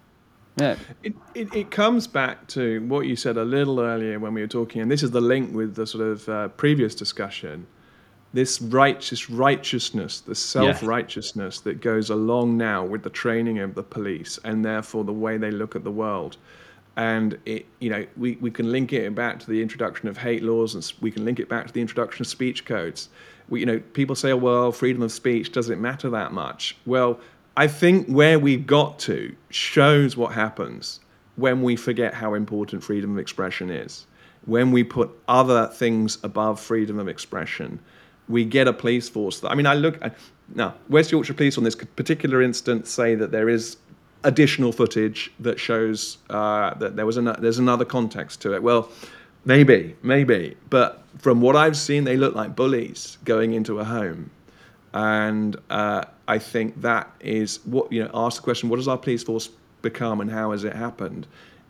Yeah. 0.60 0.76
It, 1.02 1.14
it, 1.34 1.54
it, 1.54 1.70
comes 1.70 2.06
back 2.06 2.46
to 2.48 2.80
what 2.86 3.06
you 3.06 3.16
said 3.16 3.36
a 3.36 3.44
little 3.44 3.80
earlier 3.80 4.18
when 4.18 4.34
we 4.34 4.40
were 4.40 4.46
talking, 4.46 4.82
and 4.82 4.90
this 4.90 5.02
is 5.02 5.10
the 5.10 5.20
link 5.20 5.54
with 5.54 5.74
the 5.74 5.86
sort 5.86 6.06
of 6.06 6.28
uh, 6.28 6.48
previous 6.48 6.94
discussion. 6.94 7.66
This 8.32 8.62
righteous 8.62 9.28
righteousness, 9.28 10.20
the 10.20 10.36
self 10.36 10.84
righteousness 10.84 11.56
yes. 11.56 11.60
that 11.62 11.80
goes 11.80 12.10
along 12.10 12.56
now 12.56 12.84
with 12.84 13.02
the 13.02 13.10
training 13.10 13.58
of 13.58 13.74
the 13.74 13.82
police, 13.82 14.38
and 14.44 14.64
therefore 14.64 15.04
the 15.04 15.12
way 15.12 15.36
they 15.36 15.50
look 15.50 15.74
at 15.74 15.82
the 15.82 15.90
world. 15.90 16.36
And 16.96 17.38
it, 17.46 17.66
you 17.78 17.90
know, 17.90 18.06
we, 18.16 18.36
we 18.36 18.50
can 18.50 18.70
link 18.70 18.92
it 18.92 19.14
back 19.14 19.40
to 19.40 19.46
the 19.50 19.62
introduction 19.62 20.08
of 20.08 20.18
hate 20.18 20.42
laws, 20.42 20.74
and 20.74 20.92
we 21.00 21.10
can 21.10 21.24
link 21.24 21.40
it 21.40 21.48
back 21.48 21.66
to 21.66 21.72
the 21.72 21.80
introduction 21.80 22.22
of 22.22 22.26
speech 22.26 22.64
codes. 22.64 23.08
We, 23.48 23.60
you 23.60 23.66
know, 23.66 23.80
people 23.80 24.14
say, 24.14 24.32
"Well, 24.32 24.70
freedom 24.70 25.02
of 25.02 25.10
speech 25.10 25.50
doesn't 25.50 25.80
matter 25.80 26.10
that 26.10 26.32
much." 26.32 26.76
Well, 26.86 27.18
I 27.60 27.66
think 27.66 28.06
where 28.06 28.38
we've 28.38 28.66
got 28.66 28.98
to 29.00 29.36
shows 29.50 30.16
what 30.16 30.32
happens 30.32 30.98
when 31.36 31.60
we 31.60 31.76
forget 31.76 32.14
how 32.14 32.32
important 32.32 32.82
freedom 32.82 33.10
of 33.10 33.18
expression 33.18 33.68
is. 33.68 34.06
When 34.46 34.72
we 34.72 34.82
put 34.82 35.10
other 35.28 35.66
things 35.66 36.16
above 36.22 36.58
freedom 36.58 36.98
of 36.98 37.06
expression, 37.06 37.78
we 38.30 38.46
get 38.46 38.66
a 38.66 38.72
police 38.72 39.10
force 39.10 39.40
that, 39.40 39.50
I 39.50 39.56
mean, 39.56 39.66
I 39.66 39.74
look, 39.74 40.00
now, 40.54 40.72
West 40.88 41.12
Yorkshire 41.12 41.34
Police 41.34 41.58
on 41.58 41.64
this 41.64 41.74
particular 41.74 42.40
instance 42.40 42.88
say 42.88 43.14
that 43.14 43.30
there 43.30 43.50
is 43.50 43.76
additional 44.24 44.72
footage 44.72 45.30
that 45.40 45.60
shows 45.60 46.16
uh, 46.30 46.72
that 46.78 46.96
there 46.96 47.04
was 47.04 47.18
an, 47.18 47.36
there's 47.40 47.58
another 47.58 47.84
context 47.84 48.40
to 48.40 48.54
it. 48.54 48.62
Well, 48.62 48.88
maybe, 49.44 49.96
maybe, 50.02 50.56
but 50.70 51.04
from 51.18 51.42
what 51.42 51.56
I've 51.56 51.76
seen, 51.76 52.04
they 52.04 52.16
look 52.16 52.34
like 52.34 52.56
bullies 52.56 53.18
going 53.26 53.52
into 53.52 53.80
a 53.80 53.84
home 53.84 54.30
and 54.92 55.56
uh, 55.70 56.04
I 56.26 56.38
think 56.38 56.80
that 56.82 57.10
is 57.20 57.60
what, 57.64 57.92
you 57.92 58.02
know, 58.02 58.10
ask 58.12 58.40
the 58.40 58.44
question 58.44 58.68
what 58.68 58.76
does 58.76 58.88
our 58.88 58.98
police 58.98 59.22
force 59.22 59.50
become 59.82 60.20
and 60.20 60.30
how 60.30 60.52
has 60.52 60.64
it 60.64 60.74
happened? 60.74 61.26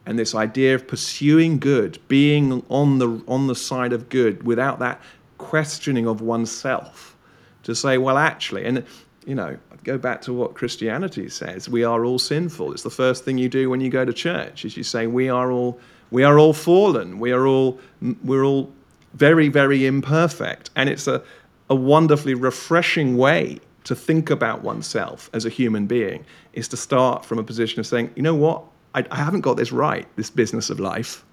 And 0.06 0.18
this 0.18 0.34
idea 0.34 0.74
of 0.74 0.88
pursuing 0.88 1.58
good, 1.58 1.98
being 2.08 2.64
on 2.68 2.98
the, 2.98 3.22
on 3.28 3.46
the 3.46 3.54
side 3.54 3.92
of 3.92 4.08
good 4.08 4.42
without 4.44 4.78
that 4.78 5.00
questioning 5.38 6.06
of 6.06 6.20
oneself 6.20 7.16
to 7.64 7.74
say, 7.74 7.98
well, 7.98 8.16
actually, 8.16 8.64
and, 8.64 8.84
you 9.26 9.34
know, 9.34 9.56
go 9.84 9.98
back 9.98 10.22
to 10.22 10.32
what 10.32 10.54
Christianity 10.54 11.28
says 11.28 11.68
we 11.68 11.84
are 11.84 12.04
all 12.04 12.18
sinful. 12.18 12.72
It's 12.72 12.82
the 12.82 12.90
first 12.90 13.24
thing 13.24 13.38
you 13.38 13.48
do 13.48 13.68
when 13.70 13.80
you 13.80 13.90
go 13.90 14.04
to 14.04 14.12
church, 14.12 14.64
is 14.64 14.76
you 14.76 14.82
say, 14.82 15.06
we 15.06 15.28
are 15.28 15.50
all. 15.50 15.78
We 16.10 16.24
are 16.24 16.40
all 16.40 16.52
fallen. 16.52 17.20
We 17.20 17.30
are 17.30 17.46
all 17.46 17.78
we're 18.24 18.44
all 18.44 18.72
very, 19.14 19.48
very 19.48 19.86
imperfect. 19.86 20.70
And 20.74 20.88
it's 20.88 21.06
a, 21.06 21.22
a 21.70 21.74
wonderfully 21.74 22.34
refreshing 22.34 23.16
way 23.16 23.60
to 23.84 23.94
think 23.94 24.28
about 24.28 24.62
oneself 24.62 25.30
as 25.32 25.46
a 25.46 25.48
human 25.48 25.86
being 25.86 26.24
is 26.52 26.68
to 26.68 26.76
start 26.76 27.24
from 27.24 27.38
a 27.38 27.44
position 27.44 27.80
of 27.80 27.86
saying, 27.86 28.12
you 28.16 28.22
know 28.22 28.34
what, 28.34 28.62
I, 28.94 29.06
I, 29.10 29.16
haven't 29.16 29.40
got 29.40 29.56
this 29.56 29.72
right, 29.72 30.06
this 30.16 30.28
business 30.28 30.68
of 30.68 30.80
life. 30.80 31.24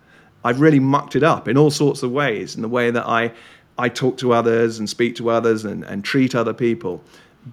I've 0.43 0.61
really 0.61 0.79
mucked 0.79 1.15
it 1.15 1.23
up 1.23 1.47
in 1.47 1.57
all 1.57 1.71
sorts 1.71 2.03
of 2.03 2.11
ways, 2.11 2.55
in 2.55 2.61
the 2.61 2.69
way 2.69 2.91
that 2.91 3.05
I, 3.05 3.33
I 3.77 3.89
talk 3.89 4.17
to 4.17 4.31
others 4.31 4.79
and 4.79 4.87
speak 4.89 5.15
to 5.15 5.29
others 5.29 5.65
and, 5.65 5.83
and 5.83 6.05
treat 6.05 6.35
other 6.35 6.53
people. 6.53 7.03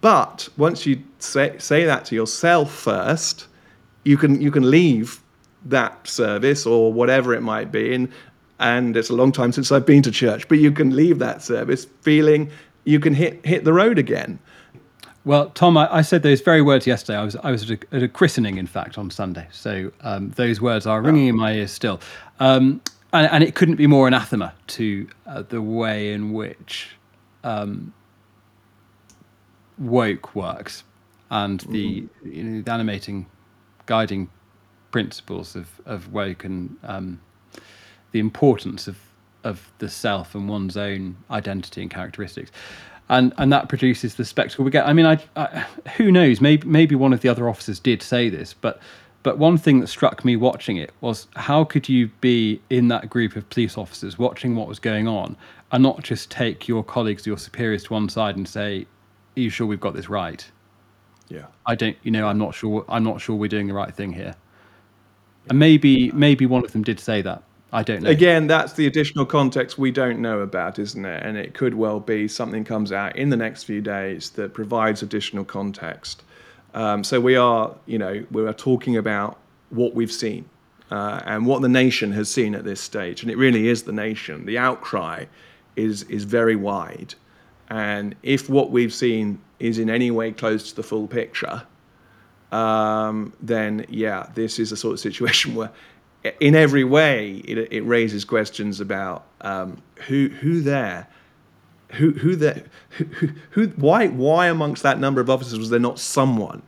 But 0.01 0.49
once 0.57 0.85
you 0.87 1.03
say, 1.18 1.57
say 1.59 1.85
that 1.85 2.05
to 2.07 2.14
yourself 2.14 2.72
first, 2.72 3.49
you 4.05 4.18
can, 4.18 4.41
you 4.41 4.51
can 4.51 4.70
leave 4.70 5.20
that 5.64 6.07
service 6.07 6.66
or 6.66 6.93
whatever 6.93 7.35
it 7.35 7.41
might 7.41 7.72
be. 7.72 7.95
And, 7.95 8.12
and 8.61 8.97
it's 8.97 9.11
a 9.11 9.14
long 9.14 9.32
time 9.32 9.53
since 9.53 9.72
I've 9.72 9.87
been 9.87 10.03
to 10.03 10.11
church, 10.11 10.47
but 10.49 10.59
you 10.59 10.70
can 10.70 10.95
leave 10.95 11.18
that 11.20 11.43
service 11.43 11.87
feeling 12.03 12.51
you 12.85 13.01
can 13.01 13.14
hit 13.14 13.45
hit 13.45 13.64
the 13.64 13.72
road 13.72 13.99
again. 13.99 14.39
Well, 15.24 15.49
Tom, 15.51 15.78
I, 15.78 15.89
I 15.91 16.03
said 16.03 16.22
those 16.22 16.43
very 16.43 16.61
words 16.61 16.87
yesterday. 16.87 17.18
I 17.18 17.24
was 17.24 17.37
I 17.37 17.51
was 17.51 17.70
at 17.70 17.82
a, 17.82 17.97
at 17.97 18.03
a 18.03 18.09
christening, 18.09 18.59
in 18.59 18.66
fact, 18.66 18.99
on 18.99 19.11
Sunday. 19.11 19.49
So 19.51 19.91
um, 20.03 20.30
those 20.30 20.61
words 20.61 20.87
are 20.87 21.01
ringing 21.01 21.28
in 21.28 21.37
my 21.37 21.55
ears 21.55 21.72
still, 21.72 22.01
um, 22.41 22.82
and, 23.12 23.30
and, 23.30 23.43
it 23.43 23.55
couldn't 23.55 23.76
be 23.76 23.87
more 23.87 24.07
anathema 24.07 24.53
to 24.68 25.09
uh, 25.26 25.43
the 25.43 25.62
way 25.62 26.12
in 26.12 26.32
which 26.32 26.91
um, 27.43 27.95
woke 29.78 30.35
works 30.35 30.85
and 31.30 31.61
the 31.61 32.03
mm-hmm. 32.03 32.32
you 32.32 32.45
know, 32.45 32.62
the 32.62 32.72
animating, 32.72 33.26
guiding 33.87 34.28
principles 34.91 35.57
of 35.57 35.80
of 35.87 36.12
woke 36.12 36.45
and 36.45 36.76
um, 36.82 37.20
the 38.12 38.20
importance 38.20 38.87
of 38.87 38.99
of 39.45 39.70
the 39.78 39.88
self 39.88 40.34
and 40.34 40.49
one's 40.49 40.76
own 40.76 41.16
identity 41.30 41.82
and 41.82 41.90
characteristics. 41.90 42.51
And 43.09 43.34
and 43.36 43.53
that 43.53 43.68
produces 43.68 44.14
the 44.14 44.24
spectacle 44.24 44.64
we 44.64 44.70
get. 44.70 44.86
I 44.86 44.92
mean 44.92 45.07
I, 45.07 45.18
I, 45.36 45.66
who 45.97 46.11
knows? 46.11 46.40
Maybe 46.40 46.66
maybe 46.66 46.95
one 46.95 47.12
of 47.12 47.20
the 47.20 47.28
other 47.28 47.49
officers 47.49 47.78
did 47.78 48.03
say 48.03 48.28
this 48.28 48.55
but 48.55 48.80
but 49.22 49.38
one 49.38 49.57
thing 49.57 49.80
that 49.80 49.86
struck 49.86 50.22
me 50.24 50.36
watching 50.36 50.76
it 50.76 50.92
was 51.01 51.26
how 51.34 51.64
could 51.64 51.88
you 51.88 52.09
be 52.20 52.61
in 52.70 52.88
that 52.88 53.09
group 53.09 53.36
of 53.36 53.49
police 53.51 53.78
officers 53.78 54.18
watching 54.18 54.55
what 54.55 54.68
was 54.68 54.78
going 54.78 55.09
on 55.09 55.36
and 55.72 55.82
not 55.82 56.03
just 56.03 56.30
take 56.30 56.66
your 56.68 56.82
colleagues 56.82 57.26
your 57.26 57.38
superiors 57.38 57.84
to 57.84 57.92
one 57.92 58.09
side 58.09 58.36
and 58.36 58.49
say 58.49 58.86
are 59.36 59.40
you 59.40 59.51
sure 59.51 59.66
we've 59.66 59.80
got 59.80 59.95
this 59.95 60.09
right? 60.09 60.51
Yeah. 61.28 61.47
I 61.66 61.74
don't 61.74 61.97
you 62.03 62.11
know 62.11 62.26
i'm 62.26 62.38
not 62.38 62.55
sure 62.55 62.84
i'm 62.88 63.05
not 63.05 63.20
sure 63.20 63.36
we're 63.36 63.49
doing 63.49 63.66
the 63.66 63.74
right 63.74 63.95
thing 63.95 64.12
here. 64.12 64.34
And 65.51 65.59
maybe 65.59 66.11
maybe 66.12 66.47
one 66.47 66.64
of 66.64 66.72
them 66.72 66.82
did 66.82 66.99
say 66.99 67.20
that 67.20 67.42
I 67.75 67.83
don't 67.83 68.05
know. 68.05 68.11
Again, 68.11 68.47
that's 68.47 68.75
the 68.75 68.87
additional 68.87 69.27
context 69.27 69.79
we 69.79 69.91
don't 69.91 70.20
know 70.20 70.41
about, 70.41 70.79
isn't 70.79 71.05
it? 71.05 71.27
And 71.27 71.37
it 71.37 71.55
could 71.55 71.75
well 71.75 71.99
be 71.99 72.29
something 72.29 72.62
comes 72.62 72.93
out 72.93 73.16
in 73.16 73.31
the 73.31 73.37
next 73.37 73.64
few 73.64 73.81
days 73.81 74.31
that 74.31 74.55
provides 74.55 75.03
additional 75.03 75.45
context. 75.45 76.22
Um, 76.75 77.03
so 77.03 77.20
we 77.20 77.35
are, 77.35 77.75
you 77.87 77.99
know, 77.99 78.25
we 78.31 78.47
are 78.47 78.53
talking 78.53 78.97
about 78.97 79.41
what 79.70 79.93
we've 79.93 80.12
seen 80.12 80.49
uh, 80.93 81.20
and 81.25 81.47
what 81.47 81.62
the 81.62 81.68
nation 81.68 82.12
has 82.12 82.31
seen 82.31 82.55
at 82.55 82.62
this 82.62 82.81
stage, 82.81 83.22
and 83.22 83.31
it 83.31 83.37
really 83.37 83.66
is 83.66 83.83
the 83.83 83.93
nation. 83.93 84.47
The 84.47 84.57
outcry 84.57 85.25
is 85.75 86.05
is 86.05 86.22
very 86.22 86.55
wide, 86.55 87.16
and 87.70 88.14
if 88.22 88.49
what 88.49 88.70
we've 88.70 88.95
seen 88.95 89.41
is 89.59 89.81
in 89.81 89.91
any 89.91 90.12
way 90.12 90.31
close 90.31 90.70
to 90.70 90.77
the 90.77 90.85
full 90.85 91.09
picture, 91.09 91.62
um, 92.53 93.33
then 93.41 93.85
yeah, 93.89 94.29
this 94.35 94.61
is 94.61 94.70
a 94.70 94.77
sort 94.77 94.93
of 94.93 95.01
situation 95.01 95.55
where 95.57 95.70
in 96.41 96.55
every 96.55 96.85
way, 96.85 97.43
it, 97.45 97.72
it 97.72 97.83
raises 97.83 98.25
questions 98.25 98.81
about 98.81 99.27
um, 99.43 99.79
who 100.07 100.29
who 100.29 100.62
there, 100.62 101.07
who 101.93 102.12
who 102.12 102.35
there, 102.37 102.64
who, 102.91 103.05
who, 103.05 103.29
who 103.51 103.66
why 103.77 104.09
why 104.09 104.47
amongst 104.47 104.83
that 104.83 104.99
number 104.99 105.20
of 105.20 105.29
officers 105.29 105.59
was 105.59 105.70
there 105.70 105.81
not 105.81 105.99
someone 105.99 106.62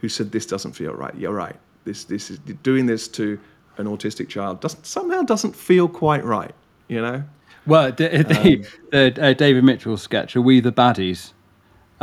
who 0.00 0.08
said 0.08 0.32
this 0.32 0.46
doesn't 0.46 0.72
feel 0.72 0.92
right? 0.92 1.14
You're 1.14 1.34
right. 1.34 1.56
This 1.84 2.04
this 2.04 2.30
is 2.30 2.38
doing 2.38 2.86
this 2.86 3.06
to 3.08 3.38
an 3.76 3.86
autistic 3.86 4.28
child 4.28 4.60
doesn't 4.60 4.86
somehow 4.86 5.22
doesn't 5.22 5.54
feel 5.54 5.86
quite 5.88 6.24
right. 6.24 6.54
You 6.88 7.02
know. 7.02 7.24
Well, 7.66 7.92
the, 7.92 8.08
the, 8.08 8.56
um, 8.56 8.64
the 8.90 9.22
uh, 9.22 9.32
David 9.34 9.64
Mitchell 9.64 9.96
sketch, 9.96 10.34
"Are 10.34 10.40
We 10.42 10.60
the 10.60 10.72
Baddies?" 10.72 11.33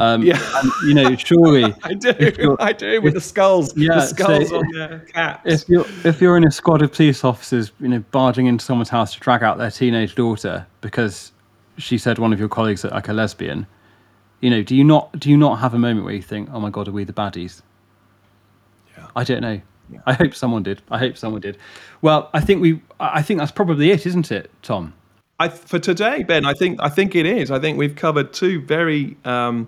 Um, 0.01 0.23
Yeah. 0.23 0.39
and, 0.55 0.71
you 0.87 0.93
know, 0.93 1.15
surely 1.15 1.73
I 1.83 1.93
do. 1.93 2.55
I 2.59 2.73
do 2.73 3.01
with 3.01 3.13
the 3.13 3.21
skulls. 3.21 3.75
Yeah, 3.77 3.95
the 3.95 4.01
skulls 4.07 4.49
so- 4.49 4.57
on 4.59 4.71
their 4.73 4.99
caps. 5.13 5.41
if 5.63 5.69
you're 5.69 5.85
if 6.03 6.21
you're 6.21 6.37
in 6.37 6.45
a 6.45 6.51
squad 6.51 6.81
of 6.81 6.91
police 6.91 7.23
officers, 7.23 7.71
you 7.79 7.87
know, 7.87 8.03
barging 8.11 8.47
into 8.47 8.65
someone's 8.65 8.89
house 8.89 9.13
to 9.13 9.19
drag 9.19 9.43
out 9.43 9.57
their 9.57 9.71
teenage 9.71 10.15
daughter 10.15 10.65
because 10.81 11.31
she 11.77 11.97
said 11.97 12.17
one 12.19 12.33
of 12.33 12.39
your 12.39 12.49
colleagues 12.49 12.83
looked 12.83 12.95
like 12.95 13.07
a 13.09 13.13
lesbian, 13.13 13.65
you 14.39 14.49
know, 14.49 14.63
do 14.63 14.75
you 14.75 14.83
not 14.83 15.17
do 15.19 15.29
you 15.29 15.37
not 15.37 15.59
have 15.59 15.73
a 15.73 15.79
moment 15.79 16.05
where 16.05 16.13
you 16.15 16.21
think, 16.21 16.49
oh 16.51 16.59
my 16.59 16.69
god, 16.69 16.87
are 16.87 16.91
we 16.91 17.03
the 17.03 17.13
baddies? 17.13 17.61
Yeah. 18.97 19.07
I 19.15 19.23
don't 19.23 19.41
know. 19.41 19.61
I 20.05 20.13
hope 20.13 20.33
someone 20.33 20.63
did. 20.63 20.81
I 20.89 20.97
hope 20.97 21.17
someone 21.17 21.41
did. 21.41 21.57
Well, 22.01 22.29
I 22.33 22.39
think 22.39 22.61
we. 22.61 22.81
I 22.99 23.19
I 23.19 23.21
think 23.21 23.39
that's 23.39 23.51
probably 23.51 23.91
it, 23.91 24.05
isn't 24.05 24.31
it, 24.31 24.49
Tom? 24.61 24.93
I, 25.39 25.49
for 25.49 25.79
today, 25.79 26.23
Ben, 26.23 26.45
I 26.45 26.53
think 26.53 26.79
I 26.81 26.87
think 26.89 27.15
it 27.15 27.25
is. 27.25 27.51
I 27.51 27.59
think 27.59 27.77
we've 27.77 27.95
covered 27.95 28.31
two 28.31 28.61
very 28.61 29.17
um, 29.25 29.67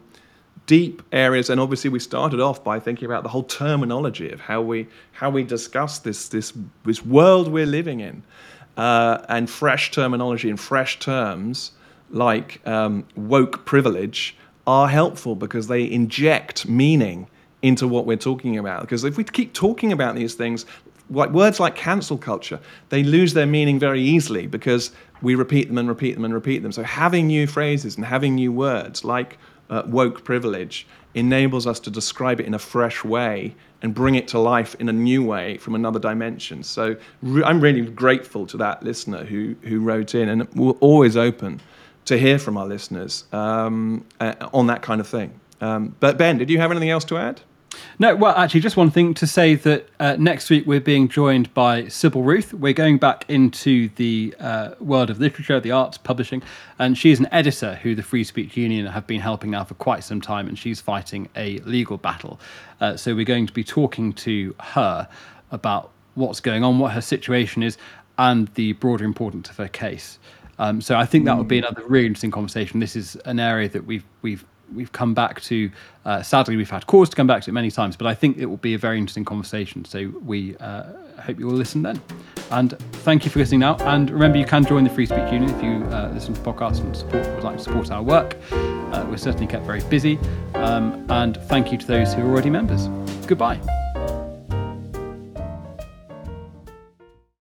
deep 0.66 1.02
areas, 1.12 1.50
and 1.50 1.60
obviously 1.60 1.90
we 1.90 2.00
started 2.00 2.40
off 2.40 2.64
by 2.64 2.80
thinking 2.80 3.06
about 3.06 3.24
the 3.24 3.30
whole 3.30 3.44
terminology 3.44 4.30
of 4.32 4.40
how 4.40 4.62
we 4.62 4.88
how 5.12 5.30
we 5.30 5.44
discuss 5.44 6.00
this 6.00 6.30
this 6.30 6.54
this 6.86 7.06
world 7.06 7.48
we're 7.48 7.66
living 7.66 8.00
in, 8.00 8.24
uh, 8.78 9.20
and 9.30 9.50
fresh 9.50 9.92
terminology 9.92 10.50
and 10.50 10.60
fresh 10.60 11.00
terms 11.00 11.72
like 12.10 12.66
um, 12.68 13.06
woke 13.16 13.66
privilege 13.66 14.38
are 14.66 14.88
helpful 14.88 15.36
because 15.36 15.68
they 15.68 15.90
inject 15.92 16.68
meaning 16.68 17.28
into 17.62 17.88
what 17.88 18.06
we're 18.06 18.16
talking 18.18 18.58
about. 18.58 18.82
Because 18.82 19.04
if 19.04 19.18
we 19.18 19.24
keep 19.24 19.54
talking 19.54 19.92
about 19.92 20.16
these 20.16 20.36
things, 20.36 20.66
like 21.10 21.32
words 21.32 21.60
like 21.60 21.76
cancel 21.76 22.18
culture, 22.18 22.60
they 22.90 23.04
lose 23.04 23.34
their 23.34 23.46
meaning 23.46 23.80
very 23.80 24.02
easily 24.02 24.48
because 24.48 24.92
we 25.22 25.36
repeat 25.36 25.68
them 25.68 25.78
and 25.78 25.90
repeat 25.90 26.14
them 26.14 26.26
and 26.26 26.34
repeat 26.34 26.64
them. 26.64 26.72
So 26.72 26.84
having 26.84 27.28
new 27.28 27.48
phrases 27.48 27.96
and 27.96 28.06
having 28.06 28.36
new 28.36 28.52
words 28.52 29.04
like 29.04 29.38
uh, 29.70 29.84
woke 29.86 30.24
privilege 30.24 30.88
enables 31.14 31.68
us 31.68 31.80
to 31.80 31.92
describe 31.92 32.40
it 32.40 32.46
in 32.46 32.54
a 32.54 32.60
fresh 32.60 33.04
way 33.04 33.56
and 33.82 33.94
bring 33.94 34.16
it 34.16 34.28
to 34.30 34.40
life 34.40 34.76
in 34.80 34.90
a 34.90 34.94
new 34.94 35.24
way 35.24 35.58
from 35.58 35.76
another 35.76 36.00
dimension. 36.00 36.64
So 36.64 36.96
re- 37.22 37.44
I'm 37.44 37.60
really 37.60 37.82
grateful 37.82 38.48
to 38.48 38.58
that 38.58 38.84
listener 38.84 39.26
who 39.26 39.56
who 39.64 39.80
wrote 39.82 40.16
in, 40.16 40.30
and 40.30 40.48
we're 40.56 40.72
always 40.80 41.18
open 41.18 41.62
to 42.06 42.18
hear 42.18 42.40
from 42.40 42.58
our 42.58 42.68
listeners 42.68 43.26
um, 43.32 44.06
uh, 44.20 44.34
on 44.54 44.68
that 44.68 44.82
kind 44.82 45.00
of 45.00 45.08
thing. 45.08 45.40
Um, 45.62 45.96
but 46.00 46.18
Ben, 46.18 46.38
did 46.38 46.50
you 46.50 46.60
have 46.60 46.72
anything 46.72 46.90
else 46.90 47.06
to 47.06 47.18
add? 47.18 47.42
No, 48.00 48.16
well, 48.16 48.36
actually, 48.36 48.62
just 48.62 48.78
one 48.78 48.92
thing 48.92 49.14
to 49.16 49.28
say 49.28 49.56
that 49.56 49.88
uh, 50.00 50.16
next 50.20 50.50
week 50.50 50.66
we're 50.66 50.82
being 50.82 51.08
joined 51.08 51.54
by 51.54 51.88
Sybil 51.88 52.24
Ruth. 52.24 52.54
We're 52.54 52.74
going 52.74 52.98
back 52.98 53.26
into 53.30 53.90
the 53.96 54.36
uh, 54.40 54.76
world 54.80 55.10
of 55.10 55.20
literature, 55.20 55.60
the 55.60 55.72
arts, 55.72 55.98
publishing, 55.98 56.42
and 56.80 56.98
she's 56.98 57.20
an 57.20 57.28
editor 57.32 57.76
who 57.76 57.96
the 57.96 58.04
Free 58.04 58.24
Speech 58.24 58.58
Union 58.58 58.86
have 58.86 59.06
been 59.08 59.22
helping 59.22 59.52
now 59.52 59.64
for 59.64 59.76
quite 59.76 60.04
some 60.04 60.22
time, 60.22 60.48
and 60.48 60.58
she's 60.58 60.82
fighting 60.82 61.30
a 61.36 61.60
legal 61.60 61.98
battle. 61.98 62.40
Uh, 62.82 62.98
so 62.98 63.16
we're 63.16 63.26
going 63.26 63.48
to 63.48 63.54
be 63.54 63.64
talking 63.64 64.14
to 64.14 64.56
her 64.60 65.08
about 65.52 65.92
what's 66.16 66.40
going 66.40 66.64
on, 66.64 66.80
what 66.80 66.92
her 66.92 67.02
situation 67.02 67.64
is, 67.64 67.78
and 68.18 68.48
the 68.56 68.74
broader 68.74 69.06
importance 69.06 69.50
of 69.50 69.58
her 69.58 69.68
case. 69.68 70.20
Um, 70.60 70.82
so 70.82 70.96
I 70.98 71.06
think 71.06 71.26
that 71.26 71.38
would 71.38 71.48
be 71.48 71.58
another 71.58 71.84
really 71.88 72.06
interesting 72.06 72.32
conversation. 72.32 72.80
This 72.80 72.96
is 72.96 73.16
an 73.26 73.40
area 73.40 73.68
that 73.70 73.86
we've 73.86 74.06
we've 74.22 74.46
we've 74.76 74.92
come 74.92 75.14
back 75.14 75.42
to. 75.42 75.70
Uh, 76.06 76.22
sadly, 76.22 76.58
we've 76.58 76.70
had 76.70 76.86
cause 76.86 77.10
to 77.10 77.16
come 77.16 77.28
back 77.28 77.44
to 77.44 77.50
it 77.52 77.54
many 77.54 77.72
times, 77.72 77.96
but 77.96 78.08
I 78.08 78.14
think 78.14 78.38
it 78.38 78.46
will 78.46 78.58
be 78.58 78.74
a 78.74 78.78
very 78.78 78.98
interesting 78.98 79.24
conversation. 79.26 79.86
So 79.86 80.12
we 80.26 80.58
uh, 80.58 80.84
hope 81.22 81.40
you 81.40 81.48
will 81.48 81.54
listen 81.54 81.82
then. 81.82 82.02
And 82.52 82.78
thank 83.04 83.26
you 83.26 83.32
for 83.32 83.40
listening 83.40 83.62
now. 83.62 83.78
And 83.80 84.10
remember, 84.10 84.38
you 84.38 84.46
can 84.46 84.66
join 84.66 84.84
the 84.84 84.90
Free 84.90 85.06
Speech 85.06 85.32
Union 85.32 85.50
if 85.50 85.64
you 85.64 85.84
uh, 85.86 86.12
listen 86.14 86.34
to 86.34 86.42
podcasts 86.42 86.82
and 86.82 86.96
support 86.96 87.28
would 87.30 87.44
like 87.44 87.58
to 87.58 87.64
support 87.64 87.90
our 87.90 88.04
work. 88.04 88.38
Uh, 88.52 89.06
we're 89.10 89.18
certainly 89.18 89.48
kept 89.48 89.66
very 89.66 89.82
busy. 89.86 90.20
Um, 90.56 91.06
and 91.10 91.38
thank 91.44 91.72
you 91.72 91.78
to 91.78 91.88
those 91.88 92.14
who 92.14 92.22
are 92.22 92.30
already 92.30 92.50
members. 92.50 92.88
Goodbye. 93.26 93.83